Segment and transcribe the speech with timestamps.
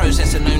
[0.00, 0.59] processor known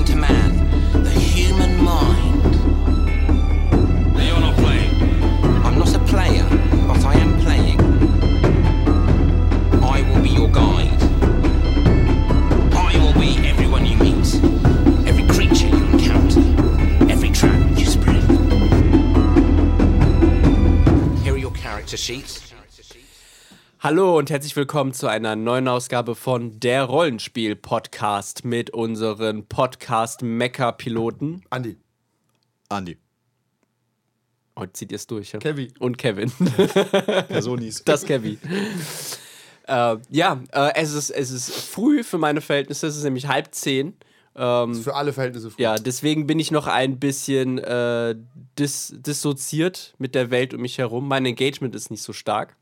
[23.91, 31.41] Hallo und herzlich willkommen zu einer neuen Ausgabe von Der Rollenspiel-Podcast mit unseren Podcast-Mecker-Piloten.
[31.49, 31.75] Andi.
[32.69, 32.97] Andi.
[34.57, 35.39] Heute zieht ihr es durch, ja?
[35.39, 35.73] Kevin.
[35.79, 36.31] Und Kevin.
[37.27, 37.83] Personis.
[37.83, 38.39] das Kevin.
[39.67, 43.53] äh, ja, äh, es, ist, es ist früh für meine Verhältnisse, es ist nämlich halb
[43.53, 43.97] zehn.
[44.37, 45.61] Ähm, Für alle Verhältnisse früh.
[45.61, 48.15] ja, deswegen bin ich noch ein bisschen äh,
[48.57, 51.09] dis dissoziiert mit der Welt um mich herum.
[51.09, 52.55] Mein Engagement ist nicht so stark.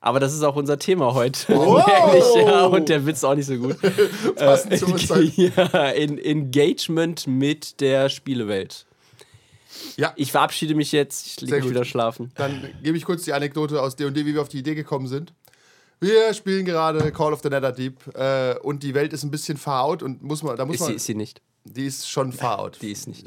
[0.00, 1.52] Aber das ist auch unser Thema heute.
[1.56, 3.76] Merklich, ja, und der Witz auch nicht so gut.
[4.36, 5.32] Passend zur Uhrzeit.
[5.36, 8.86] ja, in, Engagement mit der Spielewelt.
[9.96, 10.12] Ja.
[10.16, 11.26] Ich verabschiede mich jetzt.
[11.26, 12.32] Ich lege mich wieder schlafen.
[12.34, 15.32] Dann gebe ich kurz die Anekdote aus D&D, wie wir auf die Idee gekommen sind.
[16.00, 20.02] Wir spielen gerade Call of the Netherdeep äh, und die Welt ist ein bisschen out
[20.02, 21.40] und muss man, da muss Ist sie, man, ist sie nicht.
[21.74, 22.78] Die ist schon far out.
[22.80, 23.24] Die ist nicht.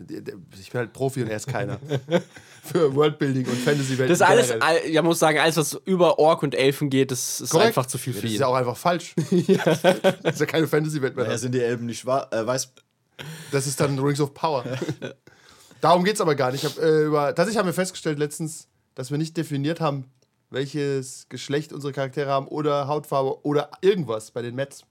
[0.59, 1.80] Ich bin halt Profi und er ist keiner.
[2.64, 4.09] Für Worldbuilding und Fantasy-Welt.
[4.09, 7.42] Das ist alles, all- ja, muss sagen, alles, was über Ork und Elfen geht, das
[7.42, 7.67] ist Korrekt.
[7.70, 9.16] einfach zu viel Ja, für Das ist ja auch einfach falsch.
[9.32, 11.26] Das ist ja keine Fantasy-Welt mehr.
[11.26, 12.72] Daher sind die Elben nicht äh, weiß.
[13.52, 14.64] Das ist dann Rings of Power.
[15.82, 16.64] Darum geht es aber gar nicht.
[16.64, 20.06] Ich hab, äh, über, tatsächlich haben wir festgestellt letztens, dass wir nicht definiert haben,
[20.50, 24.84] welches Geschlecht unsere Charaktere haben oder Hautfarbe oder irgendwas bei den Mets.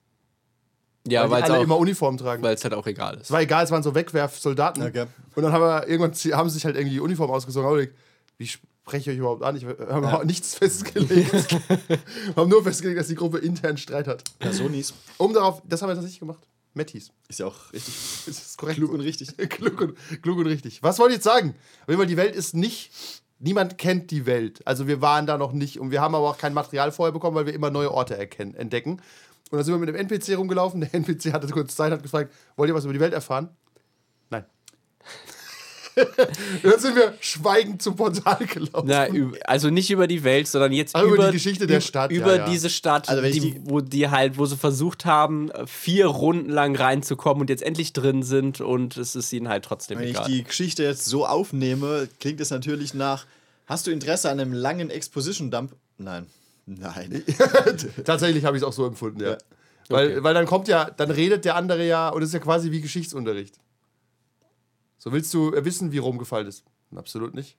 [1.10, 2.42] Ja, weil weil die es alle immer auch, Uniform tragen.
[2.42, 3.24] weil's halt auch egal ist.
[3.24, 4.82] Es war egal, es waren so Wegwerfsoldaten.
[4.82, 5.06] Okay.
[5.34, 7.90] Und dann haben wir irgendwann haben sie sich halt irgendwie die Uniform ausgesucht.
[8.36, 9.56] Wie spreche ich euch überhaupt an?
[9.56, 10.24] Ich habe ja.
[10.24, 11.32] nichts festgelegt.
[11.88, 14.24] wir haben nur festgelegt, dass die Gruppe intern Streit hat.
[14.38, 14.94] Personis.
[15.18, 16.46] Um darauf, das haben wir tatsächlich gemacht.
[16.74, 17.10] Mettis.
[17.28, 17.94] Ist ja auch richtig.
[18.26, 18.78] Das ist korrekt.
[18.78, 19.36] Klug und richtig.
[19.50, 20.82] klug, und, klug und richtig.
[20.82, 21.54] Was wollte ich jetzt sagen?
[21.82, 22.90] Auf jeden Fall, die Welt ist nicht.
[23.40, 24.66] Niemand kennt die Welt.
[24.66, 27.36] Also wir waren da noch nicht und wir haben aber auch kein Material vorher bekommen,
[27.36, 29.00] weil wir immer neue Orte erkennen, entdecken.
[29.50, 30.80] Und dann sind wir mit dem NPC rumgelaufen.
[30.80, 33.48] Der NPC hatte kurz Zeit, hat gefragt, wollt ihr was über die Welt erfahren?
[34.30, 34.44] Nein.
[36.62, 38.86] dann sind wir schweigend zum Portal gelaufen.
[38.86, 39.08] Na,
[39.46, 42.36] also nicht über die Welt, sondern jetzt Ah, über über, die Geschichte der Stadt, Über
[42.36, 42.48] ja, ja.
[42.50, 46.06] diese Stadt, Also wenn ich die, die- wo die halt, wo sie versucht haben, vier
[46.06, 50.04] Runden lang reinzukommen und jetzt endlich drin sind und es ist ihnen halt trotzdem Wenn
[50.04, 50.26] ich egal.
[50.28, 53.26] die Geschichte jetzt so aufnehme, klingt es natürlich nach.
[53.66, 55.74] Hast du Interesse an einem langen Exposition-Dump?
[55.98, 56.26] Nein.
[56.68, 57.22] Nein.
[58.04, 59.30] Tatsächlich habe ich es auch so empfunden, ja.
[59.30, 59.38] Ja.
[59.88, 60.22] Weil, Okay.
[60.22, 62.82] weil dann kommt ja, dann redet der andere ja, und es ist ja quasi wie
[62.82, 63.58] Geschichtsunterricht.
[64.98, 66.64] So willst du wissen, wie Rom gefallen ist?
[66.94, 67.56] Absolut nicht.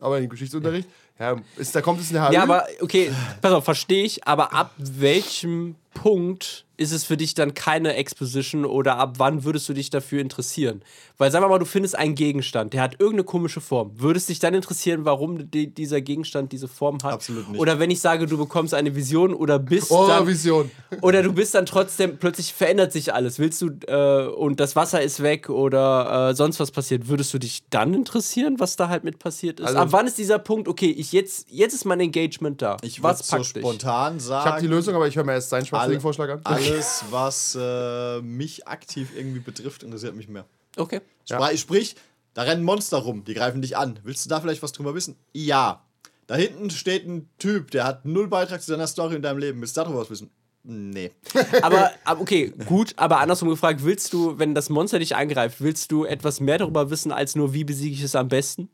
[0.00, 0.88] Aber im Geschichtsunterricht,
[1.18, 2.32] ja, ist, da kommt es in der HÖ.
[2.34, 7.34] ja, aber okay, pass auf, verstehe ich, aber ab welchem Punkt ist es für dich
[7.34, 10.82] dann keine Exposition oder ab wann würdest du dich dafür interessieren?
[11.18, 13.92] Weil sagen wir mal, du findest einen Gegenstand, der hat irgendeine komische Form.
[13.96, 17.12] Würdest dich dann interessieren, warum die, dieser Gegenstand diese Form hat?
[17.12, 17.60] Absolut nicht.
[17.60, 20.70] Oder wenn ich sage, du bekommst eine Vision oder bist Oh, dann Vision.
[21.02, 23.38] Oder du bist dann trotzdem, plötzlich verändert sich alles.
[23.38, 27.38] Willst du, äh, und das Wasser ist weg oder äh, sonst was passiert, würdest du
[27.38, 29.66] dich dann interessieren, was da halt mit passiert ist?
[29.66, 32.76] Also- Ab wann ist dieser Punkt, okay, ich jetzt, jetzt ist mein Engagement da.
[32.82, 34.62] Ich würde was so spontan Ich habe sagen.
[34.62, 36.40] die Lösung, aber ich höre mir erst seinen alle, schwachsinnigen Vorschlag an.
[36.72, 40.44] Alles, was äh, mich aktiv irgendwie betrifft, interessiert mich mehr.
[40.76, 41.00] Okay.
[41.28, 41.96] Spra- Sprich,
[42.34, 43.98] da rennen Monster rum, die greifen dich an.
[44.02, 45.16] Willst du da vielleicht was drüber wissen?
[45.32, 45.84] Ja.
[46.26, 49.60] Da hinten steht ein Typ, der hat null Beitrag zu deiner Story in deinem Leben.
[49.60, 50.30] Willst du darüber was wissen?
[50.66, 51.10] Nee.
[51.62, 55.92] Aber, aber okay, gut, aber andersrum gefragt, willst du, wenn das Monster dich angreift, willst
[55.92, 58.70] du etwas mehr darüber wissen, als nur, wie besiege ich es am besten?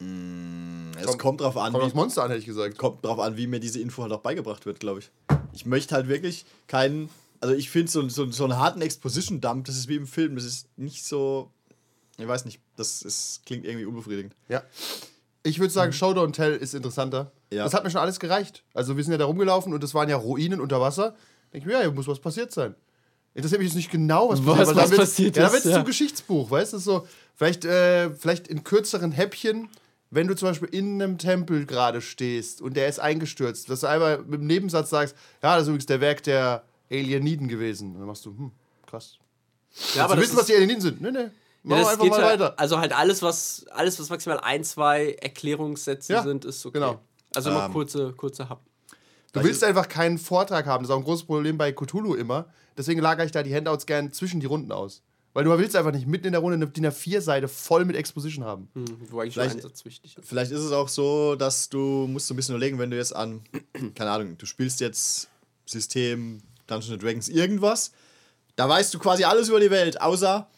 [0.00, 2.78] Es kommt, drauf an, Kommt wie, Monster an, hätte ich gesagt.
[2.78, 5.10] kommt drauf an, wie mir diese Info halt auch beigebracht wird, glaube ich.
[5.52, 7.08] Ich möchte halt wirklich keinen.
[7.40, 10.44] Also ich finde so, so, so einen harten Exposition-Dump, das ist wie im Film, das
[10.44, 11.50] ist nicht so.
[12.16, 14.34] Ich weiß nicht, das ist, klingt irgendwie unbefriedigend.
[14.48, 14.62] Ja.
[15.44, 17.30] Ich würde sagen, Showdown Tell ist interessanter.
[17.52, 17.62] Ja.
[17.64, 18.64] Das hat mir schon alles gereicht.
[18.74, 21.14] Also wir sind ja da rumgelaufen und es waren ja Ruinen unter Wasser.
[21.52, 22.74] Denke ich mir, ja, hier muss was passiert sein.
[23.34, 25.76] Interessiert mich jetzt nicht genau, was, Was- was passiert ja, ist, dann wird es ja.
[25.76, 26.78] zum Geschichtsbuch, weißt du?
[26.78, 27.06] So,
[27.36, 29.68] vielleicht, äh, vielleicht in kürzeren Häppchen,
[30.10, 33.88] wenn du zum Beispiel in einem Tempel gerade stehst und der ist eingestürzt, dass du
[33.88, 37.92] einmal mit dem Nebensatz sagst, ja, das ist übrigens der Werk der Alieniden gewesen.
[37.92, 38.52] Und dann machst du, hm,
[38.86, 39.18] krass.
[39.94, 41.00] Ja, Aber wissen, was die Alieniden sind?
[41.00, 41.18] Nee, nee.
[41.18, 41.30] Ja,
[41.64, 42.54] Machen das einfach geht mal halt, weiter.
[42.58, 46.78] Also halt alles, was alles, was maximal ein, zwei Erklärungssätze Ja, sind, ist okay.
[46.78, 47.00] genau.
[47.34, 48.64] Also immer Ähm, kurze, kurze Happen.
[49.32, 50.84] Du willst einfach keinen Vortrag haben.
[50.84, 52.46] Das ist auch ein großes Problem bei Cthulhu immer.
[52.78, 55.02] Deswegen lagere ich da die Handouts gern zwischen die Runden aus.
[55.38, 58.44] Weil du willst einfach nicht mitten in der Runde eine DIN A4-Seite voll mit Exposition
[58.44, 58.68] haben.
[58.74, 60.26] Hm, wo eigentlich Vielleicht- ein Satz wichtig ist.
[60.28, 63.14] Vielleicht ist es auch so, dass du musst so ein bisschen überlegen, wenn du jetzt
[63.14, 63.42] an,
[63.94, 65.28] keine Ahnung, du spielst jetzt
[65.64, 67.92] System Dungeons and Dragons irgendwas,
[68.56, 70.48] Da weißt du quasi alles über die Welt, außer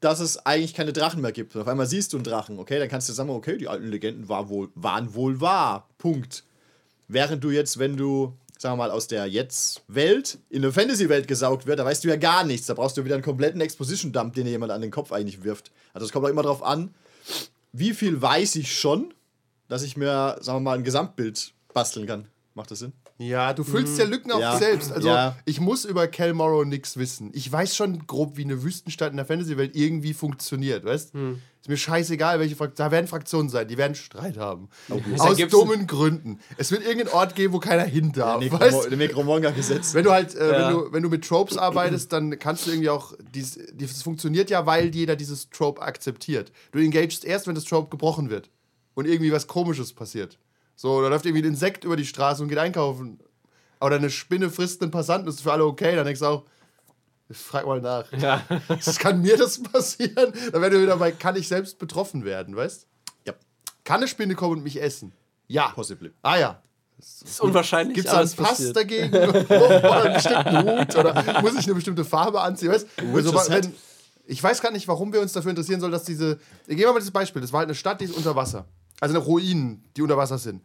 [0.00, 1.54] dass es eigentlich keine Drachen mehr gibt.
[1.54, 2.80] Und auf einmal siehst du einen Drachen, okay?
[2.80, 5.88] Dann kannst du sagen, okay, die alten Legenden war wohl, waren wohl wahr.
[5.98, 6.42] Punkt.
[7.06, 11.66] Während du jetzt, wenn du, sagen wir mal, aus der Jetzt-Welt in eine Fantasy-Welt gesaugt
[11.66, 12.66] wird, da weißt du ja gar nichts.
[12.66, 15.70] Da brauchst du wieder einen kompletten Exposition-Dump, den dir jemand an den Kopf eigentlich wirft.
[15.94, 16.94] Also es kommt auch immer darauf an,
[17.72, 19.14] wie viel weiß ich schon,
[19.68, 22.26] dass ich mir, sagen wir mal, ein Gesamtbild basteln kann.
[22.54, 22.92] Macht das Sinn?
[23.18, 24.58] Ja, du füllst ja Lücken auch Ja.
[24.58, 24.90] selbst.
[24.92, 25.36] Also Ja.
[25.44, 27.30] ich muss über Cal Morrow nichts wissen.
[27.34, 31.14] Ich weiß schon grob, wie eine Wüstenstadt in der Fantasy-Welt irgendwie funktioniert, weißt?
[31.14, 31.42] Hm.
[31.68, 32.88] Ist mir scheißegal, welche Fraktionen.
[32.88, 34.70] Da werden Fraktionen sein, die werden Streit haben.
[34.88, 36.40] Da Aus gibt's- dummen Gründen.
[36.56, 38.40] Es wird irgendeinen Ort geben, wo keiner hin darf.
[38.42, 38.90] Necromo- weißt?
[38.92, 39.92] Necromonger-Gesetz.
[39.92, 40.68] Wenn du halt, äh, Ja.
[40.68, 44.48] wenn, du, wenn du mit Tropes arbeitest, dann kannst du irgendwie auch, dies, das funktioniert
[44.48, 46.52] ja, weil jeder dieses Trope akzeptiert.
[46.72, 48.48] Du engagest erst, wenn das Trope gebrochen wird
[48.94, 50.38] und irgendwie was Komisches passiert.
[50.74, 53.18] So, da läuft irgendwie ein Insekt über die Straße und geht einkaufen.
[53.80, 55.94] Oder eine Spinne frisst einen Passanten, das ist für alle okay.
[55.94, 56.44] Dann denkst du auch,
[57.36, 58.10] frag mal nach.
[58.12, 58.42] Ja.
[58.68, 60.32] Das kann mir das passieren?
[60.52, 62.86] Dann werden wir wieder bei, kann ich selbst betroffen werden, weißt
[63.26, 63.34] Ja,
[63.84, 65.12] Kann eine Spinne kommen und mich essen?
[65.46, 65.68] Ja.
[65.74, 66.12] possibly.
[66.22, 66.62] Ah ja.
[66.96, 67.94] Das ist unwahrscheinlich.
[67.94, 68.76] Gibt es einen Pass passiert.
[68.76, 69.14] dagegen?
[69.14, 70.96] oder einen bestimmten Hut?
[70.96, 72.70] Oder muss ich eine bestimmte Farbe anziehen?
[72.70, 72.88] Weißt?
[73.14, 73.72] Also, wenn,
[74.26, 76.38] ich weiß gar nicht, warum wir uns dafür interessieren sollen, dass diese.
[76.66, 77.40] Gehen wir mal dieses Beispiel.
[77.40, 78.66] Das war halt eine Stadt, die ist unter Wasser.
[79.00, 80.62] Also eine Ruinen, die unter Wasser sind.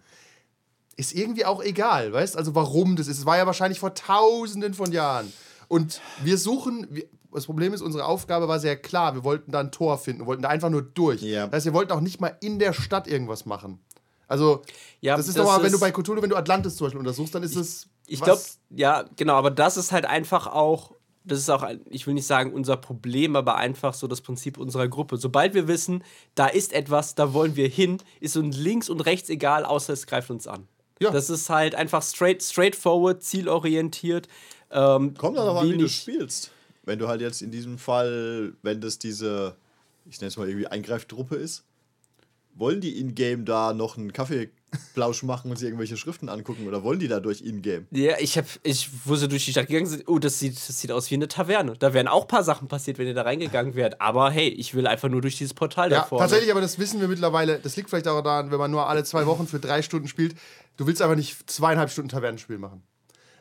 [0.95, 3.19] Ist irgendwie auch egal, weißt Also warum das ist.
[3.19, 5.31] Es war ja wahrscheinlich vor tausenden von Jahren.
[5.68, 6.88] Und wir suchen.
[6.89, 9.15] Wir, das Problem ist, unsere Aufgabe war sehr klar.
[9.15, 11.21] Wir wollten da ein Tor finden, wir wollten da einfach nur durch.
[11.24, 11.48] Ja.
[11.48, 13.80] Das heißt, wir wollten auch nicht mal in der Stadt irgendwas machen.
[14.27, 14.62] Also,
[15.01, 17.44] Ja, das ist nochmal, wenn du bei Cthulhu, wenn du Atlantis zum Beispiel untersuchst, dann
[17.44, 17.88] ist es.
[18.07, 20.92] Ich glaube, ja, genau, aber das ist halt einfach auch,
[21.24, 24.88] das ist auch, ich will nicht sagen unser Problem, aber einfach so das Prinzip unserer
[24.88, 25.18] Gruppe.
[25.18, 26.04] Sobald wir wissen,
[26.36, 30.06] da ist etwas, da wollen wir hin, ist uns links und rechts egal, außer es
[30.06, 30.68] greift uns an.
[31.00, 31.12] Ja.
[31.12, 34.27] Das ist halt einfach straight, straightforward, zielorientiert.
[34.74, 36.52] Ähm, Kommt noch an, wie du spielst.
[36.84, 39.56] Wenn du halt jetzt in diesem Fall, wenn das diese,
[40.10, 41.64] ich nenne es mal irgendwie Eingreiftruppe ist,
[42.56, 47.00] wollen die in-game da noch einen Kaffeeplausch machen und sich irgendwelche Schriften angucken oder wollen
[47.00, 47.88] die dadurch in-game?
[47.92, 50.80] Ja, ich hab, ich, wo sie durch die Stadt gegangen sind, oh, das sieht, das
[50.80, 51.74] sieht aus wie eine Taverne.
[51.80, 54.02] Da wären auch ein paar Sachen passiert, wenn ihr da reingegangen wärt.
[54.02, 56.24] Aber hey, ich will einfach nur durch dieses Portal Ja, da vorne.
[56.24, 57.60] tatsächlich, aber das wissen wir mittlerweile.
[57.60, 60.36] Das liegt vielleicht auch daran, wenn man nur alle zwei Wochen für drei Stunden spielt.
[60.78, 62.84] Du willst einfach nicht zweieinhalb Stunden Tavernenspiel machen.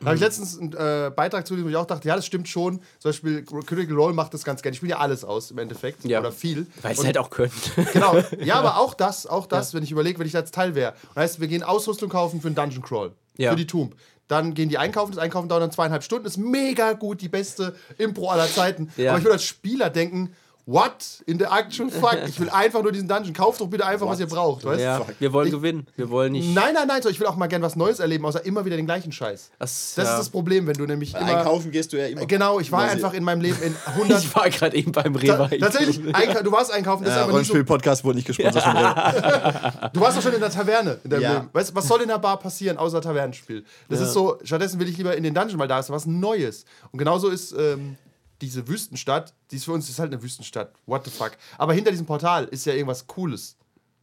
[0.03, 2.47] Da habe ich letztens einen äh, Beitrag zu, dem ich auch dachte, ja, das stimmt
[2.47, 2.79] schon.
[2.99, 4.73] Zum Beispiel Critical Role macht das ganz gerne.
[4.73, 6.03] Ich spiele ja alles aus im Endeffekt.
[6.05, 6.19] Ja.
[6.19, 6.67] Oder viel.
[6.81, 7.51] Weil Und- halt auch können.
[7.93, 8.17] Genau.
[8.43, 10.93] Ja, aber auch das, auch das, wenn ich überlege, wenn ich da jetzt Teil wäre.
[11.15, 13.11] Und heißt, wir gehen Ausrüstung kaufen für einen Dungeon Crawl.
[13.37, 13.51] Ja.
[13.51, 13.95] Für die Tomb.
[14.27, 17.75] Dann gehen die einkaufen, das Einkaufen dauert dann zweieinhalb Stunden, ist mega gut, die beste
[17.97, 18.89] Impro aller Zeiten.
[18.95, 19.09] Ja.
[19.11, 20.33] Aber ich würde als Spieler denken,
[20.65, 22.17] what in the actual fuck?
[22.27, 23.33] Ich will einfach nur diesen Dungeon.
[23.33, 25.87] Kauft doch bitte einfach, was ihr braucht, weißt Ja, wir wollen Ich- gewinnen.
[25.95, 26.53] Wir wollen nicht.
[26.55, 28.77] Nein, nein, nein, so, ich will auch mal gern was Neues erleben, außer immer wieder
[28.77, 29.51] den gleichen Scheiß.
[29.59, 30.11] Das, Das ja.
[30.13, 31.25] ist das Problem, wenn du nämlich immer.
[31.37, 32.25] Einkaufen gehst du ja immer.
[32.25, 34.23] Genau, ich war einfach in meinem Leben in 100.
[34.23, 35.59] Ich war gerade eben beim Ta Rewe.
[35.59, 38.65] tatsächlich, einka- du warst einkaufen, das ist Ja, aber nicht so Rollenspiel-Podcast wurde nicht gesponsert
[38.73, 39.89] mir.
[39.93, 41.33] Du warst doch schon in der Taverne in deinem Ja.
[41.33, 41.49] Leben.
[41.53, 43.63] Weißt, was soll in der Bar passieren außer Tavernenspiel?
[43.89, 46.65] Das ist so, stattdessen will ich lieber in den Dungeon, weil da ist was Neues.
[46.91, 47.97] Und genauso ist ähm,
[48.43, 50.73] diese Wüstenstadt, die ist für uns ist halt eine Wüstenstadt.
[50.85, 51.31] What the fuck?
[51.57, 53.55] Aber hinter diesem Portal ist ja irgendwas Cooles.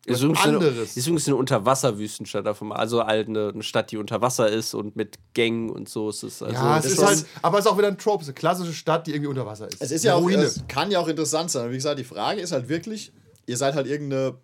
[0.06, 0.96] Ist übrigens eine, anderes.
[0.96, 2.72] ist übrigens eine Unterwasserwüstenstadt davon.
[2.72, 6.08] Also halt eine, eine Stadt, die unter Wasser ist und mit Gängen und so.
[6.08, 8.22] Es ist also Ja, es ist ist- halt, aber es ist auch wieder ein Trope,
[8.22, 9.80] es ist eine klassische Stadt, die irgendwie unter Wasser ist.
[9.82, 10.42] Es ist ja auch, Ruine.
[10.42, 11.70] es kann ja auch interessant sein.
[11.70, 13.12] Wie gesagt, die Frage ist halt wirklich,
[13.46, 14.36] ihr seid halt irgendeine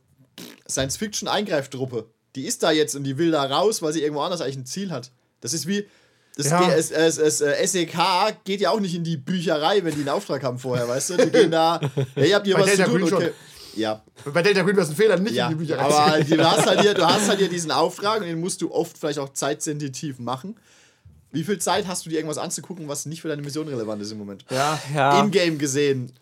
[0.69, 2.07] Science-Fiction-Eingreiftruppe.
[2.35, 4.67] Die ist da jetzt und die will da raus, weil sie irgendwo anders eigentlich ein
[4.67, 5.11] Ziel hat.
[5.41, 5.87] Das ist wie.
[6.37, 6.71] Das Ja.
[6.71, 7.97] es, es, es, äh, SEK
[8.45, 11.17] geht ja auch nicht in die Bücherei, wenn die einen Auftrag haben vorher, weißt du?
[11.17, 11.81] Die gehen da,
[12.15, 13.19] ja, ihr habt hier Bei was zu Delta tun, Green schon.
[13.19, 13.33] okay.
[13.75, 14.03] Ja,
[14.33, 15.47] Bei Delta Green wäre es ein Fehler, nicht ja.
[15.47, 18.27] in die Bücher aber du hast, halt hier, du hast halt hier diesen Auftrag und
[18.27, 20.57] den musst du oft vielleicht auch zeitsensitiv machen.
[21.33, 24.13] Wie viel Zeit hast du dir irgendwas anzugucken, was nicht für deine Mission relevant ist
[24.13, 24.45] im Moment?
[24.51, 26.13] Ja, ja, In-game gesehen,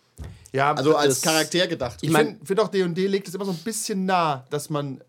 [0.53, 1.99] ja also als das- Charakter gedacht.
[2.01, 5.01] ich mein- finde find auch D&D legt es immer so ein bisschen nah, dass man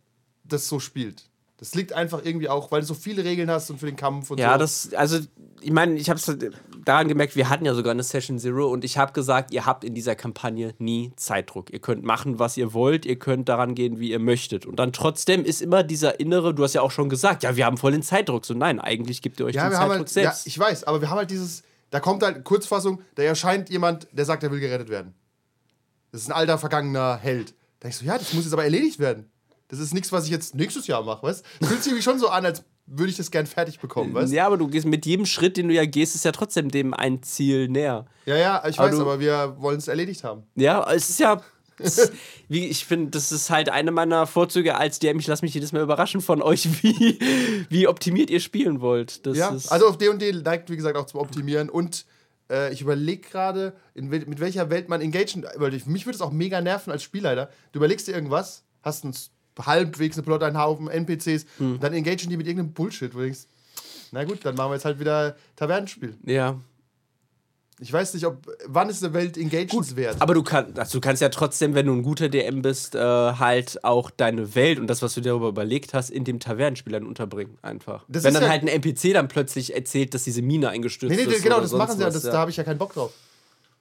[0.44, 1.22] das so spielt.
[1.58, 4.30] Das liegt einfach irgendwie auch, weil du so viele Regeln hast und für den Kampf
[4.30, 4.42] und so.
[4.42, 5.18] ja, das, also
[5.62, 6.36] ich meine, ich habe es
[6.84, 9.82] daran gemerkt, wir hatten ja sogar eine Session Zero und ich habe gesagt, ihr habt
[9.82, 11.72] in dieser Kampagne nie Zeitdruck.
[11.72, 14.66] Ihr könnt machen, was ihr wollt, ihr könnt daran gehen, wie ihr möchtet.
[14.66, 17.64] Und dann trotzdem ist immer dieser innere, du hast ja auch schon gesagt, ja, wir
[17.64, 18.44] haben voll den Zeitdruck.
[18.44, 20.46] So, nein, eigentlich gibt ihr euch Ja, den wir haben Zeitdruck halt, ja, selbst.
[20.46, 24.26] ich weiß, aber wir haben halt dieses, da kommt halt Kurzfassung, da erscheint jemand, der
[24.26, 25.14] sagt, er will gerettet werden.
[26.12, 27.50] Das ist ein alter, vergangener Held.
[27.80, 29.30] Da denkst du, ja, das muss jetzt aber erledigt werden.
[29.68, 31.66] Das ist nichts, was ich jetzt nächstes Jahr mache, weißt du?
[31.66, 34.36] Fühlt sich irgendwie schon so an, als würde ich das gern fertig bekommen, weißt du?
[34.36, 36.94] ja, aber du gehst mit jedem Schritt, den du ja gehst, ist ja trotzdem dem
[36.94, 38.06] ein Ziel näher.
[38.26, 40.44] Ja, ja, ich Aber weiß, aber wir wollen es erledigt haben.
[40.54, 41.42] Ja, es ist ja.
[41.80, 42.12] es-
[42.48, 45.18] Wie, ich finde, das ist halt eine meiner Vorzüge als DM.
[45.18, 47.18] Ich lasse mich jedes Mal überraschen von euch, wie,
[47.68, 49.26] wie optimiert ihr spielen wollt.
[49.26, 52.06] Das Ja, ist, also auf D&D neigt, wie gesagt, auch zum Optimieren und
[52.48, 55.44] äh, ich überlege gerade, mit welcher Welt man engagen.
[55.86, 57.50] Mich würde es auch mega nerven als Spielleiter.
[57.72, 59.32] Du überlegst dir irgendwas, hast einen s-
[59.64, 61.78] halbwegs eine Plot, einen Haufen NPCs, Hm.
[61.80, 63.14] dann engagen die mit irgendeinem Bullshit.
[63.14, 63.40] Wo du denkst,
[64.12, 66.14] na gut, dann machen wir jetzt halt wieder Tavernenspiel.
[66.24, 66.58] Ja.
[67.78, 70.16] Ich weiß nicht, ob wann ist eine Welt engagenswert.
[70.20, 72.98] Aber du, kann, also du kannst ja trotzdem, wenn du ein guter DM bist, äh,
[73.00, 76.94] halt auch deine Welt und das, was du dir darüber überlegt hast, in dem Tavernenspiel
[76.94, 77.58] dann unterbringen.
[77.60, 78.06] Einfach.
[78.08, 81.26] Das wenn dann ja- halt ein NPC dann plötzlich erzählt, dass diese Mine eingestürzt Nee,
[81.26, 81.42] nee, ist.
[81.42, 83.12] genau, oder das machen sie ja, das, da habe ich ja keinen Bock drauf.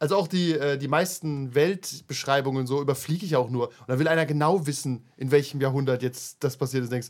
[0.05, 3.69] Also auch die, äh, die meisten Weltbeschreibungen so überfliege ich auch nur.
[3.69, 6.91] Und dann will einer genau wissen, in welchem Jahrhundert jetzt das passiert ist.
[6.91, 7.09] Denkst,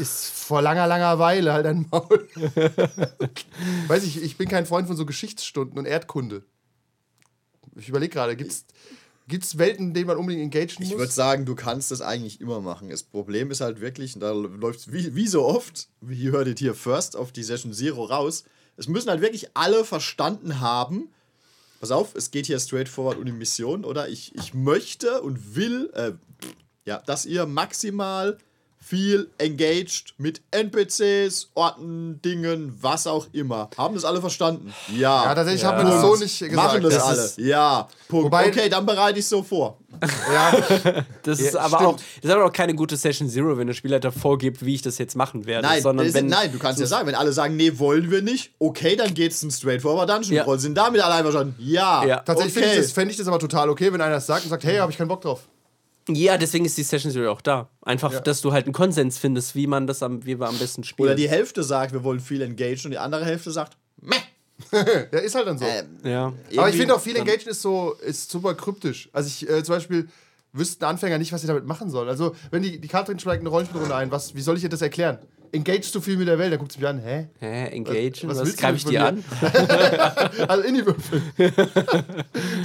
[0.00, 2.28] ist vor langer, langer Weile halt ein Maul.
[3.86, 6.42] Weiß ich, ich bin kein Freund von so Geschichtsstunden und Erdkunde.
[7.76, 8.50] Ich überlege gerade, gibt
[9.44, 11.14] es Welten, in denen man unbedingt engagen Ich würde muss?
[11.14, 12.88] sagen, du kannst das eigentlich immer machen.
[12.88, 16.32] Das Problem ist halt wirklich, und da läuft es wie, wie so oft, wie ihr
[16.32, 18.42] hörtet hier first auf die Session Zero raus.
[18.76, 21.10] Es müssen halt wirklich alle verstanden haben.
[21.80, 24.08] Pass auf, es geht hier straightforward um die Mission, oder?
[24.08, 26.12] Ich, ich möchte und will, äh,
[26.84, 28.38] ja, dass ihr maximal
[28.80, 33.68] viel engaged mit NPCs, Orten, Dingen, was auch immer.
[33.76, 34.72] Haben das alle verstanden?
[34.96, 35.24] Ja.
[35.26, 36.54] Ja, tatsächlich haben wir das so nicht gesagt.
[36.54, 37.04] Machen das, Das
[37.36, 37.46] alle?
[37.46, 37.88] ja.
[38.08, 38.26] Punkt.
[38.26, 39.78] Wobei- okay, dann bereite ich so vor.
[40.32, 40.52] Ja,
[41.22, 41.82] Das ist, Ja, aber stimmt.
[41.90, 44.82] auch, das ist aber auch keine gute Session Zero, wenn der Spielleiter vorgibt, wie ich
[44.82, 45.66] das jetzt machen werde.
[45.66, 48.22] Nein, sondern ist- wenn, nein, du kannst ja sagen, wenn alle sagen, nee, wollen wir
[48.22, 50.44] nicht, okay, dann geht's ein Straightforward Dungeon Ja.
[50.44, 50.58] Crawl.
[50.58, 51.54] Sind damit alle einverstanden?
[51.58, 52.04] Ja.
[52.04, 52.16] Ja.
[52.20, 52.64] tatsächlich okay.
[52.64, 54.64] finde ich, das- fände ich das aber total okay, wenn einer das sagt und sagt,
[54.64, 55.40] hey, habe ich keinen Bock drauf.
[56.14, 57.68] Ja, deswegen ist die Session Zero auch da.
[57.82, 58.20] Einfach, Ja.
[58.20, 61.08] dass du halt einen Konsens findest, wie man das am, wie wir am besten spielen.
[61.08, 64.16] Oder die Hälfte sagt, wir wollen viel engagen und die andere Hälfte sagt, meh.
[64.72, 65.64] Ja, ist halt dann so.
[65.64, 66.32] Ähm, ja.
[66.56, 69.08] Aber ich finde auch, viel Engagement ist so ist super kryptisch.
[69.12, 70.08] Also ich äh, zum Beispiel
[70.52, 72.08] wüssten Anfänger nicht, was sie damit machen sollen.
[72.08, 74.82] Also wenn die, die Katrin schlägt eine Rollenspielrunde ein, was, wie soll ich ihr das
[74.82, 75.18] erklären?
[75.52, 76.52] Engagest du viel mit der Welt?
[76.52, 77.28] Dann guckt sie mich an, hä?
[77.38, 78.28] Hä, engagen?
[78.28, 79.24] Was Was, du greife ich dir an?
[80.48, 81.22] Also in die Würfel.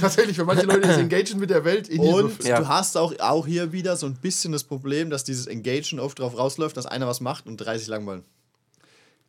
[0.00, 2.46] Tatsächlich, für manche Leute ist Engagen mit der Welt in die Und Würfel.
[2.46, 2.60] Ja.
[2.60, 6.18] du hast auch, auch hier wieder so ein bisschen das Problem, dass dieses Engagen oft
[6.18, 8.24] drauf rausläuft, dass einer was macht und 30 langweilen.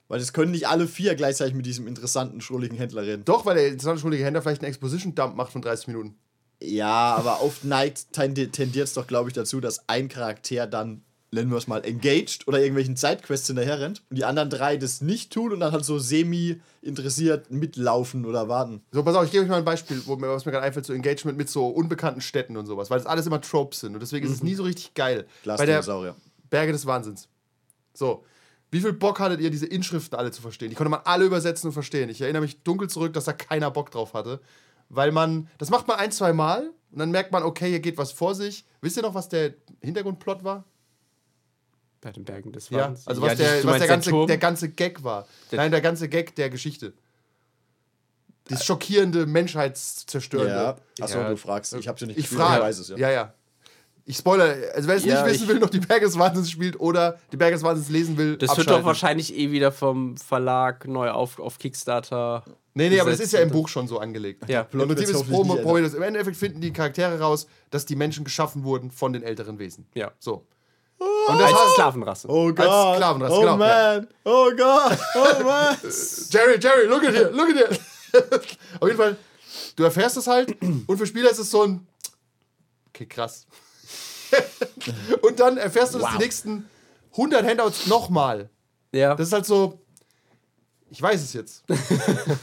[0.07, 3.25] Weil es können nicht alle vier gleichzeitig mit diesem interessanten, schrulligen Händler reden.
[3.25, 6.15] Doch, weil der interessante schuldige Händler vielleicht einen Exposition-Dump macht von 30 Minuten.
[6.61, 11.51] Ja, aber oft neigt, tendiert es doch, glaube ich, dazu, dass ein Charakter dann, nennen
[11.51, 15.33] wir es mal, engaged oder irgendwelchen Sidequests hinterher rennt und die anderen drei das nicht
[15.33, 18.81] tun und dann halt so semi-interessiert mitlaufen oder warten.
[18.91, 20.85] So, pass auf, ich gebe euch mal ein Beispiel, wo mir, was mir gerade einfällt,
[20.85, 23.99] so Engagement mit so unbekannten Städten und sowas, weil das alles immer Tropes sind und
[23.99, 25.25] deswegen ist es nie so richtig geil.
[25.45, 25.83] Bei der.
[26.49, 27.27] Berge des Wahnsinns.
[27.93, 28.23] So.
[28.71, 30.69] Wie viel Bock hattet ihr, diese Inschriften alle zu verstehen?
[30.69, 32.09] Die konnte man alle übersetzen und verstehen.
[32.09, 34.41] Ich erinnere mich dunkel zurück, dass da keiner Bock drauf hatte.
[34.89, 37.97] Weil man, das macht man ein, zwei Mal und dann merkt man, okay, hier geht
[37.97, 38.65] was vor sich.
[38.81, 40.65] Wisst ihr noch, was der Hintergrundplot war?
[42.05, 43.07] Bei den Bergen des Ja, Wahnsinns.
[43.07, 45.27] also Ja, was, die- der, was der, ganze, der ganze Gag war.
[45.51, 46.93] Der- Nein, der ganze Gag der Geschichte.
[48.47, 50.53] Das schockierende, menschheitszerstörende.
[50.99, 51.29] Ja, achso, Ja.
[51.29, 51.73] du fragst.
[51.73, 52.57] Ich hab's ja nicht Ich frage.
[52.57, 52.97] ich weiß es ja.
[52.97, 53.33] ja, ja.
[54.05, 56.79] Ich spoiler, also wer es Ja, nicht wissen will, noch die Berge des Wahnsinns spielt
[56.79, 58.73] oder die Berge des Wahnsinns lesen will, Das wird abschalten.
[58.81, 62.43] doch wahrscheinlich eh wieder vom Verlag neu auf, auf Kickstarter.
[62.75, 64.47] Nee, nee, aber das ist ja im Buch schon so angelegt.
[64.47, 64.67] Ja.
[64.71, 68.91] Im Prinzip ist Promo, Im Endeffekt finden die Charaktere raus, dass die Menschen geschaffen wurden
[68.91, 69.87] von den älteren Wesen.
[69.95, 70.11] Ja.
[70.19, 70.45] So.
[71.27, 72.27] Und das Als Sklavenrasse.
[72.29, 72.95] Oh Gott.
[72.95, 74.07] Sklavenrasse, oh genau, man.
[74.23, 74.97] Oh Gott.
[75.15, 75.77] Oh man.
[76.29, 77.79] Jerry, Jerry, look at here, look at here.
[78.79, 79.17] Auf jeden Fall,
[79.75, 81.87] du erfährst es halt und für Spieler ist es so ein.
[82.89, 83.45] Okay, krass.
[85.21, 86.69] und dann erfährst du das die nächsten
[87.11, 88.49] 100 Handouts nochmal.
[88.91, 89.15] Ja.
[89.15, 89.79] Das ist halt so.
[90.89, 91.63] Ich weiß es jetzt.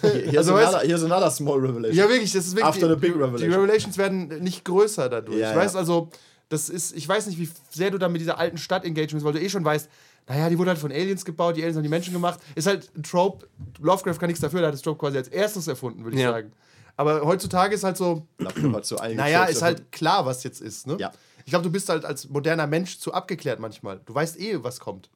[0.03, 1.97] Hier, Also, weißt- another, here's another small revelation.
[1.97, 2.67] Ja, wirklich, das ist wirklich.
[2.67, 3.49] After the big die, revelation.
[3.49, 5.39] Die Revelations werden nicht größer dadurch.
[5.39, 5.79] Ja, ich weiß ja.
[5.79, 6.11] also,
[6.53, 9.25] das ist, ich weiß nicht, wie sehr du da mit dieser alten Stadt engaged bist,
[9.25, 9.89] weil du eh schon weißt,
[10.29, 12.39] naja, die wurde halt von Aliens gebaut, die Aliens haben die Menschen gemacht.
[12.55, 13.49] Ist halt ein Trope.
[13.81, 16.31] Lovecraft kann nichts dafür, der hat das Trope quasi als erstes erfunden, würde ich Ja.
[16.31, 16.53] sagen.
[16.97, 20.61] Aber heutzutage ist halt so, Lovecraft hat so einige naja, ist halt klar, was jetzt
[20.61, 20.97] ist, ne?
[21.01, 21.11] Ja.
[21.45, 24.01] Ich glaube, du bist halt als moderner Mensch zu abgeklärt manchmal.
[24.07, 25.09] Du weißt eh, was kommt.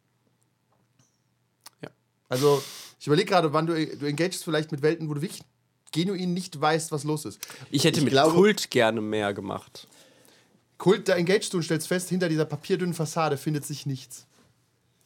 [1.82, 1.90] Ja.
[2.28, 2.62] Also,
[2.98, 5.42] ich überlege gerade, wann du, du engagest vielleicht mit Welten, wo du wirklich
[5.92, 7.38] genuin nicht weißt, was los ist.
[7.70, 9.86] Ich hätte Ich mit glaube- Kult gerne mehr gemacht.
[10.78, 14.26] Kult, da engagest du und stellst fest, hinter dieser papierdünnen Fassade findet sich nichts.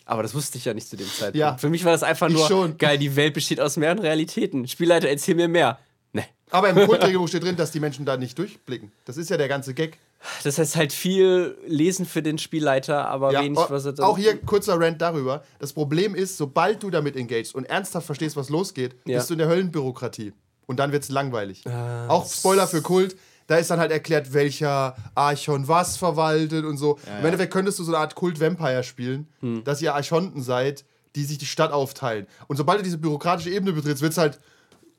[0.05, 1.37] Aber das wusste ich ja nicht zu dem Zeitpunkt.
[1.37, 1.57] Ja.
[1.57, 2.77] Für mich war das einfach nur schon.
[2.79, 4.67] geil, die Welt besteht aus mehreren Realitäten.
[4.67, 5.79] Spielleiter, erzähl mir mehr.
[6.13, 6.25] Ne.
[6.51, 8.91] Aber im Kultregelbuch steht drin, dass die Menschen da nicht durchblicken.
[9.05, 9.99] Das ist ja der ganze Gag.
[10.43, 14.05] Das heißt halt viel Lesen für den Spielleiter, aber Ja, wenig, au- was er dann.
[14.05, 15.45] auch hier kurzer Rant darüber.
[15.61, 19.19] Das Problem ist, sobald du damit engagest und ernsthaft verstehst, was losgeht, Ja.
[19.19, 20.33] bist du in der Höllenbürokratie.
[20.67, 21.65] Und dann wird es langweilig.
[21.67, 23.17] Ah, auch Spoiler für Kult.
[23.51, 27.01] Da ist dann halt erklärt, welcher Archon was verwaltet und so.
[27.19, 29.65] Im Endeffekt könntest du so eine Art Kult-Vampire spielen, Hm.
[29.65, 30.85] dass ihr Archonten seid,
[31.17, 32.29] die sich die Stadt aufteilen.
[32.47, 34.39] Und sobald du diese bürokratische Ebene betrittst, wird es halt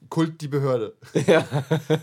[0.09, 0.95] Kult die Behörde.
[1.27, 1.45] Ja.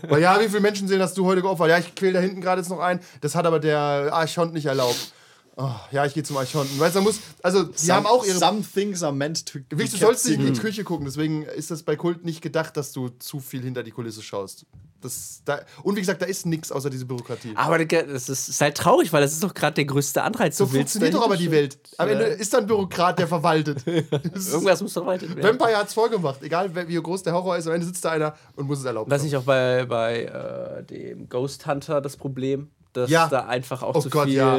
[0.07, 1.69] Weil ja, wie viele Menschen sehen, dass du heute geopfert?
[1.69, 2.99] Ja, ich quäl da hinten gerade jetzt noch ein.
[3.21, 5.13] Das hat aber der Archont nicht erlaubt.
[5.55, 6.79] Oh, ja, ich gehe zum Archonten.
[6.79, 8.39] Weißt du, muss, also die haben auch ihre.
[8.39, 10.59] Some things are meant to be Wichtig, du sollst nicht in die.
[10.59, 13.91] Küche gucken, deswegen ist das bei Kult nicht gedacht, dass du zu viel hinter die
[13.91, 14.65] Kulisse schaust.
[15.01, 17.53] Das, da, und wie gesagt, da ist nichts außer diese Bürokratie.
[17.55, 20.57] Aber das ist, ist halt traurig, weil das ist doch gerade der größte Anreiz.
[20.57, 21.77] so funktioniert doch aber die Welt.
[21.97, 22.09] Am.
[22.09, 23.85] Ende ist da ein Bürokrat, der verwaltet.
[23.87, 25.41] Irgendwas muss doch weiter werden.
[25.43, 26.43] Vampire hat's vorgemacht.
[26.43, 29.09] Egal wie groß der Horror ist, am Ende sitzt da einer und muss es erlauben.
[29.09, 33.27] Das ist nicht auch bei, bei äh, dem Ghost Hunter das Problem, dass Ja.
[33.27, 34.57] da einfach auch Oh zu Gott, viel ja.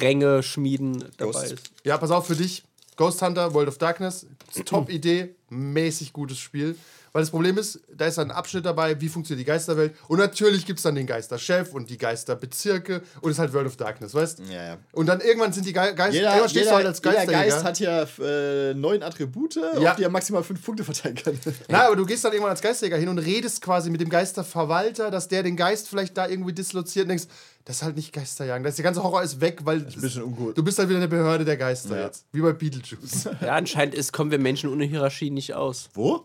[0.00, 1.52] Ränge schmieden dabei Ghost.
[1.52, 1.70] ist.
[1.84, 2.64] Ja, pass auf für dich.
[2.96, 4.26] Ghost Hunter, World of Darkness,
[4.66, 6.76] Top-Idee, mäßig gutes Spiel.
[7.12, 9.94] Weil das Problem ist, da ist ein Abschnitt dabei, wie funktioniert die Geisterwelt.
[10.08, 13.66] Und natürlich gibt es dann den Geisterchef und die Geisterbezirke und es ist halt World
[13.66, 14.42] of Darkness, weißt du?
[14.44, 14.76] Ja, ja.
[14.92, 16.10] Und dann irgendwann sind die Ge Geister.
[16.12, 17.50] Jeder, irgendwann jeder, du halt als jeder Geisterjäger.
[17.50, 19.90] Geist hat ja äh, neun Attribute, Ja.
[19.90, 21.38] auf die er maximal fünf Punkte verteilen kann.
[21.68, 25.10] Na, aber du gehst dann irgendwann als Geisterjäger hin und redest quasi mit dem Geisterverwalter,
[25.10, 27.24] dass der den Geist vielleicht da irgendwie disloziert und denkst,
[27.64, 28.64] das ist halt nicht Geisterjagen.
[28.64, 30.56] Das, der ganze Horror ist weg, weil ein bisschen ungut.
[30.56, 32.06] du bist halt wieder eine Behörde der Geister Ja.
[32.06, 32.24] jetzt.
[32.32, 33.24] Wie bei Beetlejuice.
[33.40, 35.88] Ja, anscheinend ist, kommen wir Menschen ohne Hierarchie nicht aus.
[35.94, 36.24] Wo?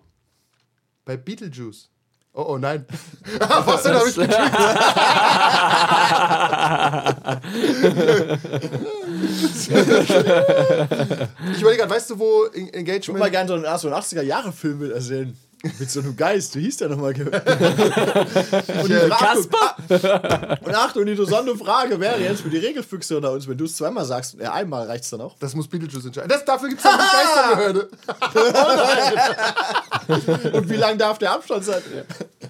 [1.05, 1.89] Bei Beetlejuice.
[2.33, 2.85] Oh, oh nein.
[3.39, 3.95] Was denn?
[3.95, 4.15] Hab ich
[11.53, 13.19] ich überlege gerade, weißt du, wo En- Ich würde Engagement.
[13.19, 15.37] mal gerne so einen, so einen 80er-Jahre-Film mit erzählen.
[15.79, 17.13] Mit so einem Geist, wie hieß der nochmal?
[17.13, 23.47] und, die Frage- und Achtung, die interessante Frage wäre jetzt für die Regelfüchse unter uns,
[23.47, 25.35] wenn du es zweimal sagst, ja, einmal reicht es dann auch.
[25.39, 26.29] Das muss Beetlejuice entscheiden.
[26.29, 27.89] Das, dafür gibt es eine Geisterbehörde.
[30.57, 31.81] Und wie lang darf der Abstand sein?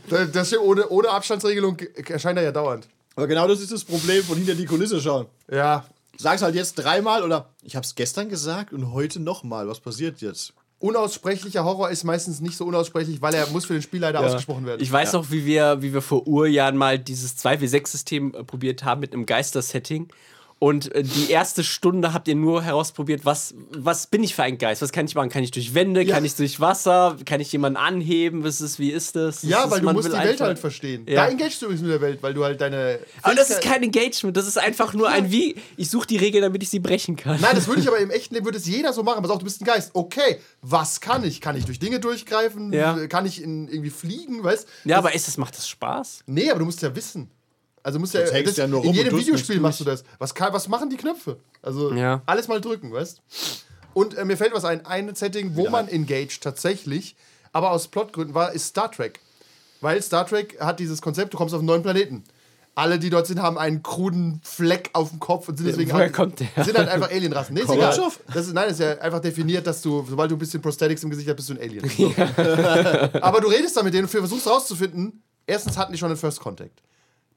[0.10, 2.88] Das das hier ohne, ohne Abstandsregelung erscheint er ja dauernd.
[3.16, 5.28] Aber genau das ist das Problem von hinter die Kulisse schauen.
[5.50, 5.86] Ja.
[6.18, 9.68] Sag's halt jetzt dreimal oder ich hab's gestern gesagt und heute nochmal.
[9.68, 10.54] Was passiert jetzt?
[10.86, 14.84] Unaussprechlicher Horror ist meistens nicht so unaussprechlich, weil er muss für den Spielleiter ausgesprochen werden.
[14.84, 19.02] Ich weiß noch, wie wir, wie wir vor Urjahren mal dieses 2W6-System äh, probiert haben
[19.02, 20.10] mit einem Geister-Setting.
[20.66, 24.58] Und äh, die erste Stunde habt ihr nur herausprobiert, was, was bin ich für ein
[24.58, 24.82] Geist?
[24.82, 25.30] Was kann ich machen?
[25.30, 26.02] Kann ich durch Wände?
[26.02, 26.16] Ja.
[26.16, 27.18] Kann ich durch Wasser?
[27.24, 28.44] Kann ich jemanden anheben?
[28.44, 29.42] Was ist, wie ist das?
[29.42, 31.06] das ja, ist, weil du musst die Welt halt verstehen.
[31.08, 31.26] Ja.
[31.26, 32.98] Da engagest du übrigens mit der Welt, weil du halt deine.
[33.22, 35.56] Aber das ist kein Engagement, das ist einfach nur ein Wie.
[35.78, 37.40] Ich suche die Regeln, damit ich sie brechen kann.
[37.40, 39.22] Nein, das würde ich aber im echten Leben würde es jeder so machen.
[39.22, 39.92] Pass auf, du bist ein Geist.
[39.94, 41.42] Okay, was kann ich?
[41.42, 42.74] Kann ich durch Dinge durchgreifen?
[42.74, 43.06] Ja.
[43.06, 44.44] Kann ich in, irgendwie fliegen?
[44.44, 46.24] Weißt Ja, aber ist das, macht das Spaß?
[46.26, 47.30] Nee, aber du musst ja wissen.
[47.86, 49.80] Also musst ja, Sonst hängst das, ja nur in rum jedem und tust Videospiel machst
[49.80, 50.04] du das.
[50.18, 51.38] Was, kann, was machen die Knöpfe?
[51.62, 52.24] Also Ja.
[52.26, 53.22] alles mal drücken, weißt
[53.94, 57.16] Und äh, mir fällt was ein, ein Setting, wo man engaged tatsächlich,
[57.54, 59.20] aber aus Plotgründen war, ist Star Trek.
[59.82, 62.24] Weil Star Trek hat dieses Konzept, du kommst auf einen neuen Planeten.
[62.74, 66.06] Alle, die dort sind, haben einen kruden Fleck auf dem Kopf und sind deswegen woher
[66.06, 66.66] halt, kommt der?
[66.66, 67.54] sind halt einfach Alienrassen.
[67.54, 67.96] Nee, ist egal.
[68.34, 71.04] Das ist, nein, das ist ja einfach definiert, dass du, sobald du ein bisschen Prosthetics
[71.04, 71.88] im Gesicht hast, bist du ein Alien.
[71.96, 72.12] So.
[73.22, 76.40] Aber du redest da mit denen und versuchst rauszufinden, erstens hatten die schon einen First
[76.40, 76.82] Contact.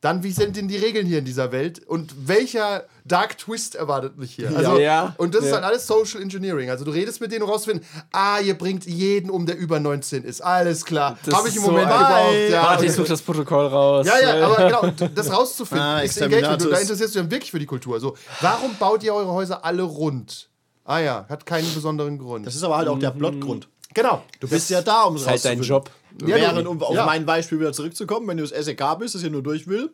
[0.01, 1.85] Dann, wie sind denn die Regeln hier in dieser Welt?
[1.85, 4.49] Und welcher Dark Twist erwartet mich hier?
[4.57, 5.15] Also, Ja.
[5.19, 5.57] Und das ist Ja.
[5.57, 6.71] dann alles Social Engineering.
[6.71, 10.23] Also du redest mit denen, um rauszufinden, ah, ihr bringt jeden um, der über 19
[10.23, 10.41] ist.
[10.41, 11.19] Alles klar.
[11.25, 12.33] Das Habe ich ist im so Moment gebraucht.
[12.49, 14.07] Ja, Warte, ich suche das Protokoll raus.
[14.07, 16.63] Ja, ja, aber genau, das rauszufinden, Ah, ist Engagement.
[16.63, 17.95] Und da interessierst du dich dann wirklich für die Kultur.
[17.95, 20.49] Also, warum baut ihr eure Häuser alle rund?
[20.85, 22.47] Ah ja, hat keinen besonderen Grund.
[22.47, 23.69] Das ist aber halt auch der Plotgrund.
[23.93, 24.23] genau.
[24.39, 25.61] Du bist ja da, um es ist halt dein.
[25.61, 25.91] Job.
[26.27, 27.07] Ja, Während, um auf ja.
[27.07, 29.91] mein Beispiel wieder zurückzukommen, wenn du das SEK bist, das hier nur durch will,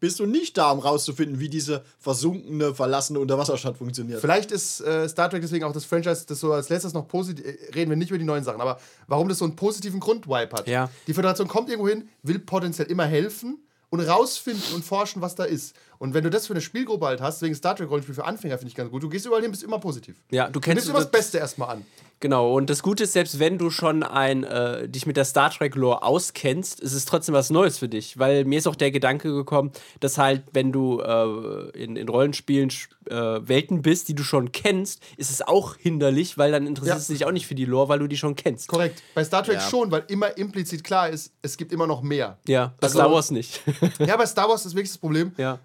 [0.00, 4.20] bist du nicht da, um rauszufinden, wie diese versunkene, verlassene Unterwasserstadt funktioniert.
[4.20, 7.44] Vielleicht ist äh, Star Trek deswegen auch das Franchise, das so als letztes noch positiv,
[7.44, 10.50] äh, reden wir nicht über die neuen Sachen, aber warum das so einen positiven Grundvibe
[10.52, 10.68] hat.
[10.68, 10.88] Ja.
[11.06, 13.58] Die Föderation kommt irgendwo hin, will potenziell immer helfen
[13.90, 15.74] und rausfinden und forschen, was da ist.
[15.98, 18.56] Und wenn du das für eine Spielgruppe halt hast, deswegen Star Trek Rollenspiel für Anfänger
[18.58, 20.16] finde ich ganz gut, du gehst überall hin, bist immer positiv.
[20.30, 21.84] Ja, du Du kennst nimmst immer das Beste erstmal an.
[22.20, 25.50] Genau, und das Gute ist, selbst wenn du schon ein, äh, dich mit der Star
[25.50, 28.18] Trek-Lore auskennst, ist es trotzdem was Neues für dich.
[28.18, 32.70] Weil mir ist auch der Gedanke gekommen, dass halt, wenn du äh, in, in Rollenspielen
[33.08, 37.12] äh, Welten bist, die du schon kennst, ist es auch hinderlich, weil dann interessierst Ja.
[37.14, 38.66] du dich auch nicht für die Lore, weil du die schon kennst.
[38.66, 39.00] Korrekt.
[39.14, 39.60] Bei Star Trek Ja.
[39.68, 42.36] schon, weil immer implizit klar ist, es gibt immer noch mehr.
[42.48, 43.60] Ja, bei Also- Star Wars nicht.
[44.00, 45.32] Ja, bei Star Wars ist wirklich das Problem.
[45.36, 45.60] ja.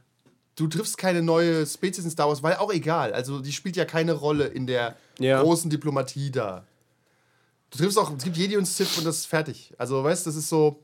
[0.55, 3.13] Du triffst keine neue Spezies in Star Wars, weil auch egal.
[3.13, 5.41] Also die spielt ja keine Rolle in der Ja.
[5.41, 6.65] großen Diplomatie da.
[7.71, 9.73] Du triffst auch, es gibt Jedi und Sith und das ist fertig.
[9.77, 10.79] Also weißt, das ist so,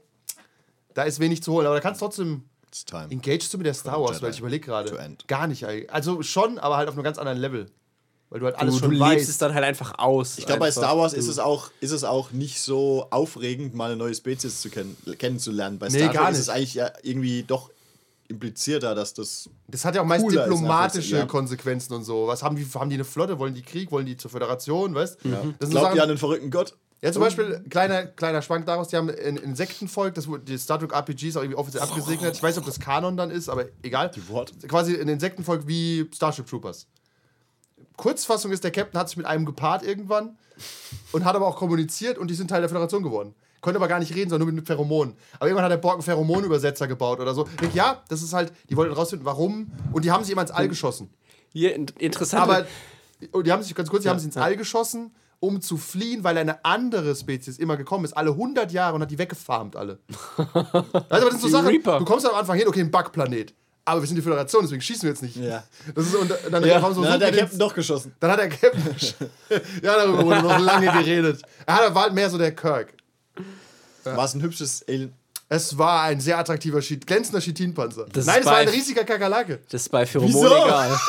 [0.94, 1.66] da ist wenig zu holen.
[1.68, 3.08] Aber da kannst du trotzdem It's time.
[3.12, 4.98] engaged du mit der Star Wars, Jedi weil ich überlege gerade.
[4.98, 5.28] end.
[5.28, 5.92] Gar nicht eigentlich.
[5.92, 7.70] Also schon, aber halt auf einem ganz anderen Level.
[8.32, 9.30] Weil du halt alles Du, du schon lebst weißt.
[9.30, 10.38] es dann halt einfach aus.
[10.38, 10.72] Ich glaube, bei.
[10.72, 14.62] Star Wars ist es, auch, ist es auch nicht so aufregend, mal eine neue Spezies
[14.62, 15.80] zu kennen, kennenzulernen.
[15.80, 17.72] Bei Nee, Star gar Trek ist es eigentlich ja irgendwie doch
[18.30, 19.50] implizierter, dass das.
[19.68, 21.26] Das hat ja auch meist diplomatische ja.
[21.26, 22.28] Konsequenzen und so.
[22.28, 23.40] Was haben die, haben die eine Flotte?
[23.40, 23.92] Wollen die Krieg?
[23.92, 24.96] Wollen die zur Föderation?
[24.96, 25.20] Weißt?
[25.60, 26.76] Das so Glaubt ihr an den verrückten Gott?
[27.02, 30.80] Ja, zum Beispiel, kleiner, kleiner Schwank daraus, die haben ein Insektenvolk, das wurde, die Star
[30.80, 32.36] Trek RPG ist auch irgendwie offiziell abgesegnet.
[32.36, 34.12] Ich weiß nicht, ob das Kanon dann ist, aber egal.
[34.14, 34.52] Die Wort.
[34.68, 36.88] Quasi ein Insektenvolk wie Starship Troopers.
[37.96, 40.38] Kurzfassung ist, der Captain hat sich mit einem gepaart irgendwann
[41.14, 43.34] und hat aber auch kommuniziert und die sind Teil der Föderation geworden.
[43.62, 45.16] Konnte aber gar nicht reden, sondern nur mit Pheromonen.
[45.36, 47.44] Aber irgendwann hat der Borg einen Pheromonübersetzer gebaut oder so.
[47.62, 49.72] Denk, ja, das ist halt, die wollten rausfinden, warum.
[49.92, 51.10] Und die haben sich immer ins All geschossen.
[51.52, 52.44] Hier in, interessant.
[52.44, 52.66] Aber
[53.34, 56.24] oh, die haben sich ganz kurz, die haben sich ins All geschossen, um zu fliehen,
[56.24, 60.00] weil eine andere Spezies immer gekommen ist, alle 100 Jahre und hat die weggefarmt alle.
[60.38, 62.00] also, aber das sind so Reaper.
[62.00, 63.54] du kommst am Anfang hin, okay, ein Bugplanet.
[63.86, 65.36] Aber wir sind die Föderation, deswegen schießen wir jetzt nicht.
[65.38, 65.64] Ja.
[65.96, 68.14] Das ist, und dann Ja, haben so dann hat der Captain doch geschossen.
[68.20, 68.84] Dann hat der Captain.
[69.82, 71.42] ja, darüber wurde noch lange geredet.
[71.66, 72.94] Er hat- war halt mehr so der Kirk.
[74.04, 75.14] War es ein hübsches Alien.
[75.52, 78.06] Es war ein sehr attraktiver, Schiet, glänzender Chitinpanzer.
[78.14, 79.62] Das Nein, es war ein riesiger Kakerlake.
[79.72, 80.46] das ist bei Pheromon Wieso?
[80.46, 81.00] egal.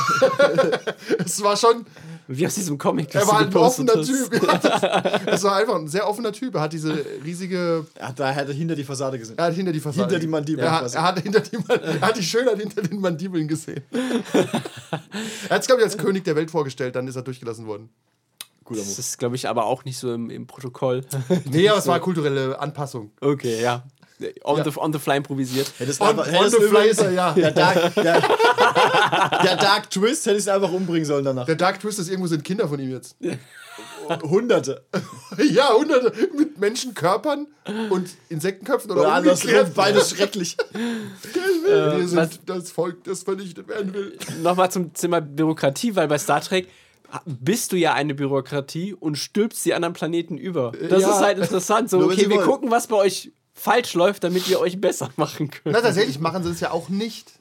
[1.27, 1.85] Es war schon,
[2.27, 3.15] Wie aus diesem Comic.
[3.15, 4.07] er war ein offener hast.
[4.07, 4.43] Typ.
[4.43, 6.55] Ja, Es war einfach ein sehr offener Typ.
[6.55, 9.37] Er hat diese riesige, Er hat, da hat er hinter die Fassade gesehen.
[9.37, 10.05] er hat hinter die Fassade.
[10.05, 12.81] Hinter die Mandibeln Er hat, er hat, hinter die, Man- er hat die Schönheit hinter
[12.81, 13.83] den Mandibeln gesehen.
[13.93, 17.91] er hat es, glaube ich, als König der Welt vorgestellt, dann ist er durchgelassen worden.
[18.71, 19.01] Guter Das Move.
[19.01, 21.03] ist, glaube ich, aber auch nicht so im, im Protokoll.
[21.51, 23.11] Nee, aber es war eine kulturelle Anpassung.
[23.21, 23.85] okay, ja.
[24.45, 25.73] On, the, on the fly improvisiert.
[25.79, 27.33] Hättest On, einfach- on hättest the fly ist er, ja.
[27.37, 28.21] Der Dark, der,
[29.43, 31.47] der Dark Twist hättest du einfach umbringen sollen danach.
[31.47, 33.17] Der Dark Twist ist irgendwo sind Kinder von ihm jetzt.
[34.25, 34.85] Hunderte.
[35.39, 37.47] Ja, hunderte mit Menschenkörpern
[37.91, 39.43] und Insektenköpfen oder, Oder umgekehrt.
[39.47, 40.57] andersrum, beides schrecklich.
[41.65, 44.19] Wir sind was- das Volk, das vernichtet werden will.
[44.43, 46.69] Nochmal zum Thema Bürokratie, weil bei Star Trek
[47.25, 50.73] bist du ja eine Bürokratie und stülpst die anderen Planeten über.
[50.73, 51.11] Das Ja.
[51.11, 51.91] ist halt interessant.
[51.91, 52.47] So, okay, wir wollen.
[52.47, 55.75] gucken, was bei euch falsch läuft, damit wir euch besser machen können.
[55.75, 57.33] Na, tatsächlich machen sie es ja auch nicht.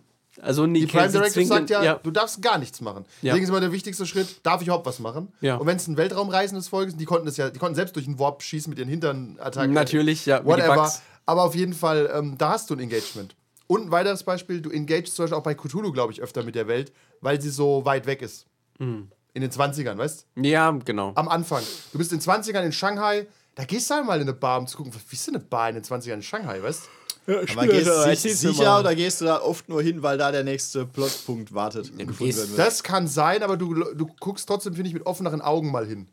[0.42, 3.04] Also nee, Die Prime Directive sagt ja, du darfst gar nichts machen.
[3.22, 3.34] Ja.
[3.34, 5.34] Deswegen ist immer der wichtigste Schritt, darf ich überhaupt was machen?
[5.42, 5.58] Ja.
[5.58, 8.08] Und wenn es ein Weltraumreisen des Volkes, die konnten das ja, die konnten selbst durch
[8.08, 9.74] einen Warp schießen mit ihren Hintern-Attacken.
[9.74, 10.94] Natürlich, ja, Whatever.
[11.26, 13.36] Aber auf jeden Fall, ähm, da hast du ein Engagement.
[13.68, 16.56] Und ein weiteres Beispiel, du engagest zum Beispiel auch bei Cthulhu, glaube ich, öfter mit
[16.56, 18.46] der Welt, weil sie so weit weg ist.
[18.80, 19.10] Hm.
[19.40, 21.14] In den 20ern, weißt Ja, genau.
[21.16, 21.64] Am Anfang.
[21.94, 23.26] Du bist in den 20ern in Shanghai,
[23.56, 25.70] da gehst du einmal in eine Bar, um zu gucken, wie ist denn eine Bar
[25.70, 26.82] in den 20ern in Shanghai, weißt
[27.26, 30.86] Aber gehst du sicher oder gehst du da oft nur hin, weil da der nächste
[30.86, 31.90] Plotpunkt wartet?
[32.58, 36.10] Das kann sein, aber du, du guckst trotzdem, finde ich, mit offeneren Augen mal hin.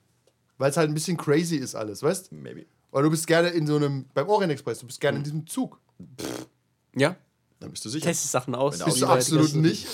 [0.59, 2.67] Weil es halt ein bisschen crazy ist alles, weißt Maybe.
[2.93, 5.49] Weil du bist gerne in so einem, beim Orient Express, du bist gerne in diesem
[5.49, 5.81] Zug.
[6.95, 7.17] Ja,
[7.59, 8.07] Dann bist du sicher.
[8.07, 8.79] teste Sachen aus.
[8.79, 9.89] Bist du absolut nicht.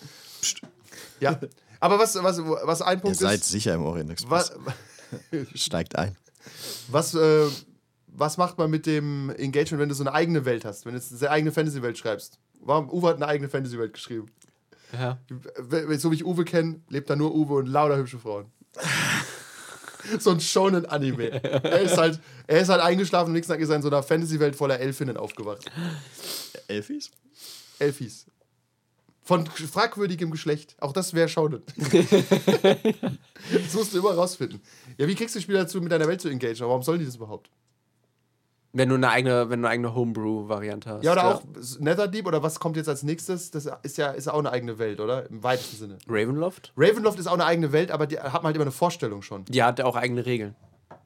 [1.20, 1.40] ja.
[1.80, 4.52] Aber was, was, was ein Ihr Punkt seid ist, sicher im Orient Express.
[4.64, 6.16] was, Steigt ein.
[6.88, 7.46] was, äh,
[8.06, 10.98] was macht man mit dem Engagement, wenn du so eine eigene Welt hast, wenn du
[10.98, 12.38] jetzt eine eigene Fantasy-Welt schreibst?
[12.60, 12.90] Warum?
[12.90, 14.30] Uwe hat eine eigene Fantasy-Welt geschrieben.
[14.92, 15.18] Ja.
[15.98, 18.46] So wie ich Uwe kenne, lebt da nur Uwe und lauter hübsche Frauen.
[20.18, 21.42] so ein Shonen-Anime.
[21.42, 24.02] Er ist halt, er ist halt eingeschlafen und nächsten Tag ist er in so einer
[24.02, 25.70] Fantasy-Welt voller Elfinnen aufgewacht.
[26.66, 27.10] Elfis?
[27.78, 28.26] Elfis.
[29.28, 30.74] Von fragwürdigem Geschlecht.
[30.80, 31.62] Auch das wäre Shonen.
[31.76, 34.58] das musst du immer rausfinden.
[34.96, 36.70] Ja, wie kriegst du Spieler dazu, mit deiner Welt zu engagieren?
[36.70, 37.50] Warum sollen die das überhaupt?
[38.72, 41.04] Wenn du eine eigene, wenn du eine eigene Homebrew-Variante hast.
[41.04, 41.42] Ja, oder auch
[41.78, 43.50] Netherdeep oder was kommt jetzt als nächstes?
[43.50, 45.28] Das ist ja, ist ja auch eine eigene Welt, oder?
[45.28, 45.98] Im weitesten Sinne.
[46.08, 46.72] Ravenloft?
[46.74, 49.44] Ravenloft ist auch eine eigene Welt, aber die hat man halt immer eine Vorstellung schon.
[49.44, 50.56] Die hat auch eigene Regeln.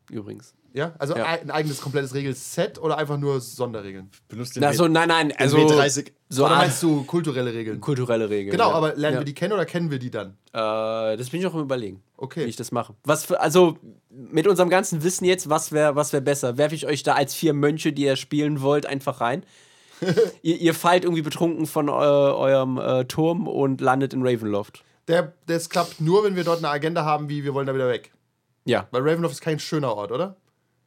[0.09, 0.55] Übrigens.
[0.75, 0.95] Ja?
[0.99, 1.25] Also Ja.
[1.25, 4.11] ein eigenes komplettes Regelset oder einfach nur Sonderregeln?
[4.29, 5.59] Benutzt den Na, so, nein, nein, also.
[5.59, 6.13] W30.
[6.29, 7.81] So oder meinst du kulturelle Regeln?
[7.81, 8.53] kulturelle Regeln.
[8.53, 8.75] Genau, ja.
[8.75, 9.21] aber lernen ja.
[9.21, 10.39] wir die kennen oder kennen wir die dann?
[10.53, 12.03] Äh, das bin ich auch im Überlegen.
[12.17, 12.47] Okay.
[12.47, 12.95] Wie ich das mache.
[13.05, 13.77] Was für, also,
[14.09, 16.57] mit unserem ganzen Wissen jetzt, was wäre was wär besser?
[16.57, 19.45] Werfe ich euch da als vier Mönche, die ihr spielen wollt, einfach rein?
[20.43, 24.85] ihr, ihr fallt irgendwie betrunken von äh, eurem äh, Turm und landet in Ravenloft.
[25.09, 27.89] Der, das klappt nur, wenn wir dort eine Agenda haben, wie wir wollen da wieder
[27.89, 28.13] weg.
[28.65, 28.87] Ja.
[28.91, 30.37] Weil Ravenloft ist kein schöner Ort, oder?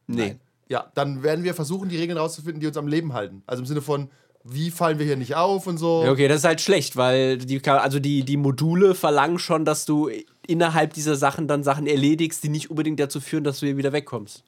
[0.06, 0.36] Nee.
[0.68, 3.42] Ja, dann werden wir versuchen, die Regeln rauszufinden, die uns am Leben halten.
[3.46, 4.10] Also im Sinne von,
[4.42, 6.02] wie fallen wir hier nicht auf und so.
[6.04, 9.84] Ja, Okay, das ist halt schlecht, weil die, also die, die Module verlangen schon, dass
[9.84, 10.10] du
[10.46, 13.92] innerhalb dieser Sachen dann Sachen erledigst, die nicht unbedingt dazu führen, dass du hier wieder
[13.92, 14.44] wegkommst.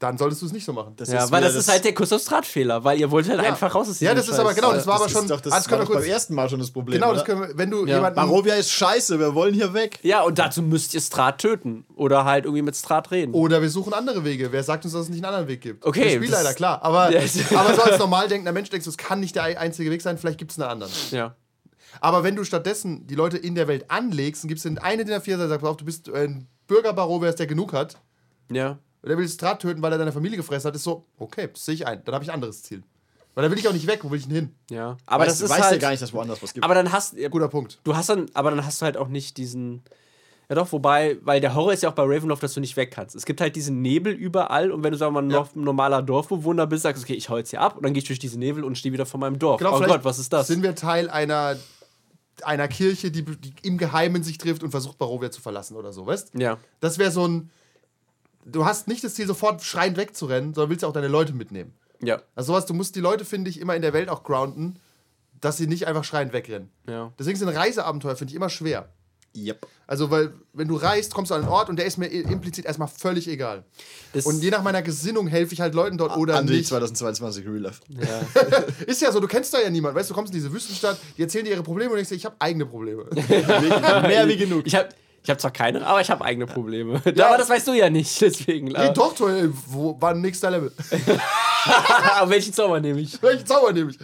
[0.00, 0.92] Dann solltest du es nicht so machen.
[0.96, 3.42] Das Ja, ist weil wieder das, ist halt der Kuss Drahtfehler, weil ihr wollt halt
[3.42, 3.48] Ja.
[3.48, 5.22] einfach raus aus Ja, das ist aber genau, das war aber das schon.
[5.24, 7.00] Ist doch, das Ah, das war doch kurz, beim ersten Mal schon das Problem.
[7.00, 7.96] genau, das können wir, wenn du Ja.
[7.96, 8.14] jemanden.
[8.14, 9.98] Barovia ist scheiße, wir wollen hier weg.
[10.04, 11.84] Ja, und dazu müsst ihr Strat töten.
[11.96, 13.34] Oder halt irgendwie mit Strat reden.
[13.34, 14.52] Oder wir suchen andere Wege.
[14.52, 15.84] Wer sagt uns, dass es nicht einen anderen Weg gibt?
[15.84, 16.80] Okay, Der das- Spielleiter, klar.
[16.84, 20.00] Aber, aber so als normal denkender Mensch denkst du, es kann nicht der einzige Weg
[20.02, 20.92] sein, vielleicht gibt es einen anderen.
[21.10, 21.34] Ja.
[22.00, 25.08] Aber wenn du stattdessen die Leute in der Welt anlegst, dann gibt es den einen,
[25.08, 27.96] der vier sagt, pass auf, du bist ein Bürgerbarover, der genug hat.
[28.52, 28.78] Ja.
[29.02, 31.64] Und der will Strat töten, weil er deine Familie gefressen hat, ist so, okay, das
[31.64, 32.02] sehe ich ein.
[32.04, 32.82] Dann habe ich ein anderes Ziel.
[33.34, 34.54] Weil da will ich auch nicht weg, wo will ich denn hin?
[34.68, 34.96] Ja.
[35.06, 35.72] Aber weißt, das ist weißt halt.
[35.74, 36.64] ja gar nicht, dass woanders was gibt.
[36.64, 37.78] aber dann hast Guter Punkt.
[37.84, 39.82] du hast dann, aber dann hast du halt auch nicht diesen.
[40.48, 42.90] Ja doch, wobei, weil der Horror ist ja auch bei Ravenloft, dass du nicht weg
[42.90, 43.14] kannst.
[43.14, 46.02] Es gibt halt diesen Nebel überall und wenn du, sagen wir mal, noch ein normaler
[46.02, 48.18] Dorfbewohner bist, sagst du, okay, ich hau jetzt hier ab und dann gehe ich durch
[48.18, 49.58] diesen Nebel und stehe wieder vor meinem Dorf.
[49.58, 50.48] Genau, oh Gott, was ist das?
[50.48, 51.56] Sind wir Teil einer,
[52.42, 56.06] einer Kirche, die, die im Geheimen sich trifft und versucht, Barovia zu verlassen oder so,
[56.06, 56.56] weißt Ja.
[56.80, 57.50] Das wäre so ein.
[58.44, 61.72] Du hast nicht das Ziel, sofort schreiend wegzurennen, sondern willst ja auch deine Leute mitnehmen.
[62.00, 62.22] Ja.
[62.34, 64.76] Also sowas, du musst die Leute, finde ich, immer in der Welt auch grounden,
[65.40, 66.70] dass sie nicht einfach schreiend wegrennen.
[66.88, 67.12] Ja.
[67.18, 68.88] Deswegen sind Reiseabenteuer, finde ich, immer schwer.
[69.36, 69.66] Yep.
[69.86, 72.64] Also, weil, wenn du reist, kommst du an einen Ort und der ist mir implizit
[72.64, 73.62] erstmal völlig egal.
[74.14, 76.66] Das- Und je nach meiner Gesinnung helfe ich halt Leuten dort oder Andi nicht.
[76.68, 77.82] 2022 Real Life.
[78.86, 79.96] Ist ja so, du kennst da ja niemanden.
[79.98, 82.14] Weißt du, du kommst in diese Wüstenstadt, die erzählen dir ihre Probleme und denkst dir,
[82.16, 83.04] ich habe eigene Probleme.
[83.14, 84.66] Mehr wie genug.
[84.66, 84.88] Ich habe
[85.22, 87.02] ich hab zwar keine, aber ich habe eigene Probleme.
[87.04, 88.68] Aber das weißt du ja nicht, deswegen.
[88.68, 90.72] nee, doch, toll, ey, wo war nächster Level?
[92.18, 93.20] Aber welchen Zauber nehme ich?
[93.20, 93.98] Welchen Zauber nehme ich?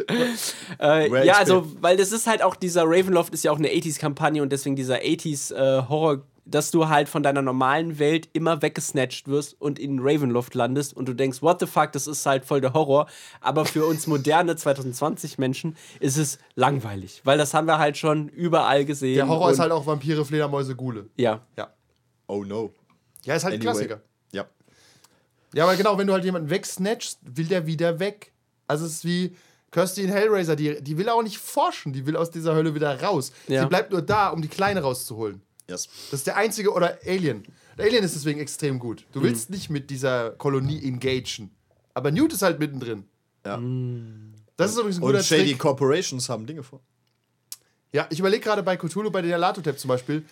[0.79, 4.43] Äh, ja, also, weil das ist halt auch dieser Ravenloft ist ja auch eine 80s-Kampagne
[4.43, 9.79] und deswegen dieser 80s-Horror, dass du halt von deiner normalen Welt immer weggesnatcht wirst und
[9.79, 13.07] in Ravenloft landest und du denkst, what the fuck, das ist halt voll der Horror.
[13.41, 18.85] Aber für uns moderne 2020-Menschen ist es langweilig, weil das haben wir halt schon überall
[18.85, 19.17] gesehen.
[19.17, 21.09] Der Horror ist halt auch Vampire, Fledermäuse, Gule.
[21.17, 21.41] Ja.
[21.57, 21.73] Ja.
[22.27, 22.73] Oh no.
[23.25, 23.73] Ja, ist halt ein Anyway.
[23.73, 24.01] Klassiker.
[24.33, 24.45] Ja.
[25.55, 28.33] Ja, aber genau, wenn du halt jemanden wegsnatchst, will der wieder weg.
[28.67, 29.37] Also es ist wie
[29.71, 33.03] Kirsty in Hellraiser, die, die will auch nicht forschen, die will aus dieser Hölle wieder
[33.03, 33.33] raus.
[33.49, 33.63] Ja.
[33.63, 35.43] Sie bleibt nur da, um die Kleine rauszuholen.
[35.69, 35.89] Yes.
[36.11, 37.45] Das ist der einzige, oder Alien.
[37.79, 39.07] Der Alien ist deswegen extrem gut.
[39.13, 41.51] Du willst nicht mit dieser Kolonie engagen.
[41.95, 43.05] Aber Newt ist halt mittendrin.
[43.47, 43.61] Ja.
[44.57, 45.59] Das ist übrigens ein guter Und Shady Trick.
[45.59, 46.81] Corporations haben Dinge vor.
[47.93, 50.25] Ja, ich überlege gerade bei Cthulhu, bei den Alatotep zum Beispiel,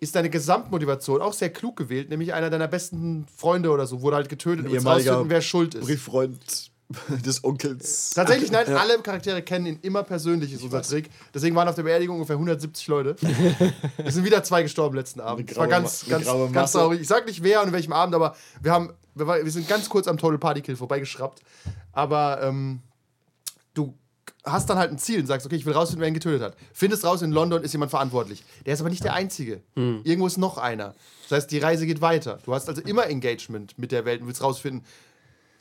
[0.00, 4.16] ist deine Gesamtmotivation auch sehr klug gewählt, nämlich einer deiner besten Freunde oder so wurde
[4.16, 5.84] halt getötet ehemaliger rausfinden, wer schuld ist.
[5.84, 6.70] Brieffreund
[7.24, 8.10] des Onkels.
[8.14, 11.10] Tatsächlich, nein, alle Charaktere kennen ihn immer persönlich, ist unser Trick.
[11.34, 13.16] Deswegen waren auf der Beerdigung ungefähr 170 Leute.
[14.04, 15.50] es sind wieder zwei gestorben letzten Abend.
[15.50, 17.00] Das war ganz, ganz, ganz traurig.
[17.02, 19.68] Ich sag nicht wer und in welchem Abend, aber wir haben, wir, war, wir sind
[19.68, 21.42] ganz kurz am Total Party Kill vorbeigeschraubt.
[21.92, 22.80] Aber ähm,
[23.74, 23.94] du
[24.44, 26.56] hast dann halt ein Ziel und sagst, okay, ich will rausfinden, wer ihn getötet hat.
[26.72, 28.44] Findest raus, in London ist jemand verantwortlich.
[28.64, 29.60] Der ist aber nicht der Einzige.
[29.74, 30.94] Irgendwo ist noch einer.
[31.28, 32.38] Das heißt, die Reise geht weiter.
[32.46, 34.86] Du hast also immer Engagement mit der Welt und willst rausfinden.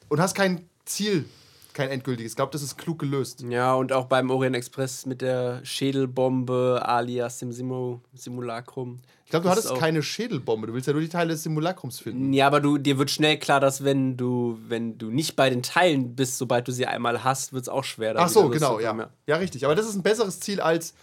[0.08, 1.26] Und hast kein Ziel,
[1.74, 2.32] kein endgültiges.
[2.32, 3.44] Ich glaube, das ist klug gelöst.
[3.48, 9.00] Ja, und auch beim Orient Express mit der Schädelbombe alias dem Simo Simulacrum.
[9.26, 10.68] Ich glaube, du hattest keine Schädelbombe.
[10.68, 12.32] Du willst ja nur die Teile des Simulakrums finden.
[12.34, 15.62] Ja, aber du, dir wird schnell klar, dass wenn du, wenn du nicht bei den
[15.62, 18.16] Teilen bist, sobald du sie einmal hast, wird es auch schwer.
[18.18, 18.92] Ach so, genau, ja.
[18.92, 19.66] loszukommen, Ja, richtig.
[19.66, 20.94] Aber das ist ein besseres Ziel als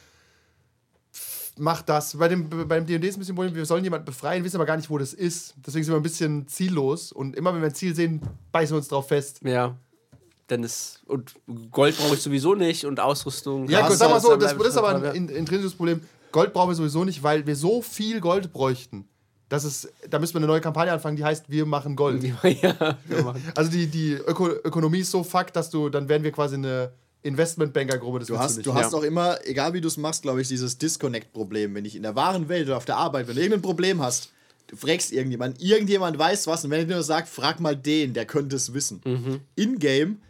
[1.58, 2.16] mach das.
[2.16, 4.76] Bei dem, beim D&D ist ein bisschen Problem, wir sollen jemanden befreien, wissen aber gar
[4.76, 5.54] nicht, wo das ist.
[5.66, 7.12] Deswegen sind wir ein bisschen ziellos.
[7.12, 8.20] Und immer wenn wir ein Ziel sehen,
[8.52, 9.40] beißen wir uns drauf fest.
[9.44, 9.76] Ja.
[10.48, 11.00] Dann ist.
[11.06, 11.34] Und
[11.70, 13.68] Gold brauche ich sowieso nicht und Ausrüstung.
[13.68, 16.00] Ja, gut, sag mal so, das, das ist aber ein in- intrinsisches Problem.
[16.32, 19.08] Gold brauchen wir sowieso nicht, weil wir so viel Gold bräuchten.
[19.48, 22.24] Das ist, da müssen wir eine neue Kampagne anfangen, die heißt Wir machen Gold.
[22.42, 23.42] ja, wir machen.
[23.54, 26.92] Also die, die Öko Ökonomie ist so fuck, dass du, dann werden wir quasi eine
[27.24, 28.20] Investmentbanker-Gruppe.
[28.20, 28.66] Das Du hast, nicht.
[28.66, 31.74] du hast auch immer, egal wie du es machst, glaube ich, dieses Disconnect-Problem.
[31.74, 34.30] Wenn ich in der wahren Welt oder auf der Arbeit, wenn du irgendein Problem hast,
[34.68, 38.12] du fragst irgendjemanden, irgendjemand weiß was und wenn er dir nur sagt, frag mal den,
[38.12, 39.40] der könnte es wissen.
[39.56, 40.20] In-game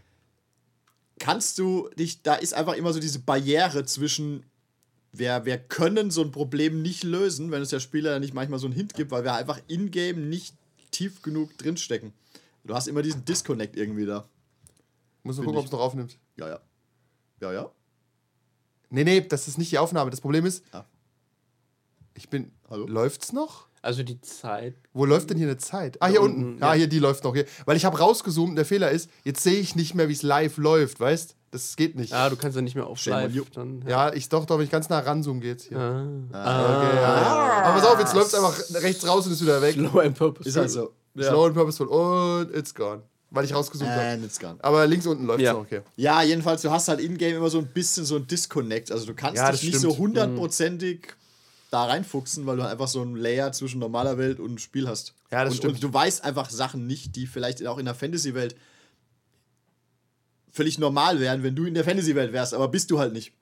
[1.18, 4.44] kannst du dich, da ist einfach immer so diese Barriere zwischen,
[5.12, 8.66] wir, wir können so ein Problem nicht lösen, wenn es der Spieler nicht manchmal so
[8.66, 10.54] einen Hint gibt, weil wir einfach in-game nicht
[10.92, 12.12] tief genug drinstecken.
[12.64, 14.28] Du hast immer diesen Disconnect irgendwie da.
[15.24, 16.18] Muss nur gucken, ob es noch aufnimmt.
[16.36, 16.60] Ja, ja.
[17.40, 17.70] Ja, ja.
[18.90, 20.10] Nee, nee, das ist nicht die Aufnahme.
[20.10, 20.84] Das Problem ist, Ah.
[22.14, 22.52] ich bin.
[22.70, 22.86] Hallo?
[22.86, 23.66] Läuft's noch?
[23.82, 24.76] Also die Zeit.
[24.94, 26.00] Wo läuft denn hier eine Zeit?
[26.00, 26.44] Ah, hier Da unten.
[26.44, 26.74] unten, Ja, ja.
[26.74, 27.34] hier, die läuft noch.
[27.34, 27.44] Hier.
[27.66, 30.22] Weil ich habe rausgezoomt und der Fehler ist, jetzt sehe ich nicht mehr, wie es
[30.22, 31.36] live läuft, weißt?
[31.50, 32.10] Das geht nicht.
[32.10, 33.32] Ja, du kannst ja nicht mehr auf live.
[33.52, 35.78] Dann, Ja, ich doch, doch, wenn ich ganz nah ranzoome, geht's hier.
[35.78, 36.78] Ah.
[36.78, 37.62] Okay, ja, ja.
[37.64, 39.76] Aber pass auf, jetzt läuft es einfach rechts raus und ist wieder weg.
[39.76, 40.48] Low and Purpose.
[40.48, 40.92] Ist also.
[41.16, 41.86] Slow and purposeful.
[41.88, 43.02] Und it's gone.
[43.34, 43.66] Weil ich habe.
[43.90, 44.56] And it's gone.
[44.62, 45.52] Aber links unten läuft es Ja.
[45.54, 45.82] noch, okay.
[45.96, 48.92] Ja, jedenfalls, du hast halt in-game immer so ein bisschen so ein Disconnect.
[48.92, 49.92] Also du kannst Ja, dich nicht stimmt.
[49.94, 51.14] so hundertprozentig
[51.70, 55.14] da reinfuchsen, weil du einfach so ein Layer zwischen normaler Welt und Spiel hast.
[55.32, 55.74] Ja, das und, stimmt.
[55.74, 58.54] Und du weißt einfach Sachen nicht, die vielleicht auch in der Fantasy-Welt
[60.52, 63.32] völlig normal wären, wenn du in der Fantasy-Welt wärst, aber bist du halt nicht.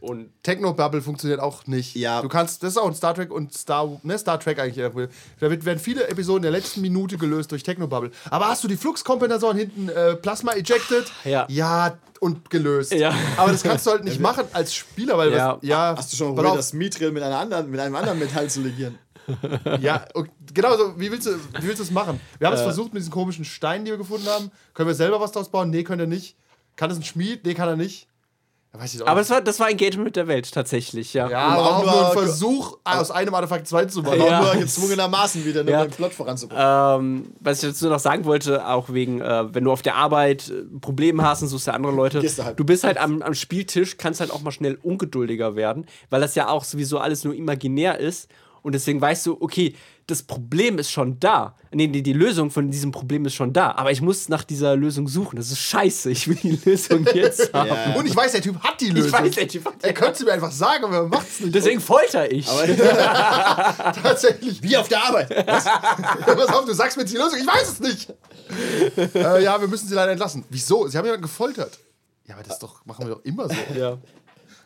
[0.00, 1.94] Und Techno-Bubble funktioniert auch nicht.
[1.94, 2.22] Ja.
[2.22, 4.82] Du kannst, das ist auch ein Star Trek und Star, ne, Star Trek eigentlich.
[4.84, 8.10] Da werden viele Episoden der letzten Minute gelöst durch Techno-Bubble.
[8.30, 11.04] Aber hast du die Fluxkompensoren hinten äh, Plasma ejected?
[11.24, 11.46] Ja.
[11.50, 12.92] Ja, und gelöst.
[12.92, 13.14] Ja.
[13.36, 15.56] Aber das kannst du halt nicht machen als Spieler, weil Ja.
[15.56, 15.94] was, ja.
[15.96, 18.98] Hast du schon probiert, das Mithril mit, einer anderen, mit einem anderen Metall zu legieren?
[19.80, 20.06] Ja,
[20.52, 20.98] genau so.
[20.98, 22.20] Wie willst du, wie willst du es machen?
[22.38, 24.50] Wir haben es versucht mit diesen komischen Steinen, die wir gefunden haben.
[24.74, 25.70] Können wir selber was draus bauen?
[25.70, 26.36] Nee, können wir nicht.
[26.74, 27.44] Kann das ein Schmied?
[27.44, 28.08] Nee, kann er nicht.
[28.08, 28.08] Da weiß ich
[28.56, 28.84] auch Aber
[29.20, 31.28] das war, das war Engagement mit der Welt tatsächlich, ja.
[31.28, 34.20] ja, aber auch nur- ein Versuch, aus einem Artefakt zwei zu machen.
[34.20, 34.42] Ja.
[34.42, 35.84] nur gezwungenermaßen wieder, nur Ja.
[35.84, 36.64] den Plot voranzubringen.
[36.64, 40.50] Ähm, was ich dazu noch sagen wollte, auch wegen, äh, wenn du auf der Arbeit
[40.50, 42.60] äh, Probleme hast und suchst ja andere Leute, du halt.
[42.60, 46.36] du bist halt am, am Spieltisch, kannst halt auch mal schnell ungeduldiger werden, weil das
[46.36, 48.28] ja auch sowieso alles nur imaginär ist.
[48.62, 49.74] Und deswegen weißt du, okay,
[50.06, 51.54] das Problem ist schon da.
[51.72, 53.72] Nee, die, die Lösung von diesem Problem ist schon da.
[53.72, 55.36] Aber ich muss nach dieser Lösung suchen.
[55.36, 56.10] Das ist scheiße.
[56.10, 57.68] Ich will die Lösung jetzt haben.
[57.68, 57.94] Ja.
[57.94, 59.12] Und ich weiß, der Typ hat die Lösung.
[59.12, 61.40] weiß, der Typ hat die Er könnte sie mir einfach sagen, aber er macht es
[61.40, 61.54] nicht.
[61.54, 62.46] Deswegen folter ich.
[64.02, 64.62] tatsächlich.
[64.62, 65.46] Wie auf der Arbeit.
[65.46, 65.66] Pass
[66.48, 67.38] auf, du sagst mir jetzt die Lösung.
[67.38, 68.12] Ich weiß es nicht.
[69.14, 70.44] äh, ja, wir müssen sie leider entlassen.
[70.50, 70.88] Wieso?
[70.88, 71.78] Sie haben jemanden gefoltert.
[72.26, 73.54] Ja, aber das ist doch, machen wir doch immer so.
[73.76, 73.98] ja.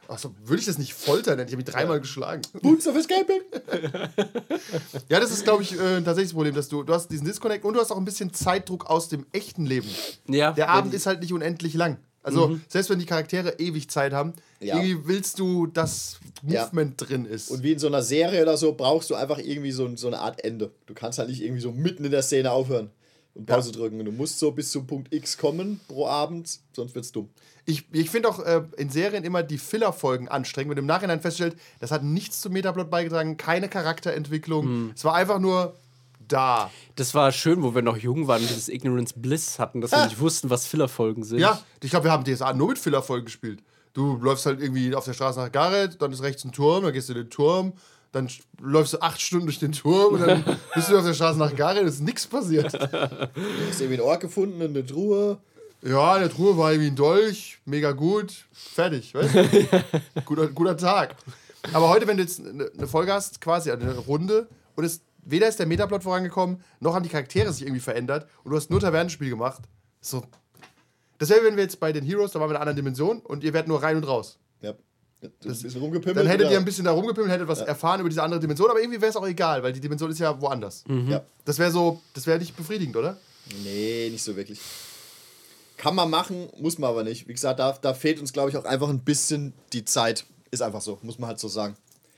[0.08, 1.38] Achso, würde ich das nicht foltern?
[1.38, 2.42] Ich habe mich dreimal geschlagen.
[2.62, 3.40] Boots of Escaping.
[5.08, 7.64] Ja, das ist, glaube ich, äh, tatsächlich das Problem, dass du, du hast diesen Disconnect
[7.64, 9.88] und du hast auch ein bisschen Zeitdruck aus dem echten Leben.
[10.28, 10.52] ja.
[10.52, 11.98] Der Abend ist halt nicht unendlich lang.
[12.22, 12.62] Also, Mhm.
[12.68, 14.76] selbst wenn die Charaktere ewig Zeit haben, Ja.
[14.78, 16.62] irgendwie willst du, dass Ja.
[16.64, 17.50] Movement drin ist.
[17.50, 20.20] Und wie in so einer Serie oder so brauchst du einfach irgendwie so, so eine
[20.20, 20.70] Art Ende.
[20.86, 22.90] Du kannst halt nicht irgendwie so mitten in der Szene aufhören
[23.34, 24.02] und Pause drücken.
[24.04, 27.28] Du musst so bis zum Punkt X kommen pro Abend, sonst wird's dumm.
[27.66, 31.20] Ich, ich finde auch äh, in Serien immer die Filler-Folgen anstrengend, wenn du im Nachhinein
[31.20, 34.66] feststellt, das hat nichts zum Metaplot beigetragen, keine Charakterentwicklung.
[34.66, 34.92] Mhm.
[34.94, 35.74] Es war einfach nur
[36.28, 36.70] da.
[36.96, 40.04] Das war schön, wo wir noch jung waren und dieses Ignorance Bliss hatten, dass wir
[40.04, 41.38] nicht wussten, was Fillerfolgen sind.
[41.38, 43.62] Ja, ich glaube, wir haben DSA nur mit Filler-Folgen gespielt.
[43.94, 46.92] Du läufst halt irgendwie auf der Straße nach Gareth, dann ist rechts ein Turm, dann
[46.92, 47.74] gehst du in den Turm,
[48.10, 48.28] dann
[48.60, 51.54] läufst du acht Stunden durch den Turm und dann bist du auf der Straße nach
[51.54, 52.72] Gareth, ist nichts passiert.
[52.74, 55.38] Du hast irgendwie einen Ort gefunden, eine Truhe.
[55.84, 59.84] Ja, in der Truhe war irgendwie ein Dolch, mega gut, fertig, weißt du?
[60.24, 61.14] guter, guter Tag.
[61.74, 65.58] Aber heute, wenn du jetzt eine Folge hast, quasi eine Runde, und es weder ist
[65.58, 69.28] der Metaplot vorangekommen, noch haben die Charaktere sich irgendwie verändert und du hast nur Tavernenspiel
[69.28, 69.62] gemacht.
[70.00, 70.22] So.
[71.18, 73.20] Das wäre, wenn wir jetzt bei den Heroes, da waren wir in einer anderen Dimension
[73.20, 74.38] und ihr werdet nur rein und raus.
[74.62, 74.74] Ja.
[75.20, 76.18] Das ein bisschen rumgepimmelt.
[76.18, 76.52] Dann hättet oder?
[76.52, 79.10] ihr ein bisschen da rumgepimmelt, hättet was erfahren über diese andere Dimension, aber irgendwie wäre
[79.10, 80.84] es auch egal, weil die Dimension ist ja woanders.
[81.08, 81.22] Ja.
[81.44, 83.16] Das wäre so, das wäre nicht befriedigend, oder?
[83.62, 84.60] Nee, nicht so wirklich.
[85.76, 87.26] Kann man machen, muss man aber nicht.
[87.28, 90.24] Wie gesagt, da, da fehlt uns, glaube ich, auch einfach ein bisschen die Zeit.
[90.50, 91.76] Ist einfach so, muss man halt so sagen.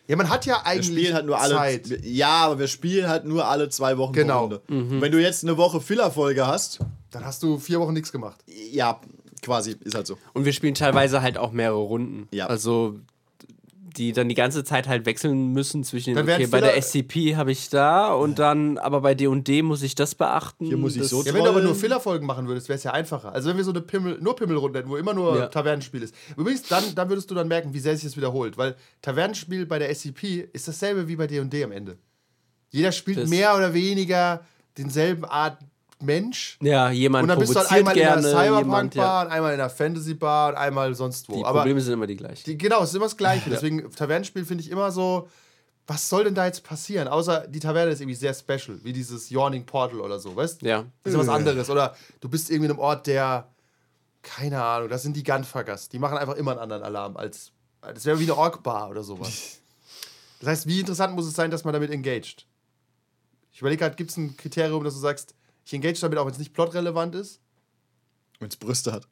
[0.08, 1.54] Ja, man hat ja Wir eigentlich spielen halt nur alle.
[1.54, 1.88] Zeit.
[1.90, 4.12] wir- Ja, aber wir spielen halt nur alle zwei Wochen.
[4.12, 4.42] Genau.
[4.42, 4.60] Runde.
[4.68, 6.78] Und Wenn du jetzt eine Woche Filler-Folge hast,
[7.10, 8.38] Dann hast du vier Wochen nichts gemacht.
[8.72, 9.00] ja,
[9.42, 10.18] quasi, ist halt so.
[10.34, 12.28] Und wir spielen teilweise halt auch mehrere Runden.
[12.30, 12.46] Ja.
[12.46, 13.00] Also
[13.96, 17.52] die dann die ganze Zeit halt wechseln müssen zwischen den, okay, bei der SCP habe
[17.52, 20.66] ich da und dann aber bei D&D muss ich das beachten.
[20.66, 22.92] Hier muss ich so Ja, wenn du aber nur Filler-Folgen machen würdest, wäre es ja
[22.92, 23.32] einfacher.
[23.32, 25.46] Also wenn wir so eine Pimmel, nur Pimmelrunden hätten, wo immer nur Ja.
[25.46, 26.14] Tavernenspiel ist.
[26.36, 28.56] Übrigens, dann, dann würdest du dann merken, wie sehr sich das wiederholt.
[28.58, 31.96] Weil Tavernenspiel bei der SCP ist dasselbe wie bei D&D am Ende.
[32.70, 34.44] Jeder spielt Das- mehr oder weniger
[34.76, 35.58] denselben Art
[36.00, 36.58] Mensch.
[36.60, 39.22] Ja, jemand Und dann bist du halt einmal in gerne, einer jemand, Cyberpunk-Bar, ja.
[39.22, 41.36] und einmal in einer Fantasy-Bar und einmal sonst wo.
[41.36, 42.44] Die aber Probleme sind immer die gleichen.
[42.44, 43.50] die, genau, es ist immer das Gleiche.
[43.50, 45.28] Deswegen, Tavernenspiel finde ich immer so,
[45.86, 47.08] was soll denn da jetzt passieren?
[47.08, 50.84] Außer die Taverne ist irgendwie sehr special, wie dieses Yawning Portal oder so, weißt Ja.
[51.02, 51.70] Das ist ja was anderes.
[51.70, 53.48] Oder du bist irgendwie in einem Ort, der,
[54.22, 55.88] keine Ahnung, das sind die Gunfuckers.
[55.88, 59.60] Die machen einfach immer einen anderen Alarm als, das wäre wie eine Ork-Bar oder sowas.
[60.38, 62.46] Das heißt, wie interessant muss es sein, dass man damit engaged?
[63.52, 65.34] Ich überlege gerade, gibt es ein Kriterium, dass du sagst,
[65.66, 67.40] ich engage damit, auch wenn es nicht plotrelevant ist?
[68.38, 69.06] Wenn es Brüste hat.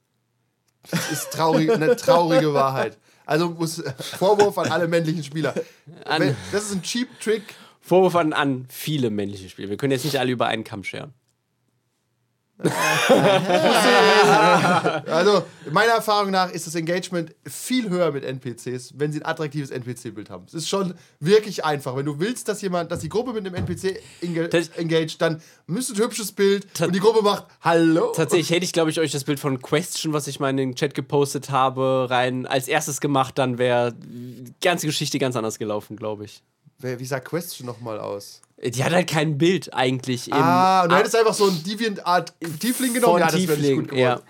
[1.10, 2.96] ist traurig, eine traurige Wahrheit.
[3.26, 3.82] Also muss
[4.18, 5.54] Vorwurf an alle männlichen Spieler.
[6.04, 7.42] An- das ist ein Cheap Trick.
[7.80, 9.68] Vorwurf an, an viele männliche Spieler.
[9.70, 11.12] Wir können jetzt nicht alle über einen Kamm scheren.
[15.06, 19.70] Also meiner Erfahrung nach ist das Engagement viel höher mit NPCs, wenn sie ein attraktives
[19.70, 20.44] NPC-Bild haben.
[20.46, 21.96] Es ist schon wirklich einfach.
[21.96, 25.42] Wenn du willst, dass jemand, dass die Gruppe mit einem NPC enga Das- engaged, dann
[25.66, 28.12] müsste ein hübsches Bild Ta- und die Gruppe macht Hallo.
[28.14, 30.74] Tatsächlich hätte ich, glaube ich, euch das Bild von Question, was ich mal in den
[30.76, 35.96] Chat gepostet habe, rein als erstes gemacht, dann wäre die ganze Geschichte ganz anders gelaufen,
[35.96, 36.42] glaube ich.
[36.78, 38.42] Wie sah Question nochmal aus?
[38.64, 40.28] Die hat halt kein Bild eigentlich.
[40.28, 43.18] Im Ah, und du hättest einfach so ein Deviant Art Tiefling genommen.
[43.20, 44.00] ja, das wäre nicht Tiefling, gut geworden.
[44.00, 44.20] ja.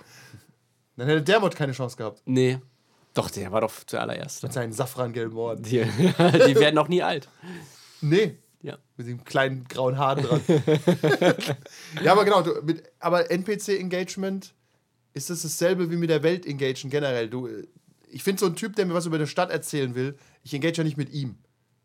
[0.97, 2.23] Dann hätte der Mod keine Chance gehabt.
[2.25, 2.59] Nee.
[3.15, 4.43] Doch, der war doch zuallererst.
[4.43, 5.63] Mit seinen safrangelben Ohren.
[5.63, 5.79] Die,
[6.19, 7.29] die werden noch nie alt.
[8.01, 8.79] Nee, Ja.
[8.97, 10.41] Mit dem kleinen grauen Haaren dran.
[12.03, 14.55] ja, aber genau, du, mit, aber NPC-Engagement
[15.15, 17.29] ist das dasselbe wie mit der Welt engagen generell.
[17.29, 17.67] Du, äh,
[18.09, 20.79] ich finde so ein Typ, der mir was über eine Stadt erzählen will, ich engage
[20.79, 21.37] ja nicht mit ihm.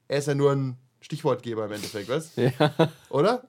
[0.07, 2.91] Er ist ja nur ein Stichwortgeber im Endeffekt, weißt Ja.
[3.09, 3.47] Oder?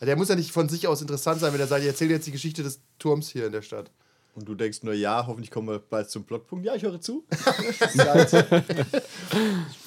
[0.00, 2.26] Der muss ja nicht von sich aus interessant sein, wenn er sagt, ich erzähle jetzt
[2.26, 3.90] die Geschichte des Turms hier in der Stadt.
[4.34, 6.64] Und du denkst nur, ja, hoffentlich kommen wir bald zum Plotpunkt.
[6.64, 7.24] Ja, ich höre zu.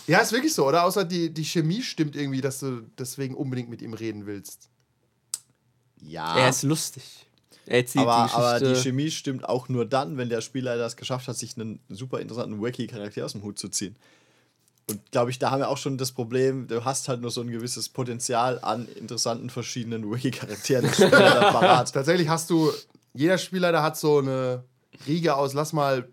[0.07, 0.83] Ja, ist wirklich so, oder?
[0.85, 4.69] Außer die, die Chemie stimmt irgendwie, dass du deswegen unbedingt mit ihm reden willst.
[6.01, 6.37] ja.
[6.37, 7.25] Er ist lustig.
[7.65, 8.79] Er erzählt aber, die aber die.
[8.79, 12.61] Chemie stimmt auch nur dann, wenn der Spielleiter es geschafft hat, sich einen super interessanten,
[12.61, 13.95] wacky Charakter aus dem Hut zu ziehen.
[14.87, 17.41] Und glaube ich, da haben wir auch schon das Problem, du hast halt nur so
[17.41, 21.91] ein gewisses Potenzial an interessanten verschiedenen wacky Charakteren im Spiel da parat.
[21.91, 22.71] Tatsächlich hast du,
[23.13, 24.63] jeder Spielleiter hat so eine
[25.07, 26.07] Riege aus, lass mal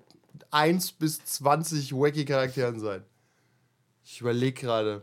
[0.53, 3.03] 1 bis 20 wacky Charakteren sein.
[4.05, 5.03] Ich überlege gerade.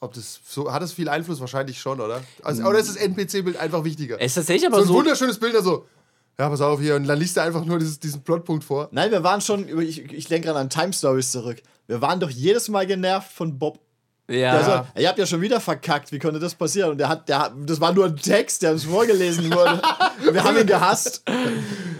[0.00, 1.38] Ob das so, hat das viel Einfluss?
[1.38, 2.22] Wahrscheinlich schon, oder?
[2.42, 4.20] Also, oder ist das NPC-Bild einfach wichtiger?
[4.20, 4.94] Es ist tatsächlich so aber ein so.
[4.94, 5.86] wunderschönes Bild, da so,
[6.38, 8.88] ja, pass auf hier, und dann liest er einfach nur dieses, diesen Plotpunkt vor.
[8.90, 11.62] Nein, wir waren schon, ich, ich denke gerade an Time Stories zurück.
[11.86, 13.78] Wir waren doch jedes Mal genervt von Bob.
[14.28, 14.52] ja.
[14.52, 16.92] Der so, ihr habt ja schon wieder verkackt, wie konnte das passieren?
[16.92, 19.82] Und der hat, der das war nur ein Text, der uns vorgelesen wurde.
[20.32, 21.22] wir haben ihn gehasst.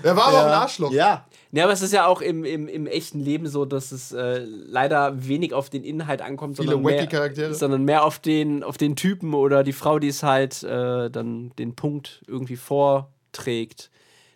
[0.03, 0.93] Er war aber auch ein Arschloch.
[0.93, 1.27] Ja.
[1.55, 4.39] Ja, aber es ist ja auch im, im, im echten Leben so, dass es äh,
[4.39, 7.55] leider wenig auf den Inhalt ankommt, Viele sondern mehr, Charaktere.
[7.55, 11.53] sondern mehr auf den, auf den Typen oder die Frau, die es halt äh, dann
[11.59, 13.91] den Punkt irgendwie vorträgt.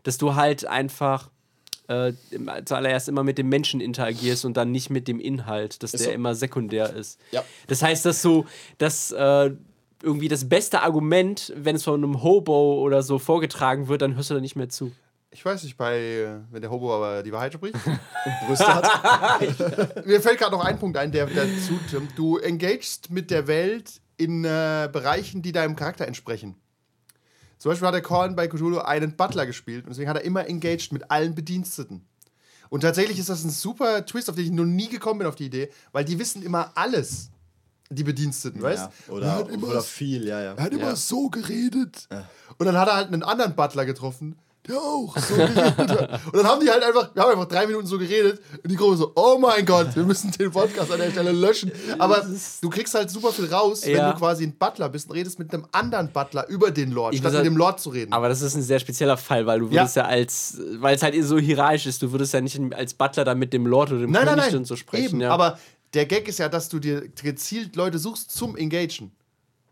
[0.07, 1.31] Dass du halt einfach
[1.89, 2.13] äh,
[2.65, 6.13] zuallererst immer mit dem Menschen interagierst und dann nicht mit dem Inhalt, dass Ist der
[6.13, 6.15] so.
[6.15, 7.21] immer sekundär ist.
[7.31, 7.45] Ja.
[7.67, 8.47] Das heißt, dass so,
[8.79, 9.51] dass äh,
[10.03, 14.31] irgendwie das beste Argument, wenn es von einem Hobo oder so vorgetragen wird, dann hörst
[14.31, 14.93] du da nicht mehr zu.
[15.31, 17.77] Ich weiß nicht, bei, äh, wenn der Hobo aber die Wahrheit spricht.
[18.47, 20.07] Brüste hat.
[20.07, 22.13] Mir fällt gerade noch ein Punkt ein, der dazu stimmt.
[22.17, 26.57] Du engagest mit der Welt in äh, Bereichen, die deinem Charakter entsprechen.
[27.59, 30.47] Zum Beispiel hat der Korn bei Cthulhu einen Butler gespielt und deswegen hat er immer
[30.47, 32.05] engaged mit allen Bediensteten.
[32.69, 35.37] Und tatsächlich ist das ein super Twist, auf den ich noch nie gekommen bin auf
[35.37, 37.31] die Idee, weil die wissen immer alles,
[37.91, 40.55] die Bediensteten, weißt Ja, Er oder, hat immer, oder viel, ja, ja.
[40.55, 40.97] er hat immer Ja.
[40.97, 42.09] so geredet.
[42.59, 44.37] Und dann hat er halt einen anderen Butler getroffen,
[44.69, 46.21] der auch so geredet hat.
[46.27, 48.77] Und dann haben die halt einfach, wir haben einfach drei Minuten so geredet und die
[48.77, 51.71] Gruppe so, oh mein Gott, wir müssen den Podcast an der Stelle löschen.
[51.99, 52.27] Aber
[52.61, 54.13] du kriegst halt super viel raus, wenn Ja.
[54.13, 57.21] du quasi ein Butler bist und redest mit einem anderen Butler über den Lord, Ich
[57.21, 58.13] statt mit dem Lord zu reden.
[58.13, 59.83] Aber das ist ein sehr spezieller Fall, weil du Ja.
[59.83, 63.25] würdest ja, als, weil es halt so hierarchisch ist, du würdest ja nicht als Butler
[63.25, 65.05] dann mit dem Lord oder dem nein, nein, König nein, dann so sprechen.
[65.07, 65.21] eben.
[65.21, 65.31] ja.
[65.31, 65.59] Aber
[65.95, 69.13] der Gag ist ja, dass du dir gezielt Leute suchst zum Engagen.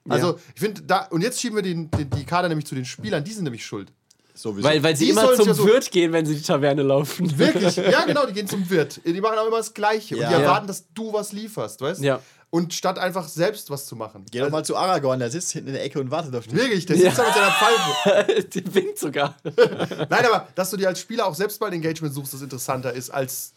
[0.08, 0.36] Also, Ja.
[0.54, 3.24] ich finde, da, und jetzt schieben wir den, den, die Kader nämlich zu den Spielern,
[3.24, 3.90] die sind nämlich schuld.
[4.36, 4.66] Sowieso.
[4.68, 7.38] weil, weil sie die immer zum ja so- Wirt gehen, wenn sie die Taverne laufen.
[7.38, 7.76] Wirklich?
[7.76, 9.00] Ja, genau, die gehen zum Wirt.
[9.04, 10.16] Die machen auch immer das Gleiche.
[10.16, 10.26] Ja.
[10.26, 10.40] Und die Ja.
[10.42, 12.04] erwarten, dass du was lieferst, weißt du?
[12.04, 12.20] Ja.
[12.50, 14.24] Und statt einfach selbst was zu machen.
[14.30, 16.54] Geh doch mal zu Aragorn, der sitzt hinten in der Ecke und wartet auf dich.
[16.56, 18.42] Wirklich, der sitzt da mit seiner Pfeife.
[18.54, 19.34] die winkt sogar.
[19.44, 22.92] Nein, aber dass du dir als Spieler auch selbst mal ein Engagement suchst, das interessanter
[22.92, 23.54] ist als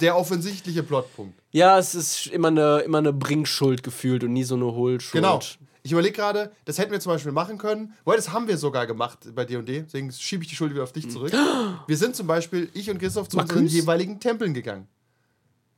[0.00, 1.38] der offensichtliche Plotpunkt.
[1.52, 5.12] Ja, es ist immer eine, immer eine Bringschuld gefühlt und nie so eine Hohlschuld.
[5.22, 5.40] Genau.
[5.86, 7.94] Ich überlege gerade, das hätten wir zum Beispiel machen können.
[8.04, 9.82] Weil das haben wir sogar gemacht bei D&D.
[9.82, 11.32] Deswegen schiebe ich die Schuld wieder auf dich zurück.
[11.86, 14.88] Wir sind zum Beispiel, ich und Christoph, zu unseren jeweiligen Tempeln gegangen.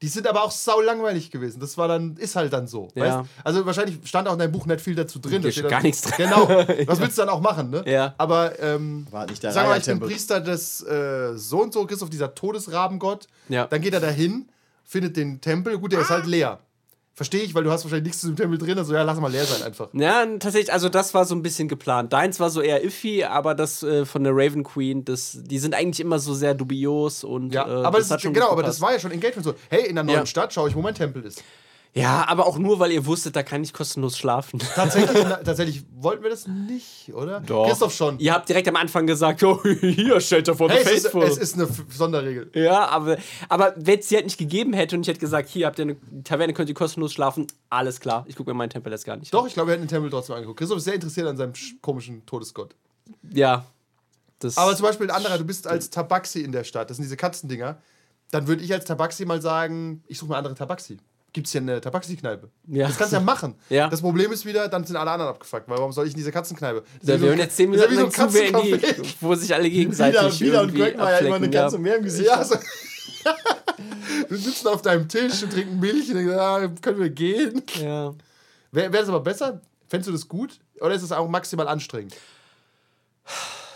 [0.01, 1.61] Die sind aber auch sau langweilig gewesen.
[1.61, 2.89] Das war dann, ist halt dann so.
[2.95, 3.19] Ja.
[3.19, 3.29] Weißt?
[3.45, 5.43] Also wahrscheinlich stand auch in deinem Buch nicht viel dazu drin.
[5.43, 6.15] Da Steht gar nichts drin.
[6.17, 6.49] Genau.
[6.87, 7.83] Was willst du dann auch machen, ne?
[7.85, 8.15] Ja.
[8.17, 10.01] Aber ähm, War nicht der Sag mal, ich bin.
[10.01, 13.27] Priester des äh, so und so, Christoph, dieser Todesrabengott.
[13.51, 13.67] Ja.
[13.67, 14.49] Dann geht er dahin,
[14.85, 15.77] findet den Tempel.
[15.79, 16.61] Gut, der ist halt leer.
[17.19, 18.79] Verstehe ich, weil du hast wahrscheinlich nichts zu dem Tempel drin.
[18.79, 19.89] Also ja, lass mal leer sein einfach.
[19.93, 22.13] Ja, tatsächlich, also das war so ein bisschen geplant.
[22.13, 25.75] Deins war so eher iffy, aber das äh, von der Raven Queen, das, die sind
[25.75, 28.63] eigentlich immer so sehr dubios und Ja, äh, aber das, hat ist, schon genau, aber
[28.63, 29.55] das war ja schon Engagement so.
[29.69, 30.27] Hey, in der neuen Ja.
[30.27, 31.43] Stadt schaue ich, wo mein Tempel ist.
[31.99, 34.59] Ja, aber auch nur, weil ihr wusstet, da kann ich kostenlos schlafen.
[34.75, 37.41] Tatsächlich, tatsächlich wollten wir das nicht, oder?
[37.41, 38.19] Christoph schon.
[38.19, 41.23] Ihr habt direkt am Anfang gesagt, oh, hier, Shelter for Hey, the es, ist, Faithful.
[41.25, 42.51] es ist eine Sonderregel.
[42.55, 43.17] ja, aber,
[43.49, 45.83] aber wenn es sie halt nicht gegeben hätte und ich hätte gesagt, hier habt ihr
[45.85, 48.25] eine Taverne, könnt ihr kostenlos schlafen, alles klar.
[48.29, 50.11] Ich gucke mir meinen Tempel jetzt gar nicht Doch, ich glaube, wir hätten den Tempel
[50.11, 50.59] trotzdem angeguckt.
[50.59, 52.75] Christoph ist sehr interessiert an seinem sch- komischen Todesgott.
[53.09, 53.31] an.
[53.37, 53.65] Ja.
[54.41, 57.05] Das Aber zum Beispiel ein anderer, du bist als Tabaxi in der Stadt, das sind
[57.05, 57.79] diese Katzendinger.
[58.31, 60.99] Dann würde ich als Tabaxi mal sagen, ich suche mal andere Tabaxi.
[61.33, 62.49] Gibt es hier eine Tabaxi-Kneipe?
[62.69, 62.87] Ja.
[62.89, 63.55] Das kannst du ja machen.
[63.69, 63.89] Ja.
[63.89, 66.33] Das Problem ist wieder, dann sind alle anderen abgefuckt, weil warum soll ich in diese
[66.33, 66.83] Katzenkneipe?
[67.01, 70.41] Das Ja, wir ein- jetzt 10 das ist Minuten so ein wo sich alle gegenseitig
[70.41, 71.71] Wieder, wieder und Greg war ja immer eine ja.
[71.79, 72.29] mehr im Gesicht.
[72.29, 72.57] Ja, so.
[74.29, 77.63] Wir sitzen auf deinem Tisch und trinken Milch und denken, ah, können wir gehen?
[77.81, 78.15] Ja.
[78.73, 79.61] Wäre wär das aber besser?
[79.89, 80.59] Fändest du das gut?
[80.81, 82.15] Oder ist es auch maximal anstrengend?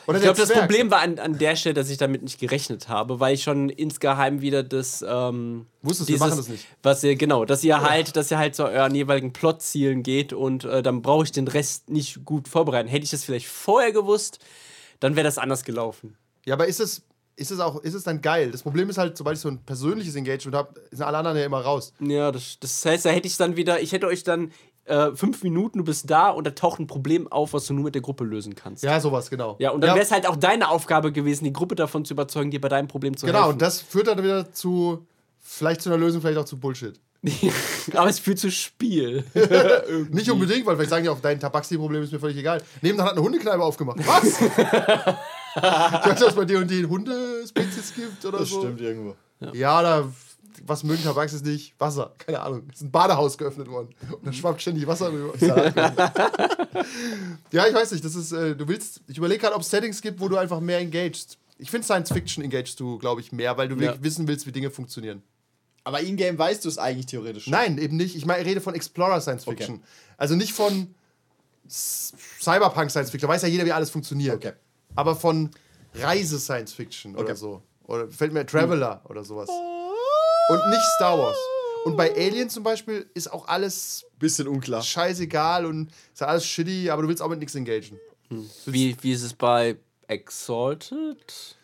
[0.07, 0.53] Oder Ich glaube, das?
[0.53, 3.69] Problem war an, an der Stelle, dass ich damit nicht gerechnet habe, weil ich schon
[3.69, 5.05] insgeheim wieder das.
[5.07, 6.67] Ähm, Wusstest du, wir machen das nicht.
[6.83, 10.65] Was ihr, genau, dass ihr halt, dass ihr halt zu euren jeweiligen Plotzielen geht und
[10.65, 12.89] äh, dann brauche ich den Rest nicht gut vorbereiten.
[12.89, 14.39] Hätte ich das vielleicht vorher gewusst,
[15.01, 16.17] dann wäre das anders gelaufen.
[16.45, 17.03] Ja, aber ist es,
[17.37, 18.51] ist es auch, ist es dann geil?
[18.51, 21.45] Das Problem ist halt, sobald ich so ein persönliches Engagement habe, sind alle anderen ja
[21.45, 21.93] immer raus.
[22.01, 24.53] Ja, das, das heißt, da hätte ich dann wieder, ich hätte euch dann
[24.85, 27.85] äh, fünf Minuten, du bist da und da taucht ein Problem auf, was du nur
[27.85, 28.83] mit der Gruppe lösen kannst.
[28.83, 29.57] Ja, sowas, genau.
[29.59, 32.51] Ja, und dann wäre es halt auch deine Aufgabe gewesen, die Gruppe davon zu überzeugen,
[32.51, 33.53] dir bei deinem Problem zu Genau, helfen.
[33.53, 35.07] und das führt dann wieder zu,
[35.41, 36.99] vielleicht zu einer Lösung, vielleicht auch zu Bullshit.
[37.95, 39.23] aber es führt zu Spiel.
[40.11, 42.61] Nicht unbedingt, weil vielleicht sagen die auch, dein Tabaxi-Problem ist mir völlig egal.
[42.81, 43.99] Nebenan hat eine Hundekneipe aufgemacht.
[44.05, 44.41] Was?
[44.41, 44.49] ich
[45.61, 48.61] weiß, dass es bei dir und die Hundespezies gibt oder Das so.
[48.61, 49.15] stimmt irgendwo.
[49.53, 50.09] Ja, oder
[50.67, 51.75] was mögen Tabaxis nicht?
[51.79, 52.13] Wasser.
[52.19, 52.63] Keine Ahnung.
[52.71, 53.89] Es ist ein Badehaus geöffnet worden.
[54.11, 55.33] Und da schwappt ständig Wasser rüber.
[57.53, 58.05] ja, ich weiß nicht.
[58.05, 60.61] Das ist, äh, du willst, ich überlege gerade, ob es Settings gibt, wo du einfach
[60.61, 61.39] mehr engagest.
[61.59, 64.03] Ich finde Science Fiction engagest du, glaube ich, mehr, weil du wirklich Ja.
[64.05, 65.23] wissen willst, wie Dinge funktionieren.
[65.85, 67.45] Aber in-game weißt du es eigentlich theoretisch.
[67.45, 67.53] schon.
[67.53, 68.15] Nein, eben nicht.
[68.17, 69.83] Ich meine, ich rede von Explorer Science Fiction.
[70.17, 70.95] Also nicht von
[71.69, 73.29] Cyberpunk Science Fiction.
[73.29, 74.37] Da weiß ja jeder, wie alles funktioniert.
[74.37, 74.53] Okay.
[74.95, 75.51] Aber von
[75.95, 77.35] Reise Science Fiction oder Okay.
[77.37, 77.63] so.
[77.85, 79.49] Oder fällt mir Traveler oder sowas.
[80.53, 81.37] Und nicht Star Wars.
[81.85, 84.83] Und bei Alien zum Beispiel ist auch alles Bisschen unklar.
[84.83, 87.99] scheißegal und ist ja alles shitty, aber du willst auch mit nichts engagen.
[88.67, 89.77] Wie, wie ist es bei
[90.07, 91.57] Exalted?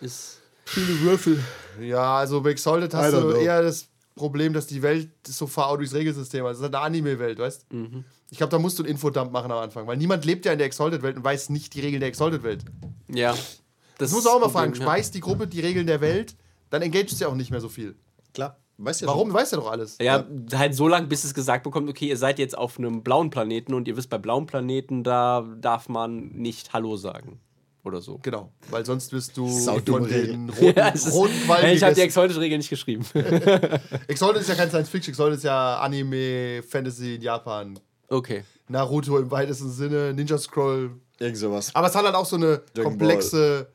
[0.00, 0.40] Ist.
[0.64, 1.42] Viele Würfel.
[1.80, 3.30] Ja, also bei Exalted hast du know.
[3.36, 6.50] eher das Problem, dass die Welt so faul durchs Regelsystem ist.
[6.50, 8.04] Das ist halt eine Anime-Welt, weißt Mhm.
[8.30, 10.58] Ich glaube, da musst du einen Infodump machen am Anfang, weil niemand lebt ja in
[10.58, 12.64] der Exalted-Welt und weiß nicht die Regeln der Exalted-Welt.
[13.08, 13.30] Ja.
[13.32, 13.60] Das
[13.98, 14.74] Das muss auch mal fragen.
[14.74, 16.34] Speist die Gruppe die Regeln der Welt,
[16.70, 17.94] dann engagest du ja auch nicht mehr so viel.
[18.36, 18.56] Klar.
[18.78, 19.22] Weißt ja Warum?
[19.22, 19.28] Schon.
[19.30, 19.96] Du weißt ja doch alles.
[20.00, 23.30] Ja, halt so lange, bis es gesagt bekommt, okay, ihr seid jetzt auf einem blauen
[23.30, 27.40] Planeten und ihr wisst, bei blauen Planeten, da darf man nicht Hallo sagen.
[27.84, 28.18] Oder so.
[28.22, 31.78] Genau, weil sonst wirst du Saudumme von den roten, Ja, ist, roten ich habe die
[31.78, 32.00] gegessen.
[32.00, 33.06] Exalted-Regel nicht geschrieben.
[34.08, 37.78] Exalted ist ja kein Science Fiction, Exalted ist ja Anime, Fantasy in Japan.
[38.08, 38.44] Okay.
[38.68, 40.90] Naruto im weitesten Sinne, Ninja Scroll.
[41.18, 41.74] Irgend sowas.
[41.74, 43.68] Aber es hat halt auch so eine Dragon komplexe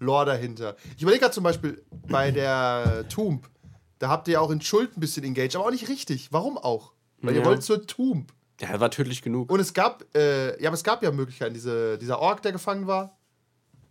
[0.00, 0.74] Lore dahinter.
[0.96, 3.48] Ich überlege gerade zum Beispiel bei der Tomb,
[3.98, 6.28] da habt ihr ja auch in Schuld ein bisschen engaged, aber auch nicht richtig.
[6.32, 6.92] Warum auch?
[7.20, 7.46] Weil ihr Ja.
[7.46, 8.32] wollt zur Tomb.
[8.60, 9.50] Ja, war tödlich genug.
[9.52, 12.86] Und es gab, äh, ja, aber es gab ja Möglichkeiten, diese, dieser Ork, der gefangen
[12.86, 13.16] war,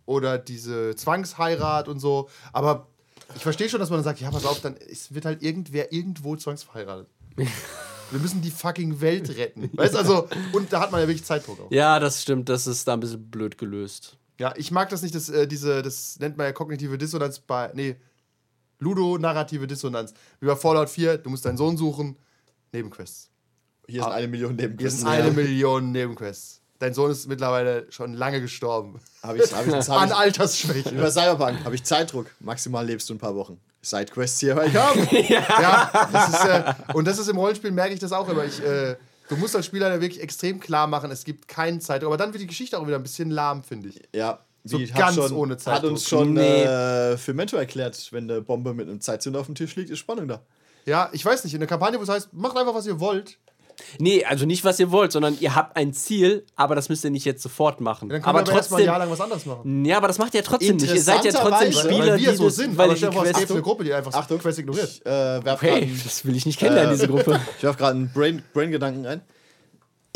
[0.06, 2.28] oder diese Zwangsheirat und so.
[2.52, 2.88] Aber
[3.34, 5.92] ich verstehe schon, dass man dann sagt, ja, pass auf, dann es wird halt irgendwer
[5.92, 7.08] irgendwo zwangsverheiratet.
[8.10, 9.68] Wir müssen die fucking Welt retten.
[9.74, 11.70] Weißt du, also, und da hat man ja wirklich Zeitdruck auch.
[11.70, 12.48] Ja, das stimmt.
[12.48, 14.16] Das ist da ein bisschen blöd gelöst.
[14.38, 17.70] Ja, ich mag das nicht, das, äh, diese, das nennt man ja kognitive Dissonanz bei,
[17.74, 17.96] nee,
[18.78, 20.14] Ludo-narrative Dissonanz.
[20.40, 22.16] Wie bei Fallout 4, du musst deinen Sohn suchen,
[22.72, 23.30] Nebenquests.
[23.86, 24.98] Hier sind eine Million Hier Nebenquests.
[25.00, 26.60] sind eine Million Nebenquests.
[26.78, 29.00] Dein Sohn ist mittlerweile schon lange gestorben.
[29.22, 30.90] Habe ich, hab ich, hab An ich, Altersschwäche.
[30.90, 32.26] über Cyberpunk habe ich Zeitdruck.
[32.38, 33.58] Maximal lebst du ein paar Wochen.
[33.82, 35.00] Sidequests hier, weil ich habe.
[35.28, 38.44] ja, das ist, äh, und das ist im Rollenspiel, merke ich das auch immer.
[38.44, 38.96] Ich, äh,
[39.28, 42.08] du musst als Spieler da wirklich extrem klar machen, es gibt keinen Zeitdruck.
[42.08, 44.00] Aber dann wird die Geschichte auch wieder ein bisschen lahm, finde ich.
[44.14, 45.90] Ja, So wie, ganz hat schon, ohne Hat Zeitdruck.
[45.92, 46.62] uns schon Nee.
[46.64, 49.98] äh, für Mentor erklärt, wenn eine Bombe mit einem Zeitzünder auf dem Tisch liegt, ist
[49.98, 50.42] Spannung da.
[50.84, 53.38] Ja, ich weiß nicht, in der Kampagne, wo es heißt, macht einfach, was ihr wollt.
[54.00, 57.10] Nee, also nicht, was ihr wollt, sondern ihr habt ein Ziel, aber das müsst ihr
[57.10, 58.08] nicht jetzt sofort machen.
[58.08, 58.86] Dann können aber aber erstmal ein trotzdem.
[58.86, 59.84] Jahr lang was anderes machen.
[59.84, 60.92] Ja, aber das macht ihr trotzdem nicht.
[60.92, 62.76] Ihr seid ja trotzdem Interessanterweise- Spieler, weil wir die so sind.
[62.76, 64.38] weil vor, es Quest eine Gruppe, die einfach Achtung.
[64.40, 64.88] Quest ignoriert.
[64.88, 67.38] Ich, äh, werf Okay, grad das will ich nicht kennenlernen, diese Gruppe.
[67.56, 69.20] Ich werfe gerade einen Brain- Brain-Gedanken ein.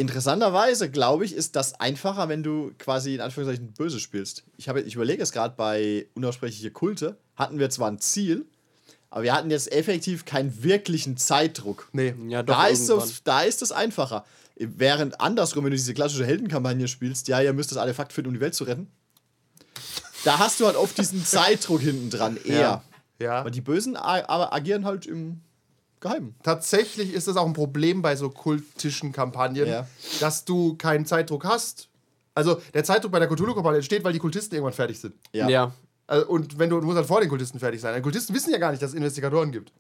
[0.03, 4.42] Interessanterweise, glaube ich, ist das einfacher, wenn du quasi in Anführungszeichen böse spielst.
[4.57, 8.44] Ich, habe, ich überlege es gerade bei Unaussprechliche Kulte, hatten wir zwar ein Ziel,
[9.11, 11.88] aber wir hatten jetzt effektiv keinen wirklichen Zeitdruck.
[11.92, 12.16] Nee.
[12.26, 14.24] Ja, doch, Da ist, es, da ist es einfacher.
[14.57, 18.34] Während andersrum, wenn du diese klassische Heldenkampagne spielst, ja, ihr müsst das Artefakt finden, um
[18.34, 18.90] die Welt zu retten.
[20.24, 22.82] Da hast du halt oft diesen Zeitdruck hinten dran, eher.
[23.20, 23.38] Ja.
[23.38, 25.42] Aber die Bösen aber agieren halt im
[26.03, 26.34] Geheimen.
[26.42, 29.86] Tatsächlich ist das auch ein Problem bei so kultischen Kampagnen, Ja.
[30.20, 31.88] dass du keinen Zeitdruck hast.
[32.34, 35.14] Also der Zeitdruck bei der Cthulhu-Kampagne entsteht, weil die Kultisten irgendwann fertig sind.
[35.32, 35.48] Ja.
[35.48, 35.72] Ja.
[36.07, 37.94] Also, und wenn du, du musst halt vor den Kultisten fertig sein.
[37.94, 39.72] Die Kultisten wissen ja gar nicht, dass es Investigatoren gibt.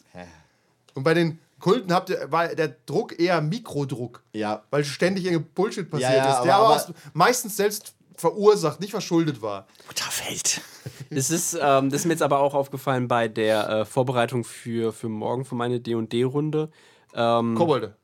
[0.94, 4.22] Und bei den Kulten habt ihr, war der Druck eher Mikrodruck.
[4.32, 4.62] Ja.
[4.70, 8.90] Weil ständig irgendein Bullshit passiert Ja, ja, ist, der aber- aber, meistens selbst verursacht, nicht
[8.90, 9.66] verschuldet war.
[9.88, 10.60] Mutterfeld.
[11.14, 14.92] Das ist, ähm, das ist mir jetzt aber auch aufgefallen bei der äh, Vorbereitung für,
[14.92, 16.70] für morgen, für meine D&D-Runde.
[17.14, 17.96] Ähm, Kobolde.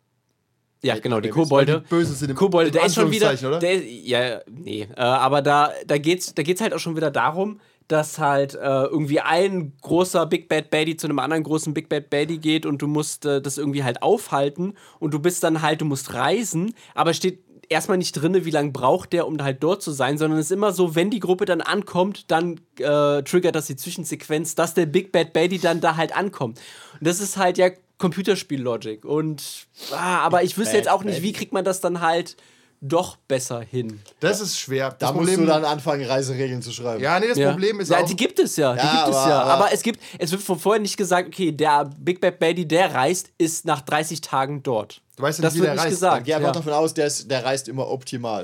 [0.82, 1.84] ja, genau, die Weil die Kobolde.
[1.88, 3.32] böse sind im- Kobolde, der ist schon wieder.
[3.32, 3.58] Oder?
[3.58, 4.82] Der, ja, nee.
[4.96, 8.54] Äh, aber da, da geht es da geht's halt auch schon wieder darum, dass halt
[8.54, 12.66] äh, irgendwie ein großer Big Bad Baddy zu einem anderen großen Big Bad Baddy geht
[12.66, 16.12] und du musst äh, das irgendwie halt aufhalten und du bist dann halt, du musst
[16.12, 20.18] reisen, aber steht erstmal nicht drin, wie lange braucht der, um halt dort zu sein,
[20.18, 23.76] sondern es ist immer so, wenn die Gruppe dann ankommt, dann äh, triggert das die
[23.76, 26.60] Zwischensequenz, dass der Big Bad Baddy dann da halt ankommt.
[26.98, 29.04] Und das ist halt ja Computerspiel-Logic.
[29.04, 32.36] Und ah, aber ich wüsste jetzt auch nicht, wie kriegt man das dann halt
[32.80, 34.00] doch besser hin.
[34.20, 34.90] Das ist schwer.
[34.98, 37.02] Da Das musst du dann anfangen, Reiseregeln zu schreiben.
[37.02, 37.50] Ja, nee, das Ja.
[37.50, 38.06] Problem ist ja, auch.
[38.06, 39.40] die gibt es ja, die Ja, gibt es aber- ja.
[39.42, 42.66] aber- Aber es gibt, es wird von vorher nicht gesagt, okay, der Big Bad Baddy,
[42.66, 45.00] der reist, ist nach 30 Tagen dort.
[45.16, 45.96] Du weißt ja das nicht, wie wird der nicht reist.
[45.96, 46.24] gesagt.
[46.26, 46.52] Geh einfach ja.
[46.52, 48.42] davon aus, der, ist, der reist immer optimal.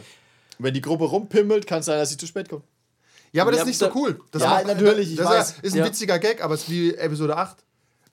[0.58, 2.64] Und wenn die Gruppe rumpimmelt, kann es sein, dass sie zu spät kommt.
[3.32, 4.20] Ja, aber das Ja, ist nicht so cool.
[4.30, 5.54] Das Ja, natürlich, ich das weiß.
[5.62, 5.84] ist ein Ja.
[5.86, 7.56] witziger Gag, aber es ist wie Episode 8.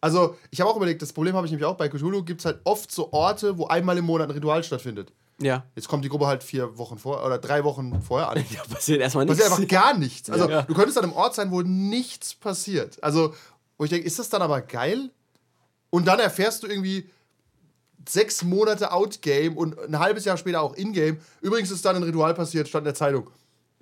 [0.04, 2.46] Also, ich habe auch überlegt, das Problem habe ich nämlich auch bei Cthulhu, gibt es
[2.46, 5.12] halt oft so Orte, wo einmal im Monat ein Ritual stattfindet.
[5.42, 5.66] Ja.
[5.76, 8.44] Jetzt kommt die Gruppe halt vier Wochen vor oder drei Wochen vorher an.
[8.56, 9.40] Da passiert erstmal nichts.
[9.44, 10.30] Passiert einfach gar nichts.
[10.30, 10.62] Also, Ja.
[10.64, 13.04] du könntest an einem Ort sein, wo nichts passiert.
[13.04, 13.34] Also,
[13.78, 15.10] wo ich denke, ist das dann aber geil?
[15.90, 17.10] Und dann erfährst du irgendwie
[18.08, 21.18] sechs Monate Outgame und ein halbes Jahr später auch Ingame.
[21.42, 23.30] Übrigens ist dann ein Ritual passiert, stand in der Zeitung.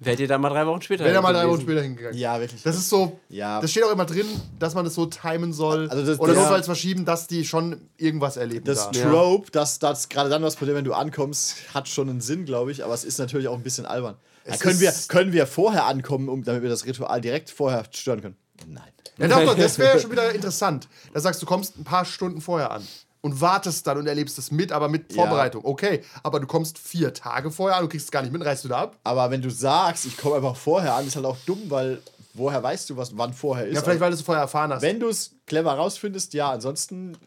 [0.01, 1.47] Werdet ihr da mal drei Wochen später Wäre da mal drei?
[1.47, 2.17] Wochen später hingegangen.
[2.17, 2.63] Ja, wirklich.
[2.63, 3.59] Das ist so, Ja.
[3.59, 4.25] das steht auch immer drin,
[4.57, 5.89] dass man das so timen soll.
[5.89, 8.63] Also das- oder das- notfalls verschieben, dass die schon irgendwas erleben.
[8.63, 9.09] Das da.
[9.09, 12.71] Trope, dass das gerade dann was passiert, wenn du ankommst, hat schon einen Sinn, glaube
[12.71, 14.15] ich, aber es ist natürlich auch ein bisschen albern.
[14.47, 18.21] Ja, können, wir, können wir vorher ankommen, um, damit wir das Ritual direkt vorher stören
[18.21, 18.37] können?
[18.67, 18.83] Nein.
[19.17, 20.87] Ja, doch, doch, das wäre schon wieder interessant.
[21.13, 22.87] Da sagst du, kommst ein paar Stunden vorher an
[23.21, 25.23] und wartest dann und erlebst es mit, aber mit Ja.
[25.23, 25.65] Vorbereitung.
[25.65, 28.63] Okay, aber du kommst vier Tage vorher an und kriegst es gar nicht mit, reißt
[28.63, 28.97] du da ab?
[29.03, 32.01] Aber wenn du sagst, ich komme einfach vorher an, ist halt auch dumm, weil
[32.33, 33.75] woher weißt du, was wann vorher ist?
[33.75, 34.81] Ja, vielleicht, weil du es vorher erfahren hast.
[34.81, 37.17] wenn du es clever rausfindest, ja, ansonsten,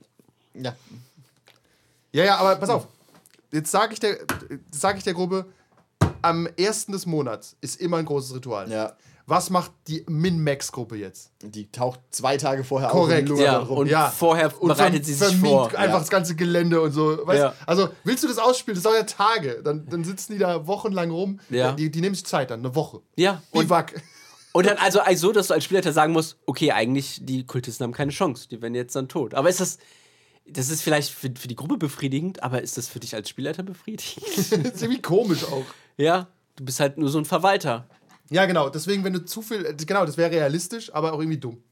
[0.54, 0.74] ja.
[2.12, 2.86] Ja, ja, aber pass auf.
[3.50, 4.18] Jetzt sage ich, der-
[4.70, 5.46] sag ich der Gruppe,
[6.22, 6.86] am 1.
[6.92, 8.70] des Monats ist immer ein großes Ritual.
[8.70, 8.92] Ja.
[9.32, 11.30] Was macht die Min-Max-Gruppe jetzt?
[11.40, 13.24] Die taucht zwei Tage vorher Korrekt.
[13.24, 13.78] auf und lungert Ja, rum.
[13.78, 15.68] und vorher bereitet sie sich vor.
[15.68, 15.98] einfach Ja.
[16.00, 17.18] das ganze Gelände und so.
[17.26, 17.40] Weißt?
[17.40, 17.54] Ja.
[17.64, 18.74] Also, willst du das ausspielen?
[18.74, 19.62] Das dauert ja Tage.
[19.64, 21.40] Dann, dann sitzen die da wochenlang rum.
[21.48, 21.72] Ja.
[21.72, 23.00] Die, die nehmen sich Zeit dann, eine Woche.
[23.16, 24.02] Ja, und, Wack.
[24.52, 27.84] und dann also, also so, dass du als Spielleiter sagen musst, okay, eigentlich, die Kultisten
[27.84, 29.32] haben keine Chance, die werden jetzt dann tot.
[29.32, 29.78] Aber ist das,
[30.46, 33.62] das ist vielleicht für, für die Gruppe befriedigend, aber ist das für dich als Spielleiter
[33.62, 34.26] befriedigend?
[34.36, 35.64] Das ist irgendwie komisch auch.
[35.96, 37.88] ja, du bist halt nur so ein Verwalter.
[38.30, 38.68] Ja, genau.
[38.68, 39.74] Deswegen, wenn du zu viel.
[39.76, 41.62] Genau, das wäre realistisch, aber auch irgendwie dumm.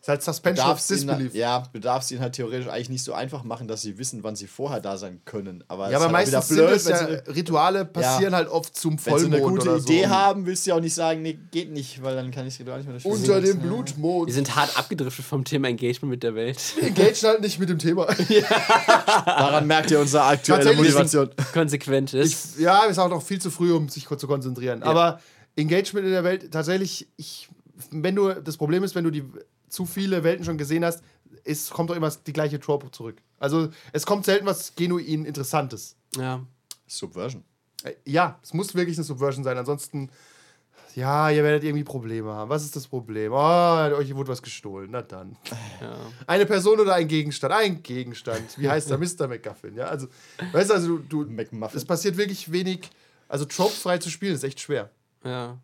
[0.00, 1.34] Das ist halt Suspension of darfst ihn, Disbelief.
[1.34, 4.34] ja, du darfst ihn halt theoretisch eigentlich nicht so einfach machen, dass sie wissen, wann
[4.34, 5.62] sie vorher da sein können.
[5.68, 8.74] Aber, es Ja, aber halt meistens sind wieder es ja, sie- Rituale passieren halt oft
[8.74, 10.08] zum Wenn sie Vollmond eine gute Idee so.
[10.08, 12.60] haben, willst du ja auch nicht sagen, nee, geht nicht, weil dann kann ich das
[12.60, 13.14] Ritual nicht mehr durchführen.
[13.20, 14.32] Unter dem Wir Blutmond.
[14.32, 16.58] sind hart abgedriftet vom Thema Engagement mit der Welt.
[16.80, 18.06] Engage halt nicht mit dem Thema.
[19.26, 20.74] Daran merkt ihr unsere aktuelle.
[20.74, 21.30] Motivation.
[21.52, 22.58] Konsequent ist.
[22.58, 24.82] Ja, ist auch noch viel zu früh, um sich zu konzentrieren.
[24.82, 25.20] Aber
[25.56, 27.48] Engagement in der Welt, tatsächlich, ich,
[27.90, 29.24] wenn du, das Problem ist, wenn du die
[29.70, 31.02] zu viele Welten schon gesehen hast,
[31.44, 33.16] es kommt doch immer die gleiche Trope zurück.
[33.38, 35.96] Also es kommt selten was genuin Interessantes.
[36.16, 36.44] Ja.
[36.86, 37.44] Subversion.
[37.84, 40.10] Äh, Ja, es muss wirklich eine Subversion sein, ansonsten,
[40.96, 42.50] ja, ihr werdet irgendwie Probleme haben.
[42.50, 43.32] Was ist das Problem?
[43.32, 43.36] Oh,
[43.96, 44.88] euch wurde was gestohlen.
[44.90, 45.36] Na dann.
[46.26, 47.54] Eine Person oder ein Gegenstand?
[47.54, 48.58] Ein Gegenstand.
[48.58, 48.98] Wie heißt der?
[48.98, 49.28] Mr.
[49.28, 49.76] McGuffin.
[49.76, 50.08] Ja, also,
[50.52, 51.76] weißt du, also du, du McMuffin.
[51.78, 52.90] es passiert wirklich wenig.
[53.28, 54.90] Also tropefrei zu spielen ist echt schwer.
[55.24, 55.58] Ja.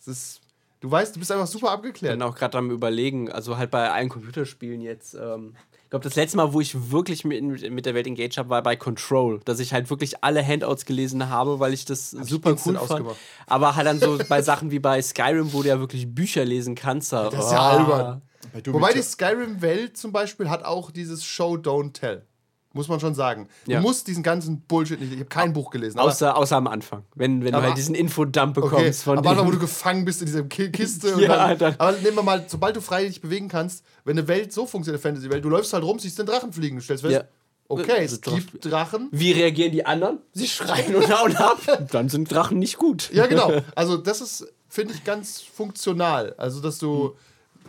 [0.00, 0.40] Es ist,
[0.84, 2.12] du weißt, du bist einfach super abgeklärt.
[2.12, 5.14] bin auch gerade am überlegen, also halt bei allen Computerspielen jetzt.
[5.14, 5.54] Ähm,
[5.84, 8.62] ich glaube, das letzte Mal, wo ich wirklich mit, mit der Welt engaged habe, war
[8.62, 9.40] bei Control.
[9.46, 12.90] Dass ich halt wirklich alle Handouts gelesen habe, weil ich das super instant cool fand.
[12.90, 13.16] ausgemacht.
[13.46, 16.74] Aber halt dann so bei Sachen wie bei Skyrim, wo du ja wirklich Bücher lesen
[16.74, 17.12] kannst.
[17.12, 17.70] Da, Das ist ja Ah.
[17.78, 18.22] albern.
[18.52, 22.26] Bei Doom Wobei die Skyrim-Welt zum Beispiel hat auch dieses Show, Don't Tell.
[22.74, 23.48] Muss man schon sagen.
[23.66, 23.78] Ja.
[23.78, 25.12] Du musst diesen ganzen Bullshit nicht.
[25.12, 25.98] Ich habe kein Buch gelesen.
[25.98, 27.04] Außer, außer am Anfang.
[27.14, 30.20] Wenn, wenn du halt diesen Infodump bekommst Okay, von aber einfach, wo du gefangen bist
[30.20, 31.14] in dieser Ki- Kiste.
[31.18, 34.28] Ja, dann, dann- aber nehmen wir mal, sobald du frei dich bewegen kannst, wenn eine
[34.28, 37.02] Welt so funktioniert, eine Fantasy-Welt, du läufst halt rum, siehst den Drachen fliegen, du stellst
[37.04, 37.24] fest, Ja.
[37.68, 39.08] okay, es Also Drachen- gibt Drachen.
[39.12, 40.18] Wie reagieren die anderen?
[40.32, 41.60] Sie schreien und hauen ab.
[41.92, 43.08] Dann sind Drachen nicht gut.
[43.12, 43.52] Ja, genau.
[43.76, 46.34] Also das ist, finde ich, ganz funktional.
[46.38, 47.14] Also, dass du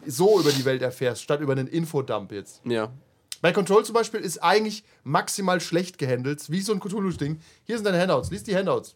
[0.07, 2.61] so über die Welt erfährst, statt über einen Infodump jetzt.
[2.65, 2.89] Ja.
[3.41, 7.39] Bei Control zum Beispiel ist eigentlich maximal schlecht gehandelt, wie so ein Cthulhu-Ding.
[7.63, 8.95] Hier sind deine Handouts, lies die Handouts.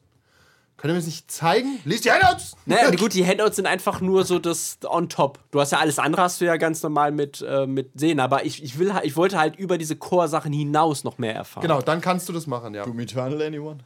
[0.77, 1.79] Können wir es nicht zeigen?
[1.83, 2.55] Lies die Handouts!
[2.65, 5.39] Naja, gut, die Handouts sind einfach nur so das on top.
[5.51, 8.21] Du hast ja alles andere, hast du ja ganz normal mit, äh, mit sehen.
[8.21, 11.63] Aber ich, ich, will, ich wollte halt über diese Core-Sachen hinaus noch mehr erfahren.
[11.63, 12.85] Genau, dann kannst du das machen, ja.
[12.85, 13.79] Doom Eternal, anyone?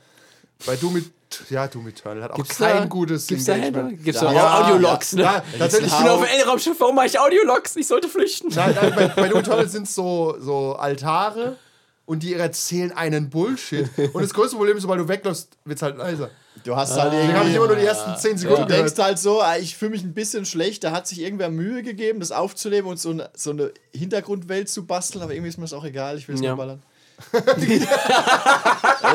[0.67, 1.03] Bei Doom,
[1.49, 3.83] ja, Doom Eternal hat auch Gibt's kein da, gutes Gibt's da Engagement.
[3.85, 4.03] Handouts?
[4.03, 4.27] Gibt's Ja.
[4.27, 5.43] da Ja, Audiologs, Ja, ne?
[5.59, 5.91] tatsächlich.
[5.91, 7.75] Ich bin auf dem L-Raumschiff, warum mache ich Audiologs?
[7.75, 8.49] Ich sollte flüchten.
[8.55, 11.57] Nein, nein, bei, bei Doom Eternal sind es so, so Altare
[12.05, 13.87] und die erzählen einen Bullshit.
[14.13, 16.29] Und das größte Problem ist, sobald du wegläufst, wird es halt leiser.
[16.63, 17.57] Du hast halt Deswegen habe ich irgendwie.
[17.57, 18.99] immer nur die ersten 10 Du Sekunden denkst gehört.
[18.99, 22.19] halt so, ah, ich fühle mich ein bisschen schlecht, da hat sich irgendwer Mühe gegeben,
[22.19, 25.73] das aufzunehmen und so eine, so eine Hintergrundwelt zu basteln, aber irgendwie ist mir das
[25.73, 26.49] auch egal, ich will es Ja.
[26.49, 26.83] nur ballern.
[27.31, 27.57] Das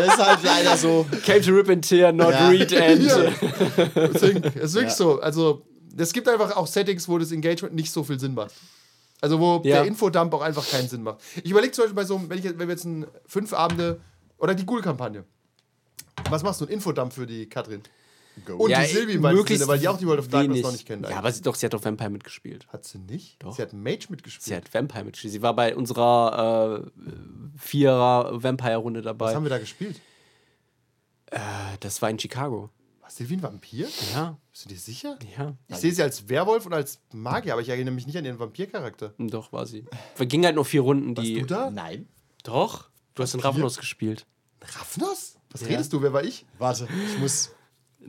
[0.06, 1.06] ist halt leider so.
[1.24, 2.48] Came to rip and tear, not Ja.
[2.48, 3.02] read and.
[3.02, 3.30] Ja.
[4.12, 4.96] Deswegen, es ist wirklich Ja.
[4.96, 5.20] so.
[5.20, 5.62] Also,
[5.96, 8.52] es gibt einfach auch Settings, wo das Engagement nicht so viel Sinn macht.
[9.20, 9.76] Also, wo Ja.
[9.78, 11.18] der Infodump auch einfach keinen Sinn macht.
[11.42, 14.00] Ich überlege zum Beispiel bei so, einem- wenn, ich, wenn wir jetzt ein fünf Abende
[14.38, 15.24] oder die Ghoul-Kampagne.
[16.30, 16.66] Was machst du?
[16.66, 17.82] Ein Infodump für die Katrin?
[18.46, 20.62] Und Ja, die Silvi möglichst Sinne, weil die auch die World of Darkness wenig.
[20.64, 21.02] noch nicht kennt.
[21.02, 21.18] Ja, eigentlich.
[21.18, 22.66] aber sie, doch, sie hat doch Vampire mitgespielt.
[22.68, 23.42] Hat sie nicht?
[23.42, 23.54] Doch.
[23.56, 24.44] Sie hat Mage mitgespielt.
[24.44, 25.32] Sie hat Vampire mitgespielt.
[25.32, 27.08] Sie war bei unserer äh,
[27.56, 29.26] Vierer Vampire-Runde dabei.
[29.26, 30.00] Was haben wir da gespielt?
[31.30, 31.38] Äh,
[31.80, 32.70] das war in Chicago.
[33.18, 33.88] Die wie ein Vampir?
[34.12, 35.18] Ja, Bist du dir sicher?
[35.38, 35.54] ja.
[35.66, 38.38] Ich sehe sie als Werwolf und als Magier, aber ich erinnere mich nicht an ihren
[38.38, 39.14] Vampircharakter.
[39.18, 39.86] Doch, war sie.
[40.14, 41.40] Verging halt nur vier Runden, Warst die.
[41.40, 41.70] du da?
[41.70, 42.06] Nein.
[42.44, 42.90] Doch.
[43.14, 44.26] Du hast in Ravnos gespielt.
[44.60, 45.36] Raffnos?
[45.50, 46.02] Was redest du?
[46.02, 46.44] Wer war ich?
[46.58, 47.50] Warte, ich muss.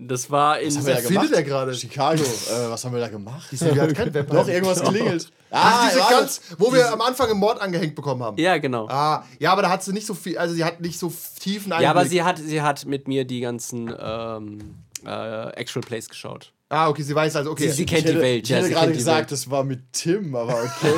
[0.07, 0.67] Das war in.
[0.67, 1.73] Was haben wir da findet er gerade?
[1.73, 2.23] Chicago.
[2.23, 3.49] äh, was haben wir da gemacht?
[3.51, 4.13] Die Silvia hat kein.
[4.13, 5.31] Doch, irgendwas klingelt.
[5.51, 8.37] Ah, diese ganz, wo wir am Anfang einen Mord angehängt bekommen haben.
[8.37, 8.87] Ja, genau.
[8.87, 11.71] Ah, ja, aber da hat sie nicht so viel, also sie hat nicht so tiefen
[11.71, 11.83] Einblick.
[11.83, 14.75] Ja, aber sie hat, sie hat mit mir die ganzen ähm,
[15.05, 16.53] äh, Actual Plays geschaut.
[16.71, 17.67] Ah, okay, sie weiß also, okay.
[17.69, 18.43] Sie, sie kennt hätte, die Welt.
[18.43, 20.93] ich ja, hätte sie gerade gesagt, das war mit Tim, aber okay.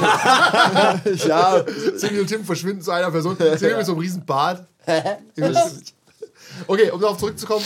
[1.27, 1.63] ja,
[1.97, 3.37] Cindy und Tim verschwinden zu einer Person.
[3.37, 4.67] Cindy mit so einem riesen Bart.
[6.67, 7.63] okay, um darauf zurückzukommen,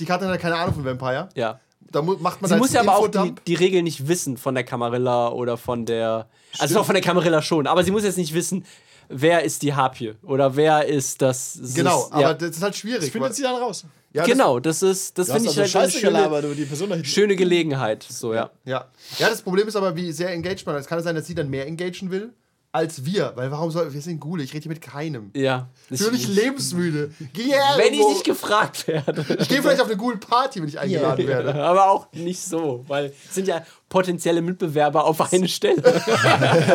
[0.00, 1.28] die Katrin hat keine Ahnung von Vampire.
[1.34, 1.60] Ja.
[1.90, 4.54] Da mu macht man Sie muss ja aber auch die, die Regeln nicht wissen von
[4.54, 6.28] der Camarilla oder von der.
[6.58, 8.64] Also doch von der Camarilla schon, aber sie muss jetzt nicht wissen,
[9.08, 11.58] wer ist die Harpie oder wer ist das.
[11.74, 12.16] Genau, ja.
[12.16, 13.00] aber das ist halt schwierig.
[13.00, 13.84] das findet sie dann raus.
[14.12, 17.36] ja, das- genau, das ist, das Du hast finde ich also halt eine schöne, schöne
[17.36, 18.02] Gelegenheit.
[18.02, 18.50] So, ja.
[18.66, 18.86] Ja.
[19.18, 20.76] ja, das Problem ist aber, wie sehr engaged man.
[20.76, 22.34] Es kann sein, dass sie dann mehr engagen will
[22.78, 23.32] als wir.
[23.34, 23.92] Weil warum soll.
[23.92, 25.30] Wir sind Gule, ich rede hier mit keinem.
[25.34, 25.68] Ja.
[25.90, 27.10] Ich bin nicht lebensmüde.
[27.32, 29.24] Geh her, wenn ich nicht gefragt werde.
[29.38, 31.54] Ich gehe vielleicht auf eine gule Party, wenn ich eingeladen werde.
[31.54, 35.82] Aber auch nicht so, weil es sind ja potenzielle Mitbewerber auf eine Stelle.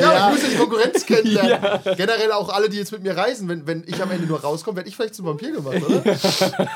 [0.04, 1.80] Ja, ich muss ja die Konkurrenz kennenlernen.
[1.96, 3.48] Generell auch alle, die jetzt mit mir reisen.
[3.48, 6.04] Wenn, wenn ich am Ende nur rauskomme, werde ich vielleicht zum Vampir gemacht, oder?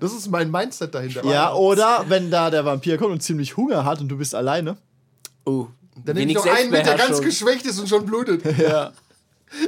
[0.00, 1.24] Das ist mein Mindset dahinter.
[1.24, 4.76] Ja, oder wenn da der Vampir kommt und ziemlich Hunger hat und du bist alleine.
[5.46, 5.68] Oh.
[6.04, 8.42] Dann nehme ich noch einen mit, der ganz geschwächt ist und schon blutet.
[8.58, 8.92] Ja.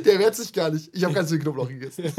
[0.03, 0.89] Der wehrt sich gar nicht.
[0.95, 2.05] Ich habe ganz viel Knoblauch gegessen.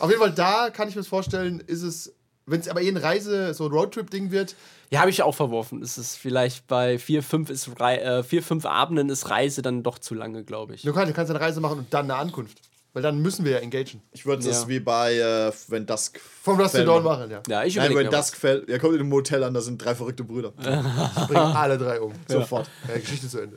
[0.00, 2.12] Auf jeden Fall, da kann ich mir vorstellen, ist es,
[2.46, 4.56] wenn es aber eh ein Reise-, so ein Roadtrip-Ding wird,
[4.90, 5.80] Ja, habe ich auch verworfen.
[5.80, 10.00] Es ist vielleicht bei vier, fünf, ist äh, vier, fünf Abenden ist Reise dann doch
[10.00, 10.82] zu lange, glaube ich.
[10.82, 12.58] du kannst, du kannst eine Reise machen und dann eine Ankunft.
[12.94, 14.02] Weil dann müssen wir ja engagen.
[14.12, 14.68] Ich würde das Ja.
[14.68, 16.20] wie bei äh, Wenn Dusk.
[16.42, 17.30] Vom Rusty Dawn machen.
[17.30, 17.40] ja.
[17.48, 18.18] Ja, ich Nein, überlege wenn.
[18.20, 20.50] Dusk fällt, er kommt in ein Motel an, da sind drei verrückte Brüder.
[20.56, 22.12] Bringen alle drei um.
[22.28, 22.68] Sofort.
[22.88, 23.56] Ja, Geschichte zu Ende.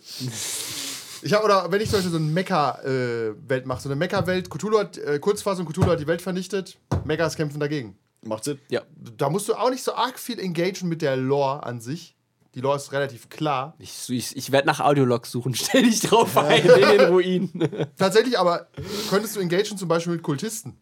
[1.21, 4.79] Ich hab, oder wenn ich zum Beispiel so eine Mecha-Welt mache, so eine Mecha-Welt, Cthulhu
[4.79, 7.97] hat, äh, Kurzfassung, Cthulhu hat die Welt vernichtet, Mechas kämpfen dagegen.
[8.21, 8.59] Macht Sinn.
[8.69, 8.81] Ja.
[9.17, 12.14] Da musst du auch nicht so arg viel engagen mit der Lore an sich.
[12.55, 13.75] Die Lore ist relativ klar.
[13.79, 15.53] Ich, ich, ich werde nach Audiologs suchen.
[15.55, 17.69] Stell dich drauf ein in den Ruinen.
[17.97, 18.67] Tatsächlich aber
[19.09, 20.77] könntest du engagen zum Beispiel mit Kultisten,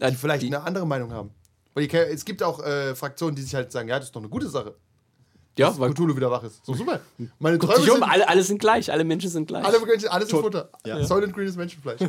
[0.00, 1.30] die vielleicht die- eine andere Meinung haben.
[1.72, 4.20] Weil die, es gibt auch äh, Fraktionen, die sich halt sagen, ja, das ist doch
[4.20, 4.76] eine gute Sache,
[5.56, 6.64] ja, dass weil Cthulhu wieder wach ist.
[6.64, 7.00] So super.
[7.38, 9.64] Meine Träume sich um, sind, alle, alle sind gleich, alle Menschen sind gleich.
[9.64, 9.78] Alle,
[10.10, 10.68] alles ist Futter.
[10.84, 11.04] Ja.
[11.04, 12.00] Soylent Green ist Menschenfleisch.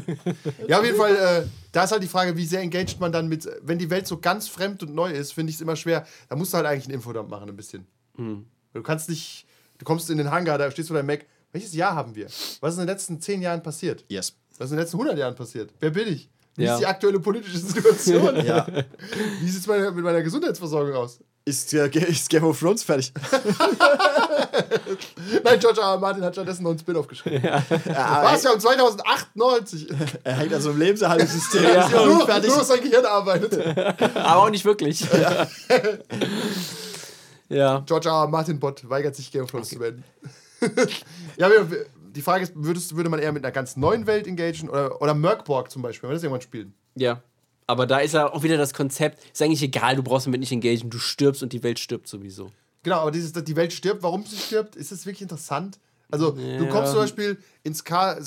[0.68, 3.28] ja, auf jeden Fall, äh, da ist halt die Frage, wie sehr engaged man dann
[3.28, 6.06] mit, wenn die Welt so ganz fremd und neu ist, finde ich es immer schwer.
[6.28, 7.88] Da musst du halt eigentlich einen Infodump machen, ein bisschen.
[8.18, 8.46] Hm.
[8.74, 9.46] Du kannst nicht,
[9.78, 11.26] du kommst in den Hangar, da stehst du vor deinem Mac.
[11.52, 12.26] Welches Jahr haben wir?
[12.26, 14.04] Was ist in den letzten zehn Jahren passiert?
[14.10, 14.34] Yes.
[14.58, 15.72] Was ist in den letzten 100 Jahren passiert?
[15.80, 16.30] Wer bin ich?
[16.58, 16.74] Wie Ja.
[16.76, 18.36] ist die aktuelle politische Situation?
[18.46, 18.66] Ja.
[19.42, 21.20] Wie sieht es mit meiner Gesundheitsversorgung aus?
[21.48, 23.14] Ist, äh, ist Game of Thrones fertig?
[25.44, 25.92] Nein, George R.
[25.94, 26.00] R.
[26.00, 27.44] Martin hat stattdessen noch einen Spin-off geschrieben.
[27.44, 27.64] Ja,
[28.24, 28.44] Was?
[28.44, 29.88] Wir haben 2098.
[30.24, 31.64] Er hängt also im Lebenserhaltungssystem.
[31.64, 31.90] Ja.
[31.90, 32.54] Ja nur, fertig.
[32.56, 33.78] nur sein Gehirn arbeitet.
[34.16, 35.02] Aber auch nicht wirklich.
[35.02, 35.48] Ja.
[37.50, 37.80] Ja.
[37.86, 38.16] George R.
[38.24, 38.28] R.
[38.28, 40.04] Martin Bot weigert sich, Game of Thrones zu beenden.
[41.38, 41.50] ja,
[42.16, 45.14] die Frage ist, würdest, würde man eher mit einer ganz neuen Welt engagen oder, oder
[45.14, 46.74] Merkborg zum Beispiel, wenn wir das irgendwann spielen?
[46.96, 47.22] Ja.
[47.68, 50.52] Aber da ist ja auch wieder das Konzept, ist eigentlich egal, du brauchst damit nicht
[50.52, 52.52] engagieren, du stirbst und die Welt stirbt sowieso.
[52.84, 55.80] Genau, aber dieses, dass die Welt stirbt, warum sie stirbt, ist das wirklich interessant?
[56.12, 56.66] Also, du Ja.
[56.70, 58.18] kommst zum Beispiel ins K,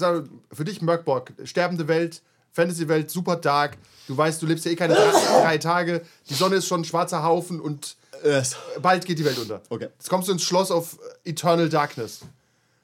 [0.53, 3.79] für dich Merkborg, sterbende Welt, Fantasy-Welt, super dark.
[4.09, 7.23] Du weißt, du lebst ja eh keine drei Tage, die Sonne ist schon ein schwarzer
[7.23, 8.43] Haufen und Äh,
[8.81, 9.63] bald geht die Welt unter.
[9.69, 9.89] Okay.
[9.99, 12.21] Jetzt kommst du ins Schloss auf Eternal Darkness.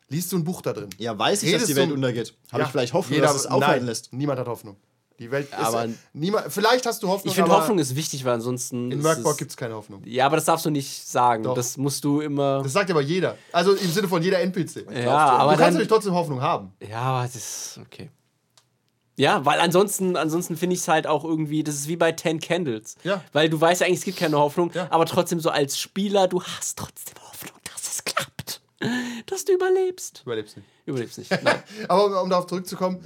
[0.09, 0.91] Liest du ein Buch da drin?
[0.99, 2.35] ja, weiß ich, dass Redest die Welt du- untergeht.
[2.53, 4.13] Habe Ja, ich vielleicht Hoffnung, jeder- dass es aufhalten nein, lässt.
[4.13, 4.77] Niemand hat Hoffnung.
[5.21, 5.55] Die Welt ist.
[5.59, 7.29] Aber- niemand, vielleicht hast du Hoffnung.
[7.31, 8.91] Ich finde, Hoffnung ist wichtig, weil ansonsten.
[8.91, 10.03] In ist es- gibt es keine Hoffnung.
[10.05, 11.45] Ja, aber das darfst du nicht sagen.
[11.45, 11.55] Doch.
[11.55, 12.63] Das musst du immer.
[12.63, 13.37] Das sagt aber jeder.
[13.53, 14.85] Also im Sinne von jeder NPC.
[14.93, 15.73] ja, aber du kannst dann.
[15.75, 16.73] natürlich trotzdem Hoffnung haben.
[16.89, 18.11] Ja, aber das ist okay.
[19.17, 22.41] Ja, weil ansonsten, ansonsten finde ich es halt auch irgendwie, das ist wie bei Ten
[22.41, 22.97] Candles.
[23.05, 23.23] Ja.
[23.33, 24.89] Weil du weißt ja eigentlich, es gibt keine Hoffnung, Ja.
[24.91, 28.61] aber trotzdem so als Spieler, du hast trotzdem Hoffnung, dass es klappt.
[29.27, 30.23] Dass du überlebst.
[30.27, 30.69] Überlebst nicht.
[30.85, 31.31] Überlebst nicht.
[31.43, 31.63] Nein.
[31.89, 33.01] Aber um, um darauf zurückzukommen,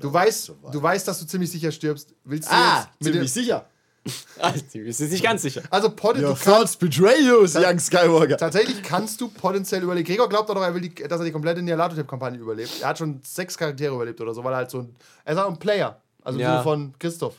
[0.00, 2.14] du weißt, du weißt, dass du ziemlich sicher stirbst.
[2.24, 3.66] Willst du Ah, jetzt mit ziemlich sicher.
[4.38, 5.62] Also, ist nicht ganz sicher.
[5.70, 8.36] Also Your du kannst, thoughts betray you, young Skywalker.
[8.36, 10.06] tatsächlich kannst du potenziell überleben.
[10.06, 12.80] Gregor glaubt doch, er will die, dass er die komplette Nialatotep-Kampagne überlebt.
[12.82, 14.94] Er hat schon sechs Charaktere überlebt oder so, weil er halt so ein.
[15.24, 16.00] Er ist auch ein Player.
[16.22, 16.62] Also Ja.
[16.62, 17.34] Von Christoph.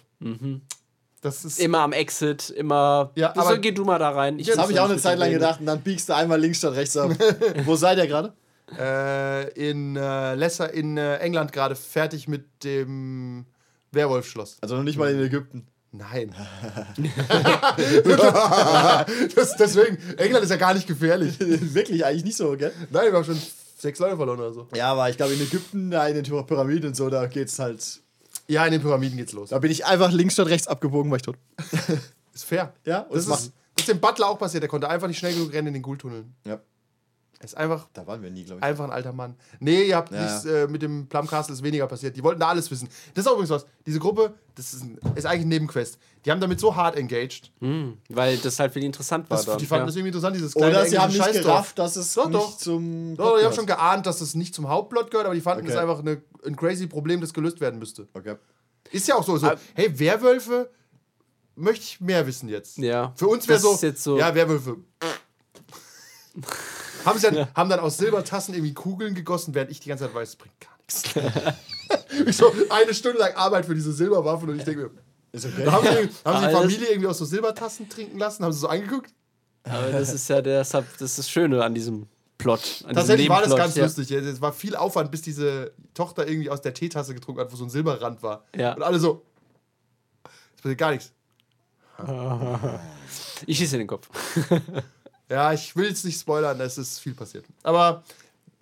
[1.21, 1.59] Das ist.
[1.59, 3.11] Immer am Exit, immer.
[3.15, 4.39] Ja, das aber- so, geh du mal da rein.
[4.39, 5.39] Ich Das habe ich auch eine Zeit lang reden.
[5.39, 7.11] gedacht und dann biegst du einmal links statt rechts ab.
[7.65, 8.33] Wo seid ihr gerade?
[8.77, 13.45] äh, in äh, Lesser in äh, England gerade fertig mit dem
[13.93, 14.57] Werwolf-Schloss.
[14.61, 15.65] Also noch nicht mal in Ägypten.
[15.91, 16.35] Nein.
[19.35, 21.39] das, deswegen, England ist ja gar nicht gefährlich.
[21.39, 22.73] Wirklich eigentlich nicht so, gell?
[22.91, 23.41] Nein, wir haben schon
[23.77, 24.67] sechs Leute verloren oder so.
[24.75, 28.01] Ja, aber ich glaube in Ägypten, in den Pyramiden und so, da geht's halt.
[28.47, 29.49] Ja, in den Pyramiden geht's los.
[29.49, 31.37] Da bin ich einfach links statt rechts abgebogen, war ich tot.
[32.33, 32.73] Ist fair.
[32.85, 34.61] Ja, und das, das ist, das ist dem Butler auch passiert.
[34.61, 36.35] Der konnte einfach nicht schnell genug rennen in den Ghoul-Tunneln.
[36.45, 36.59] Ja,
[37.43, 38.63] ist einfach, da waren wir nie, glaube ich.
[38.63, 39.35] einfach ein alter Mann.
[39.59, 40.23] Nee, ihr habt Ja.
[40.23, 42.15] nichts äh, mit dem Plum Castle ist weniger passiert.
[42.17, 42.89] Die wollten da alles wissen.
[43.13, 43.65] Das ist auch übrigens was.
[43.85, 45.99] Diese Gruppe, das ist, ein, ist eigentlich ein Nebenquest.
[46.25, 47.51] Die haben damit so hart engaged.
[48.09, 49.37] Weil das halt für die interessant war.
[49.37, 49.85] Das, dann, die fanden ja.
[49.85, 51.43] das irgendwie interessant, dieses kleine Oder sie haben nicht Scheißdorf.
[51.45, 52.57] gerafft, dass es Doch, nicht doch.
[52.57, 53.15] zum.
[53.15, 55.63] Doch, die haben Plot schon geahnt, dass es nicht zum Hauptplot gehört, aber die fanden
[55.63, 55.73] Okay.
[55.73, 58.07] das einfach eine, ein crazy Problem, das gelöst werden müsste.
[58.13, 58.35] Okay.
[58.91, 59.37] Ist ja auch so.
[59.37, 60.69] so Aber- hey, Werwölfe,
[61.55, 62.77] möchte ich mehr wissen jetzt.
[62.79, 63.13] Ja.
[63.15, 64.77] Für uns wäre Das so, ist jetzt so- ja, Werwölfe.
[67.07, 70.13] haben, sie dann, haben dann aus Silbertassen irgendwie Kugeln gegossen, während ich die ganze Zeit
[70.13, 71.57] weiß, das bringt gar nichts.
[72.27, 74.91] ich so eine Stunde lang Arbeit für diese Silberwaffen und ich denke mir,
[75.31, 75.63] Ist okay.
[75.65, 78.59] da haben sie, haben sie die Familie irgendwie aus so Silbertassen trinken lassen, haben sie
[78.59, 79.11] so angeguckt.
[79.63, 82.85] Aber das ist ja der, das ist das Schöne an diesem Plot.
[82.87, 83.83] An Tatsächlich war das ganz ja.
[83.83, 84.11] lustig.
[84.11, 87.65] Es war viel Aufwand, bis diese Tochter irgendwie aus der Teetasse getrunken hat, wo so
[87.65, 88.45] ein Silberrand war.
[88.55, 88.73] Ja.
[88.75, 89.23] Und alle so,
[90.55, 91.11] es passiert gar nichts.
[93.45, 94.09] Ich schieße in den Kopf.
[95.29, 97.45] Ja, ich will jetzt nicht spoilern, es ist viel passiert.
[97.63, 98.03] Aber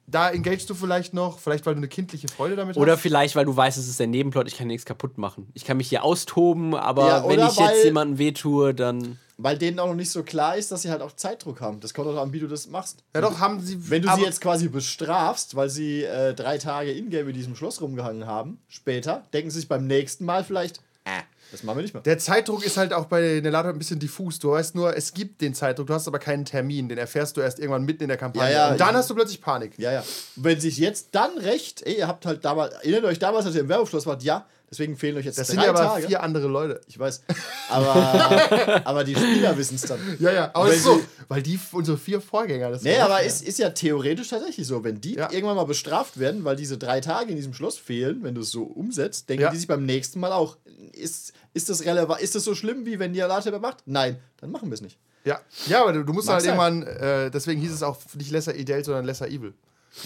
[0.07, 3.01] da engagest du vielleicht noch, vielleicht weil du eine kindliche Freude damit Oder hast.
[3.01, 5.47] vielleicht, weil du weißt, es ist der Nebenplot, ich kann nichts kaputt machen.
[5.53, 9.20] Ich kann mich hier austoben, aber Ja, wenn oder ich jetzt jemandem wehtue, dann.
[9.38, 11.82] Weil denen auch noch nicht so klar ist, dass sie halt auch Zeitdruck haben.
[11.82, 13.03] Das kommt auch an, wie du das machst.
[13.13, 13.89] Ja, doch, haben sie.
[13.89, 17.82] Wenn du sie jetzt quasi bestrafst, weil sie äh, drei Tage in-game in diesem Schloss
[17.82, 20.80] rumgehangen haben, später denken sie sich beim nächsten Mal vielleicht,
[21.56, 22.03] das machen wir nicht mehr.
[22.03, 24.39] Der Zeitdruck ist halt auch bei Nelato ein bisschen diffus.
[24.39, 26.89] Du weißt nur, es gibt den Zeitdruck, du hast aber keinen Termin.
[26.89, 28.51] Den erfährst du erst irgendwann mitten in der Kampagne.
[28.51, 29.74] Ja, ja, Und dann ich- hast du plötzlich Panik.
[29.78, 30.03] Ja, ja.
[30.36, 33.62] Wenn sich jetzt dann recht, ey, ihr habt halt damals, erinnert euch damals, als ihr
[33.62, 36.07] im Werbeschloss wart, ja, deswegen fehlen euch jetzt Das drei sind ja aber Tage.
[36.07, 36.82] vier andere Leute.
[36.88, 37.22] Ich weiß.
[37.70, 39.99] Aber, aber die Spieler wissen es dann.
[40.20, 43.59] Ja, ja, aber ist so, weil die unsere vier Vorgänger das Nee, aber es ist
[43.59, 44.84] ja theoretisch tatsächlich so.
[44.84, 45.32] Wenn die Ja.
[45.32, 48.51] irgendwann mal bestraft werden, weil diese drei Tage in diesem Schloss fehlen, wenn du es
[48.51, 49.51] so umsetzt, denken Ja.
[49.51, 50.57] die sich beim nächsten Mal auch,
[50.93, 53.80] ist, ist das relevant, ist das so schlimm, wie wenn die Alate macht?
[53.86, 54.97] Nein, dann machen wir es nicht.
[55.24, 56.82] Ja, ja aber du, du musst Mag halt sein.
[56.82, 59.53] irgendwann, äh, deswegen hieß es auch nicht Lesser Idel, sondern Lesser Evil.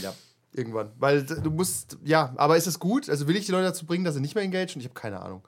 [0.02, 0.14] Ja.
[0.54, 0.92] Irgendwann.
[0.98, 3.10] Weil du musst, ja, aber ist es gut?
[3.10, 4.80] Also will ich die Leute dazu bringen, dass sie nicht mehr engagieren?
[4.80, 5.44] Ich habe keine Ahnung.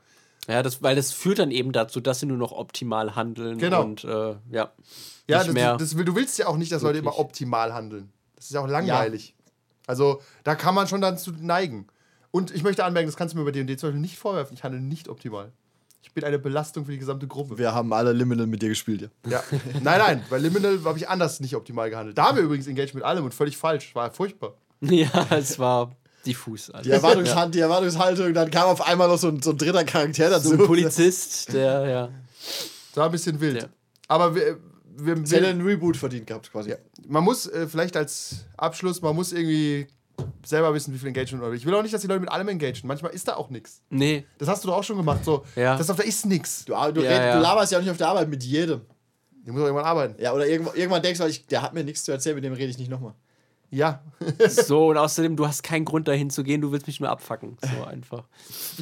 [0.47, 3.57] Ja, das, weil das führt dann eben dazu, dass sie nur noch optimal handeln.
[3.57, 3.83] Genau.
[3.83, 4.71] Und äh, ja.
[5.27, 5.77] Ja, nicht das, mehr.
[5.77, 7.13] das, du willst ja auch nicht, dass Leute Wirklich.
[7.13, 8.11] immer optimal handeln.
[8.35, 9.35] Das ist ja auch langweilig.
[9.87, 11.87] Also da kann man schon dann zu neigen.
[12.31, 14.55] Und ich möchte anmerken, das kannst du mir bei D&D zum Beispiel nicht vorwerfen.
[14.55, 15.51] Ich handle nicht optimal.
[16.01, 17.57] Ich bin eine Belastung für die gesamte Gruppe.
[17.57, 19.31] Wir haben alle Liminal mit dir gespielt, ja.
[19.31, 19.43] Ja.
[19.81, 22.17] Nein, nein, bei Liminal habe ich anders nicht optimal gehandelt.
[22.17, 23.93] Da haben wir übrigens engaged mit allem und völlig falsch.
[23.95, 24.55] War furchtbar.
[24.89, 26.69] ja, es war diffus.
[26.69, 26.89] Also.
[26.89, 30.29] Die, Erwartungshand, die Erwartungshaltung, dann kam auf einmal noch so ein, so ein dritter Charakter
[30.29, 30.49] dazu.
[30.49, 32.09] So ein Polizist, der, ja.
[32.89, 33.63] Das war ein bisschen wild.
[33.63, 33.69] Ja.
[34.07, 34.57] Aber wir,
[34.97, 36.71] wir, hätte wir, einen Reboot verdient gehabt, quasi.
[36.71, 36.75] ja.
[37.07, 39.87] man muss äh, vielleicht als Abschluss, man muss irgendwie
[40.45, 42.47] selber wissen, wie viel Engagement oder Ich will auch nicht, dass die Leute mit allem
[42.47, 42.87] engagieren.
[42.87, 43.81] Manchmal ist da auch nichts.
[43.89, 44.25] Nee.
[44.37, 45.23] Das hast du doch auch schon gemacht.
[45.23, 45.77] So, Ja.
[45.77, 46.65] das auf da ist nichts.
[46.65, 47.35] Du, du, Ja, ja.
[47.35, 48.81] du laberst ja auch nicht auf der Arbeit mit jedem.
[49.45, 50.21] Der muss auch irgendwann arbeiten.
[50.21, 52.53] Ja, oder irgendwann, irgendwann denkst du, ich, der hat mir nichts zu erzählen, mit dem
[52.53, 53.13] rede ich nicht nochmal.
[53.71, 54.03] Ja.
[54.49, 57.57] So, und außerdem, du hast keinen Grund dahin zu gehen, du willst mich nur abfacken.
[57.61, 58.25] So einfach.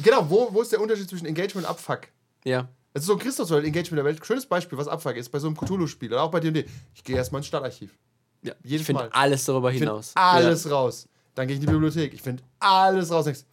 [0.02, 2.08] genau, wo, wo ist der Unterschied zwischen Engagement und Abfuck?
[2.44, 2.68] Ja.
[2.92, 4.24] Also so ein Christus oder Engagement der Welt.
[4.26, 6.66] Schönes Beispiel, was Abfuck ist bei so einem Cthulhu-Spiel oder auch bei D&D.
[6.94, 7.96] Ich gehe erstmal ins Stadtarchiv.
[8.42, 8.52] ja.
[8.64, 10.12] Jedes ich finde alles darüber Ich hinaus.
[10.16, 11.06] alles raus.
[11.34, 12.12] Dann gehe ich in die Bibliothek.
[12.12, 13.26] Ich finde alles raus.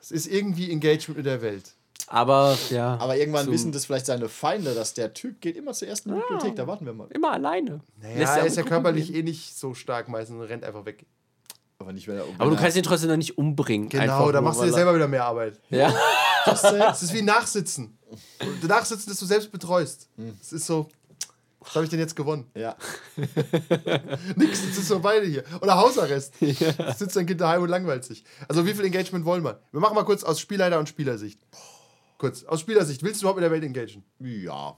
[0.00, 1.74] Es ist irgendwie Engagement mit der Welt.
[2.10, 2.14] Ja.
[2.16, 2.96] Aber ja.
[3.00, 6.14] Aber irgendwann zum- wissen das vielleicht seine Feinde, dass der Typ geht immer zuerst in
[6.14, 7.08] die Bibliothek, da warten wir mal.
[7.10, 7.80] Immer alleine.
[8.00, 10.84] Naja, er ja ist ja körperlich gucken eh nicht so stark meistens und rennt einfach
[10.84, 11.06] weg.
[11.80, 13.88] Aber nicht, wenn er Aber du kannst ihn trotzdem noch nicht umbringen.
[13.88, 15.60] Genau, da machst du dir er- selber wieder mehr Arbeit.
[15.70, 15.94] Ja.
[16.46, 17.98] Es ist wie Nachsitzen.
[18.66, 20.08] Nachsitzen, das du selbst betreust.
[20.16, 20.34] Hm.
[20.40, 20.88] Es ist so,
[21.60, 22.46] was habe ich denn jetzt gewonnen?
[22.54, 22.74] Ja.
[24.36, 25.44] Nix, jetzt ist so beide hier.
[25.60, 26.34] Oder Hausarrest.
[26.96, 28.24] Sitzt dein Kind daheim und langweilt sich.
[28.48, 29.60] Also wie viel Engagement wollen wir?
[29.72, 31.38] Wir machen mal kurz aus Spielleiter und Spielersicht.
[32.18, 33.02] Kurz, aus Spielersicht.
[33.02, 34.04] Willst du überhaupt mit der Welt engagieren?
[34.18, 34.76] Ja.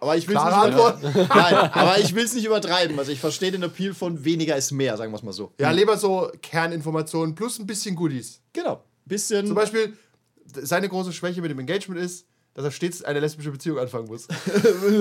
[0.00, 1.02] Aber ich will Klare nicht Antwort?
[1.02, 2.96] Nein, aber ich will es nicht übertreiben.
[2.98, 5.52] Also ich verstehe den Appeal von weniger ist mehr, sagen wir es mal so.
[5.58, 8.40] Ja, lieber so Kerninformationen plus ein bisschen Goodies.
[8.52, 8.84] Genau.
[9.06, 9.46] Bisschen.
[9.46, 9.94] Zum Beispiel,
[10.44, 14.28] seine große Schwäche mit dem Engagement ist, dass er stets eine lesbische Beziehung anfangen muss.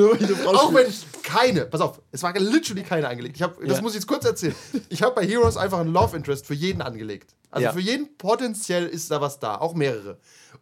[0.46, 0.88] Auch wenn
[1.24, 3.36] keine, pass auf, es war literally keine angelegt.
[3.36, 3.82] Ich hab, das Ja.
[3.82, 4.56] muss ich jetzt kurz erzählen.
[4.90, 7.36] Ich habe bei Heroes einfach einen Love Interest für jeden angelegt.
[7.52, 7.74] Also Ja.
[7.74, 10.18] für jeden potenziell ist da was da, auch mehrere.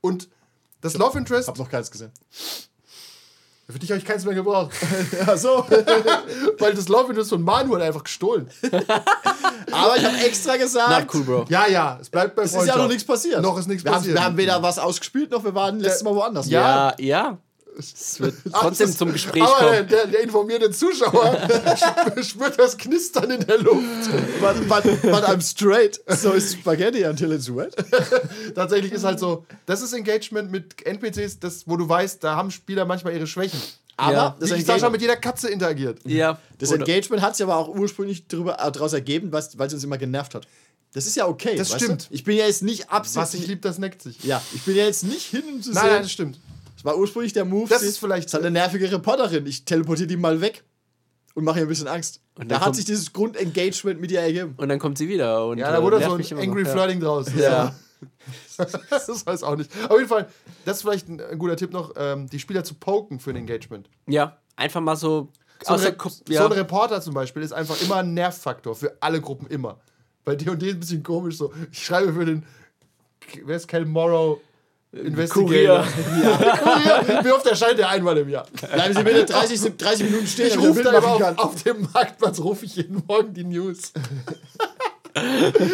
[0.06, 0.30] Und
[0.82, 2.12] das Love Interest, Hab noch keins gesehen.
[3.68, 4.72] Für dich habe ich keins mehr gebraucht.
[5.26, 5.66] Ja, so.
[6.60, 8.48] Weil das Love Interest von Manu hat einfach gestohlen.
[9.72, 10.90] Aber ich habe extra gesagt.
[10.90, 11.46] Not cool, Bro.
[11.50, 13.42] Ja, ja, es bleibt bei Es ist ja noch nichts passiert.
[13.42, 14.16] Noch ist nichts wir passiert.
[14.20, 16.48] Haben, wir haben weder was ausgespielt, noch wir waren letztes Mal woanders.
[16.48, 16.94] Ja.
[17.00, 17.38] Ja, ja.
[17.78, 19.88] Es wird trotzdem zum Gespräch aber kommen.
[19.90, 21.38] Der, der informierte Zuschauer
[21.76, 23.84] sp- spürt das Knistern in der Luft.
[24.40, 26.00] But, but, but I'm straight.
[26.08, 27.76] So is Spaghetti until it's wet.
[28.56, 32.52] Tatsächlich ist halt so, das ist Engagement mit NPCs, das, wo du weißt, da haben
[32.52, 33.60] Spieler manchmal ihre Schwächen.
[33.98, 34.36] Aber Ja.
[34.40, 36.00] das, Wie Sascha mit jeder Katze interagiert.
[36.06, 36.40] Ja.
[36.60, 40.36] das Oder- Engagement hat sich aber auch ursprünglich daraus ergeben, weil es uns immer genervt
[40.36, 40.48] hat.
[40.94, 41.58] Das ist ja okay.
[41.58, 42.10] Das weißt stimmt.
[42.10, 42.14] Du?
[42.14, 43.42] Ich bin ja jetzt nicht Was absichtlich.
[43.42, 44.24] ich lieb, das neckt sich.
[44.24, 45.92] Ja, ich bin ja jetzt nicht hin, um zu Nein, sehen.
[45.94, 46.40] nein, das stimmt.
[46.86, 47.68] War ursprünglich der Move.
[47.68, 49.46] Das sie- ist vielleicht- Das eine nervige Reporterin.
[49.48, 50.64] Ich teleportiere die mal weg
[51.34, 52.22] und mache ihr ein bisschen Angst.
[52.38, 54.54] Und da hat sich dieses Grundengagement mit ihr ergeben.
[54.58, 55.48] Und dann kommt sie wieder.
[55.48, 56.72] Und, Ja, da äh, wurde nervt so mich ein immer Angry noch.
[56.72, 57.28] Flirting draus.
[57.36, 57.76] Ja.
[58.58, 59.72] das weiß auch nicht.
[59.90, 60.28] Auf jeden Fall,
[60.66, 63.36] das ist vielleicht ein, ein guter Tipp noch, ähm, die Spieler zu poken für ein
[63.38, 63.90] Engagement.
[64.08, 65.30] Ja, einfach mal so.
[65.64, 66.46] So ein, Re Ko- so ja.
[66.46, 69.80] ein Reporter zum Beispiel ist einfach immer ein Nervfaktor für alle Gruppen immer.
[70.24, 71.52] Bei D&D ist ein bisschen komisch so.
[71.72, 72.46] Ich schreibe für den,
[73.46, 74.40] wer ist Cal Morrow?
[74.96, 75.86] Investigator.
[76.24, 77.24] Ja, Kurier.
[77.26, 78.46] Wie oft erscheint der einmal im Jahr?
[78.74, 81.38] Bleiben Sie bitte 30, 30 Minuten stehen, Ich rufe Bild da machen immer kann.
[81.38, 83.92] auf, auf dem Marktplatz, rufe ich jeden Morgen die News.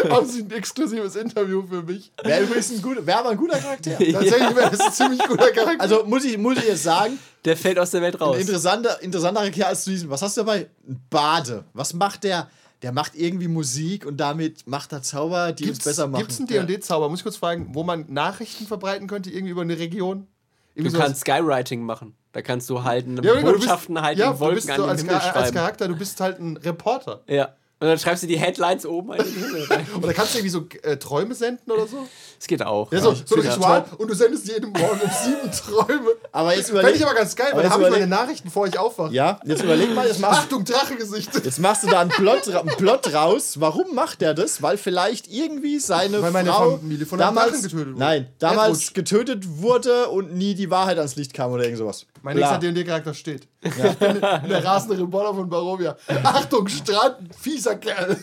[0.09, 2.11] Haben Sie ein exklusives Interview für mich?
[2.24, 3.91] Wäre übrigens ein guter, wäre aber ein guter Charakter.
[3.97, 5.82] Tatsächlich wäre das ein ziemlich guter Charakter.
[5.82, 8.36] Also muss ich, muss ich jetzt sagen, Der fällt aus der Welt raus.
[8.36, 10.11] ein interessanter, interessanter Charakter als zu diesem.
[10.11, 10.67] Was hast du dabei?
[10.88, 11.63] Ein Bade.
[11.74, 12.49] Was macht der?
[12.82, 16.21] Der macht irgendwie Musik und damit macht er Zauber, die uns besser machen.
[16.21, 17.09] Gibt es einen D&D-Zauber?
[17.09, 20.27] Muss ich kurz fragen, wo man Nachrichten verbreiten könnte, irgendwie über eine Region?
[20.75, 22.15] Du Irgendwie kannst Skywriting machen.
[22.32, 24.69] Da kannst du halt eine Ja, du Botschaften bist, halt ja, in du Wolken bist
[24.71, 25.55] an so den als, Himmel Char- als schreiben.
[25.57, 27.23] Charakter, du bist halt ein Reporter.
[27.27, 27.55] Ja.
[27.82, 29.88] Und dann schreibst du die Headlines oben in den Himmel rein.
[30.01, 32.07] Oder kannst du irgendwie so äh, Träume senden oder so?
[32.38, 32.91] Das geht auch.
[32.91, 33.53] Ja, so, so ein Ja.
[33.53, 36.09] Ritual und du sendest jeden Morgen um sieben Träume.
[36.32, 38.47] Aber jetzt Fände überleg, ich aber ganz geil, Aber weil da habe ich meine Nachrichten,
[38.49, 39.11] bevor ich aufwache.
[39.13, 41.34] ja, jetzt überleg mal, jetzt machst, Achtung, Drachegesicht.
[41.43, 43.59] jetzt machst du da einen Plot, ra- einen Plot raus.
[43.59, 44.61] Warum macht er das?
[44.61, 47.99] Weil vielleicht irgendwie seine Weil meine Frau Familie von damals, Drachen getötet wurde.
[47.99, 48.93] Nein, damals Erdrutsch.
[48.93, 52.05] getötet wurde und nie die Wahrheit ans Licht kam oder irgend sowas.
[52.24, 52.51] Mein Bla.
[52.57, 53.47] nächster D&D-Charakter steht.
[53.63, 55.95] Ich bin der rasende Reporter von Barovia.
[56.24, 58.17] Achtung, Strand, fieser Kerl.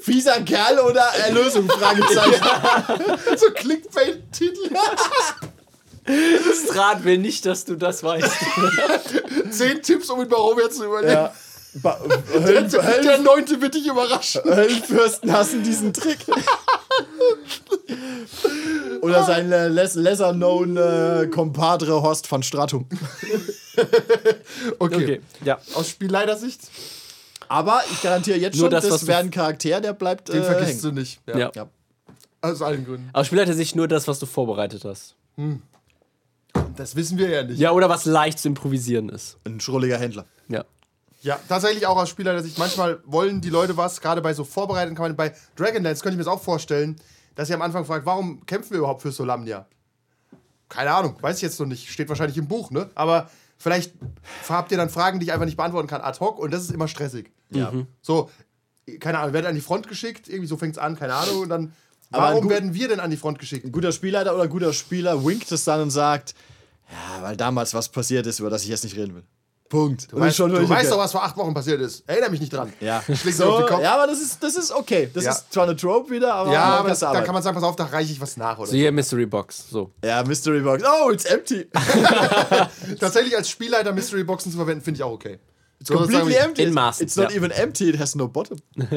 [0.00, 1.68] Fieser Kerl oder Erlösung?
[1.68, 2.44] Fragezeichen.
[3.36, 4.70] So Clickbait-Titel.
[6.64, 8.30] Strat will nicht, dass du das weißt.
[9.50, 11.12] Zehn Tipps, um in Barovia zu überleben.
[11.12, 11.32] ja.
[11.74, 11.98] Ba
[12.34, 14.42] Der, Höllen, der Höllen, neunte wird dich überraschen.
[14.44, 16.18] Höllenfürsten hassen diesen Trick.
[19.02, 22.86] Oder sein äh, less, lesser known äh, Compadre Horst van Stratum.
[24.80, 24.96] Okay.
[24.96, 25.60] Okay, ja.
[25.74, 26.62] Aus Spielleitersicht,
[27.48, 30.44] Aber ich garantiere jetzt Nur schon, das, das, wäre ein Charakter, der bleibt den äh,
[30.44, 30.96] vergisst hängen.
[30.96, 31.20] du nicht.
[31.28, 31.52] ja.
[31.54, 31.68] Ja.
[32.40, 33.08] Aus allen Gründen.
[33.12, 35.14] Aus Spielleiter-Sicht nur das, was du vorbereitet hast.
[36.76, 37.60] Das wissen wir ja nicht.
[37.60, 39.36] Ja, oder was leicht zu improvisieren ist.
[39.44, 40.24] Ein schrulliger Händler.
[40.48, 40.64] Ja.
[41.20, 42.58] Ja, tatsächlich auch aus Spielleitersicht.
[42.58, 45.16] Manchmal wollen die Leute was, gerade bei so vorbereiteten Kampagnen.
[45.16, 46.96] Bei Dragonlance könnte ich mir das auch vorstellen,
[47.34, 49.66] dass ihr am Anfang fragt, warum kämpfen wir überhaupt für Solamnia?
[50.68, 51.90] Keine Ahnung, weiß ich jetzt noch nicht.
[51.90, 52.88] Steht wahrscheinlich im Buch, ne?
[52.94, 53.92] Aber vielleicht
[54.48, 56.70] habt ihr dann Fragen, die ich einfach nicht beantworten kann, ad hoc, und das ist
[56.70, 57.30] immer stressig.
[57.50, 57.72] Ja.
[58.02, 58.30] So,
[59.00, 61.48] keine Ahnung, werden an die Front geschickt, irgendwie so fängt es an, keine Ahnung, und
[61.48, 61.72] dann.
[62.10, 63.64] Warum gut- werden wir denn an die Front geschickt?
[63.66, 66.34] Ein guter Spielleiter oder ein guter Spieler winkt es dann und sagt,
[66.90, 69.24] ja, weil damals was passiert ist, über das ich jetzt nicht reden will.
[69.68, 70.10] Punkt.
[70.12, 72.02] Du, weißt, du weißt doch, was vor acht Wochen passiert ist.
[72.08, 72.72] Erinnere mich nicht dran.
[72.80, 73.02] Ja.
[73.02, 73.82] Schlägt dir auf So, den Kopf.
[73.82, 75.10] ja, aber das ist, das ist okay.
[75.12, 75.32] Das Ja.
[75.32, 77.76] ist zwar eine Trope wieder, aber Ja, aber kann's da kann man sagen, pass auf,
[77.76, 78.58] da reiche ich was nach.
[78.58, 79.68] Oder So hier Mystery Box.
[79.70, 79.90] So.
[80.04, 80.82] Ja, Mystery Box.
[80.86, 81.66] Oh, it's empty.
[83.00, 85.38] Tatsächlich als Spielleiter Mystery Boxen zu verwenden, finde ich auch okay.
[85.80, 86.62] It's Completely empty.
[86.64, 87.36] In Maßen, It's not ja.
[87.36, 88.58] even empty, it has no bottom.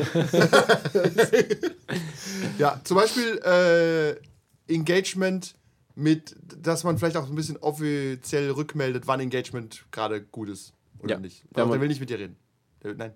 [2.58, 5.56] Ja, zum Beispiel äh, Engagement
[5.96, 11.16] mit, dass man vielleicht auch ein bisschen offiziell rückmeldet, wann Engagement gerade gut ist oder
[11.16, 11.20] Ja.
[11.20, 11.44] nicht.
[11.56, 12.38] Ja, der will nicht mit dir reden.
[12.84, 13.14] Der, nein,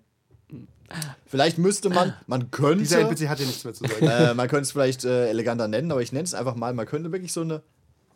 [1.26, 4.06] Vielleicht müsste man, man könnte, dieser NPC hat dir nichts mehr zu sagen.
[4.08, 6.86] äh, man könnte es vielleicht äh, eleganter nennen, aber ich nenne es einfach mal, man
[6.86, 7.64] könnte wirklich so eine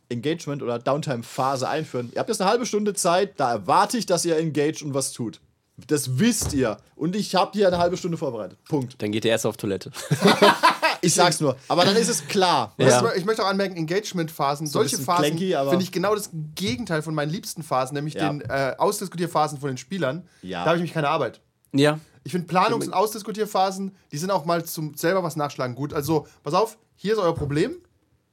[0.09, 2.11] Engagement- oder Downtime-Phase einführen.
[2.13, 5.11] Ihr habt jetzt eine halbe Stunde Zeit, da erwarte ich, dass ihr engaged und was
[5.13, 5.39] tut.
[5.87, 6.77] Das wisst ihr.
[6.95, 8.59] Und ich habe hier eine halbe Stunde vorbereitet.
[8.65, 9.01] Punkt.
[9.01, 9.91] Dann geht er erst auf Toilette.
[11.01, 11.55] Ich sag's nur.
[11.67, 12.73] Aber dann ist es klar.
[12.77, 13.13] Ja.
[13.15, 17.29] Ich möchte auch anmerken, Engagement-Phasen, ein solche Phasen finde ich genau das Gegenteil von meinen
[17.29, 18.29] liebsten Phasen, nämlich Ja.
[18.29, 20.27] den äh, Ausdiskutierphasen von den Spielern.
[20.41, 20.59] Ja.
[20.63, 21.41] Da habe ich mich keine Arbeit.
[21.73, 21.99] Ja.
[22.23, 25.93] Ich finde Planungs- und Ausdiskutierphasen, die sind auch mal zum selber was nachschlagen gut.
[25.93, 27.77] Also, pass auf, hier ist euer Problem.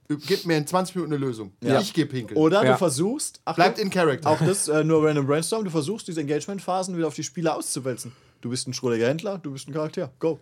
[0.08, 1.52] Gebt mir in 20 Minuten eine Lösung.
[1.60, 1.80] Ja.
[1.80, 2.38] Ich gehe pinkeln.
[2.38, 2.72] Oder Ja.
[2.72, 4.30] du versuchst, Achtung, Bleibt in Character.
[4.30, 8.12] auch das äh, nur random brainstorm, du versuchst diese Engagement-Phasen wieder auf die Spieler auszuwälzen.
[8.40, 10.12] Du bist ein schrulliger Händler, du bist ein Charakter.
[10.20, 10.38] Go.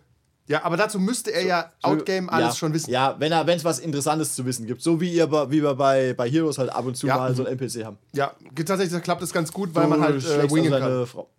[0.46, 2.90] Ja, aber dazu müsste er ja Outgame alles ja, schon wissen.
[2.90, 4.82] Ja, wenn er, es was Interessantes zu wissen gibt.
[4.82, 7.16] So wie ihr wie wir bei, bei Heroes halt ab und zu Ja.
[7.16, 7.96] mal so ein NPC haben.
[8.12, 11.06] Ja, tatsächlich klappt das ganz gut, weil man halt äh, wingen kann.
[11.06, 11.30] Frau.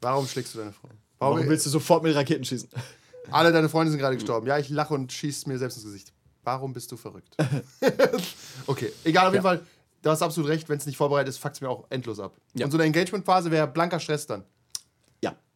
[0.00, 0.88] Warum schlägst du deine Frau?
[1.18, 2.68] Warum Warum willst du sofort mit Raketen schießen?
[3.30, 4.46] Alle deine Freunde sind gerade gestorben.
[4.46, 6.12] Ja, ich lache und schieß mir selbst ins Gesicht.
[6.44, 7.36] Warum bist du verrückt?
[8.66, 9.60] okay, egal, auf jeden Fall,
[10.02, 12.36] du hast absolut recht, wenn es nicht vorbereitet ist, fuckt es mir auch endlos ab.
[12.54, 12.64] Ja.
[12.64, 14.44] Und so eine Engagement-Phase wäre blanker Stress dann.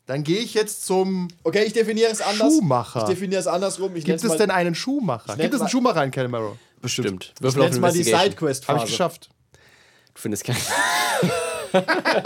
[0.06, 1.28] Dann gehe ich jetzt zum.
[1.44, 2.52] Okay, ich definiere es anders.
[2.52, 3.00] Schuhmacher.
[3.00, 3.90] Ich definiere es andersrum.
[3.94, 5.36] Ich Gibt nenn's es mal, denn einen Schuhmacher?
[5.36, 6.56] Gibt es einen Schuhmacher in Calamaro?
[6.80, 7.32] Bestimmt.
[7.36, 8.20] Ich nenn's mal die Investigation.
[8.30, 8.68] Sidequest-Phase.
[8.78, 9.30] Habe ich geschafft.
[10.14, 10.58] Du findest keinen.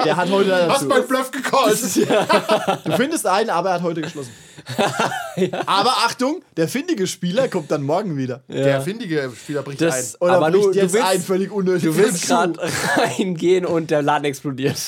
[0.04, 0.86] Der hat heute Hast dazu.
[0.86, 1.78] mein Bluff gecallt.
[2.84, 4.32] Du findest einen, aber er hat heute geschlossen.
[5.66, 8.42] Aber Achtung, der findige Spieler kommt dann morgen wieder.
[8.48, 10.20] Der findige Spieler bricht Das- ein.
[10.22, 11.84] Oder Aber bricht du- du jetzt willst- ein völlig unnötig.
[11.84, 12.58] Du willst gerade
[12.96, 14.78] reingehen und der Laden explodiert.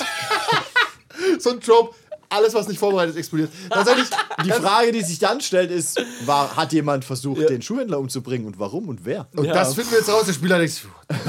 [1.38, 1.94] So ein Trope.
[2.30, 3.50] Alles, was nicht vorbereitet ist, explodiert.
[3.70, 4.08] Tatsächlich,
[4.44, 8.58] Die Frage, die sich dann stellt, ist: war, Hat jemand versucht, den Schuhhändler umzubringen und
[8.58, 9.26] warum und wer?
[9.34, 9.54] und Ja.
[9.54, 10.24] das finden wir jetzt raus.
[10.26, 10.82] Der Spieler denkt,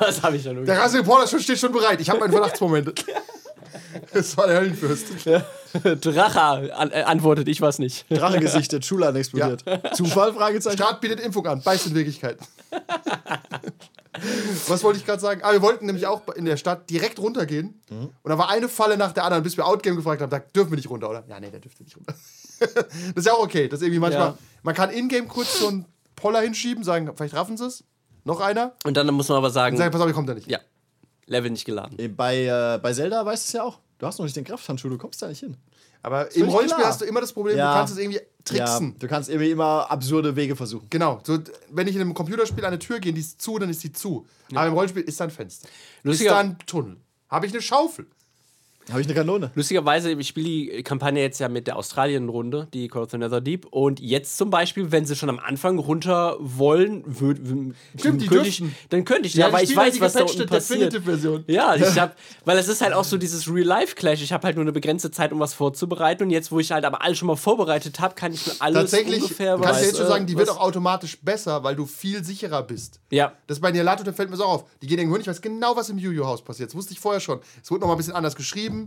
[0.00, 2.00] das habe ich ja nur der Rasse Reporter schon- steht schon bereit.
[2.00, 3.04] Ich habe meinen Verdachtsmoment.
[4.12, 5.06] Das war der Höllenfürst.
[6.00, 6.40] Drache
[6.74, 8.06] an, äh, antwortet, ich weiß nicht.
[8.10, 9.64] Drachengesicht, der Schuhladen explodiert.
[9.94, 10.32] Zufall?
[10.32, 10.76] Fragezeichen.
[10.76, 12.38] Staat bietet Impfung an, beißt in Wirklichkeit.
[14.68, 15.40] Was wollte ich gerade sagen?
[15.44, 17.80] Ah, wir wollten nämlich auch in der Stadt direkt runtergehen.
[17.88, 18.10] Mhm.
[18.22, 20.70] Und da war eine Falle nach der anderen, bis wir Outgame gefragt haben, da dürfen
[20.70, 21.24] wir nicht runter, oder?
[21.28, 22.14] Ja, nee, der dürfte nicht runter.
[22.58, 23.68] das ist ja auch okay.
[23.68, 24.28] Das ist irgendwie manchmal.
[24.28, 24.38] Ja.
[24.62, 25.86] Man kann in-game kurz so einen
[26.16, 27.84] Poller hinschieben, sagen, vielleicht raffen sie es.
[28.24, 28.74] Noch einer.
[28.84, 30.50] Und dann muss man aber sagen, Und sagen, pass auf, ihr kommt da nicht.
[30.50, 30.58] ja,
[31.30, 31.96] Level nicht geladen.
[32.16, 33.78] Bei, äh, bei Zelda weißt du es ja auch.
[33.98, 35.56] Du hast noch nicht den Krafthandschuh, du kommst da nicht hin.
[36.02, 36.88] Aber im Rollenspiel klar.
[36.90, 37.72] hast du immer das Problem, Ja.
[37.72, 38.88] du kannst es irgendwie tricksen.
[38.92, 40.86] Ja, du kannst irgendwie immer absurde Wege versuchen.
[40.88, 41.20] Genau.
[41.24, 41.38] So,
[41.70, 43.92] wenn ich in einem Computerspiel an eine Tür gehe, die ist zu, dann ist die
[43.92, 44.26] zu.
[44.54, 45.68] Aber im Rollenspiel ist da ein Fenster.
[46.02, 46.96] Lustiger- ist da ein Tunnel.
[47.28, 48.06] Habe ich eine Schaufel?
[48.90, 49.50] Habe ich eine Kanone?
[49.54, 53.40] Lustigerweise, ich spiele die Kampagne jetzt ja mit der Australien-Runde, die Call of the Nether
[53.40, 53.66] Deep.
[53.70, 57.38] Und jetzt zum Beispiel, wenn sie schon am Anfang runter wollen, würd,
[57.98, 60.46] Stimmt, die könnte ich, dann könnte ich, Ja, ja, weil ich weiß, was da unten
[60.46, 60.92] passiert.
[60.92, 61.44] Definitive-Version.
[61.46, 64.22] Ja, ich hab, weil es ist halt auch so dieses Real-Life-Clash.
[64.22, 66.24] Ich habe halt nur eine begrenzte Zeit, um was vorzubereiten.
[66.24, 68.90] Und jetzt, wo ich halt aber alles schon mal vorbereitet habe, kann ich mir alles
[68.90, 71.76] Tatsächlich ungefähr kannst du jetzt schon äh, sagen, die wird was- auch automatisch besser, weil
[71.76, 73.00] du viel sicherer bist.
[73.10, 74.64] Ja, Das bei Nialato, da fällt mir so auf.
[74.82, 76.70] Die gehen irgendwo hin, ich weiß genau, was im Yu-Yu-Haus passiert.
[76.70, 77.40] Das wusste ich vorher schon.
[77.62, 78.79] Es wurde noch mal ein bisschen anders geschrieben,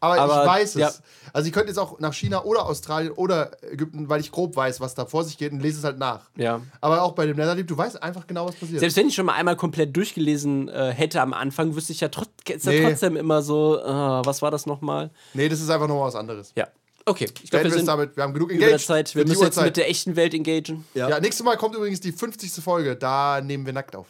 [0.00, 0.80] aber, Aber, ich weiß es.
[0.80, 0.90] ja.
[1.32, 4.80] Also ich könnte jetzt auch nach China oder Australien oder Ägypten, weil ich grob weiß,
[4.80, 6.28] was da vor sich geht und lese es halt nach.
[6.36, 6.60] ja.
[6.80, 8.80] Aber auch bei dem Netherdeep, du weißt einfach genau, was passiert.
[8.80, 12.08] Selbst wenn ich schon mal einmal komplett durchgelesen äh, hätte am Anfang, wüsste ich ja,
[12.08, 12.28] trot
[12.64, 12.82] Nee.
[12.82, 15.10] trotzdem immer so, äh, was war das nochmal?
[15.34, 16.52] nee, das ist einfach nochmal was anderes.
[16.56, 16.66] Ja.
[17.04, 18.16] Okay, ich glaube, wir sind damit.
[18.16, 18.86] Wir haben genug über der engaged.
[18.86, 19.14] Zeit.
[19.14, 20.84] Wir müssen jetzt mit der echten Welt engagen.
[20.94, 21.08] Ja.
[21.08, 22.52] Ja, nächstes Mal kommt übrigens die 50.
[22.62, 22.94] Folge.
[22.96, 24.06] Da nehmen wir nackt auf.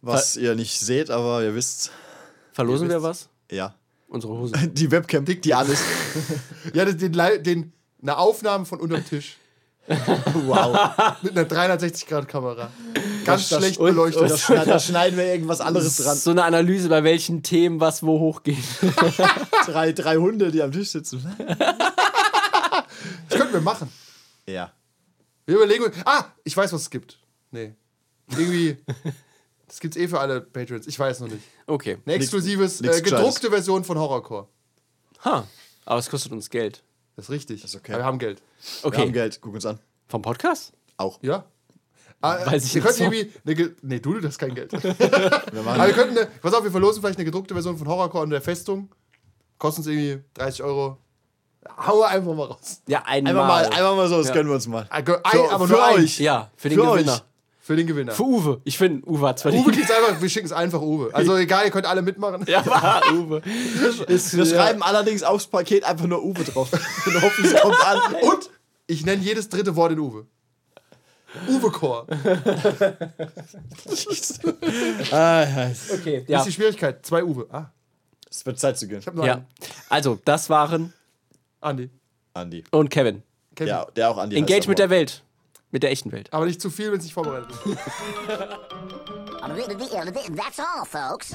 [0.00, 1.90] Was ihr nicht seht, aber ihr wisst.
[2.52, 3.28] Verlosen wir was?
[3.50, 3.74] Ja.
[4.12, 4.74] Unsere Hosen.
[4.74, 5.80] Die Webcam, die alles.
[6.74, 9.36] Ja, den, den, eine Aufnahme von unterm Tisch.
[10.46, 10.78] Wow.
[11.22, 12.70] Mit einer 360-Grad-Kamera.
[13.24, 14.30] Ganz Das- schlecht und- beleuchtet.
[14.30, 16.16] Da, schneiden, da schneiden wir irgendwas anderes dran.
[16.16, 18.58] So eine Analyse, bei welchen Themen was wo hochgeht.
[19.66, 21.24] Drei, drei Hunde, die am Tisch sitzen.
[23.28, 23.90] Das könnten wir machen.
[24.46, 24.72] Ja.
[25.46, 25.96] Wir überlegen uns.
[26.04, 27.18] Ah, ich weiß, was es gibt.
[27.50, 27.72] Nee.
[28.30, 28.76] Irgendwie.
[29.72, 30.86] Das gibt's eh für alle Patrons.
[30.86, 31.40] Ich weiß noch nicht.
[31.66, 31.96] Okay.
[32.04, 34.46] Eine exklusives, nix äh, gedruckte Version von Horrorcore.
[35.24, 35.46] Ha.
[35.86, 36.82] Aber es kostet uns Geld.
[37.16, 37.64] Das ist richtig.
[37.64, 37.92] ist okay.
[37.92, 38.42] Aber wir haben Geld.
[38.82, 39.00] Wir Okay.
[39.00, 39.78] haben Geld, guck uns an.
[40.08, 40.74] Vom Podcast?
[40.98, 41.18] Auch.
[41.22, 41.46] Ja.
[42.20, 43.04] Ah, äh, Weiß ich wir könnten so.
[43.04, 43.32] irgendwie.
[43.46, 44.72] Eine, nee, du, du hast kein Geld.
[44.82, 46.18] Wir machen Aber wir könnten.
[46.18, 48.90] Eine, pass auf, wir verlosen vielleicht eine gedruckte Version von Horrorcore und der Festung.
[49.56, 50.98] Kostet uns irgendwie 30 Euro.
[51.78, 52.82] Hau wir einfach mal raus.
[52.88, 53.32] Ja, einmal.
[53.32, 54.34] Einfach mal, einfach mal so, das Ja.
[54.34, 54.86] gönnen wir uns mal.
[54.90, 55.94] Ein, ein, Für- aber für nur ein.
[55.96, 56.18] euch.
[56.20, 57.06] Ja, für den Für euch.
[57.64, 58.10] Für den Gewinner.
[58.10, 58.60] Für Uwe.
[58.64, 61.10] Ich finde, Uwe hat zwar Uwe geht's einfach, wir schicken es einfach Uwe.
[61.14, 62.44] Also egal, ihr könnt alle mitmachen.
[62.48, 63.40] Ja, war Uwe.
[64.08, 64.50] Ist, Wir ja.
[64.56, 66.72] schreiben allerdings aufs Paket einfach nur Uwe drauf.
[67.06, 68.14] Und hoffen, es kommt an.
[68.22, 68.50] Und
[68.88, 70.26] ich nenne jedes dritte Wort in Uwe.
[71.48, 72.06] Uwe-Chor.
[75.10, 76.38] Okay, Das ja.
[76.40, 77.06] ist die Schwierigkeit.
[77.06, 77.46] Zwei Uwe.
[77.50, 77.70] Ah,
[78.28, 79.00] Es wird Zeit zu gehen.
[79.22, 79.34] ja.
[79.34, 79.46] einen.
[79.88, 80.92] Also, das waren
[81.60, 81.90] Andi.
[82.34, 82.64] Andi.
[82.70, 83.22] und Kevin.
[83.54, 83.68] Kevin.
[83.68, 84.36] Ja, der auch Andi.
[84.36, 84.90] Engage mit der.
[84.90, 85.22] Welt.
[85.72, 86.32] Mit der echten Welt.
[86.32, 87.78] Aber nicht zu viel, wenn es nicht vorbereitet ist.
[90.36, 91.34] That's all, folks.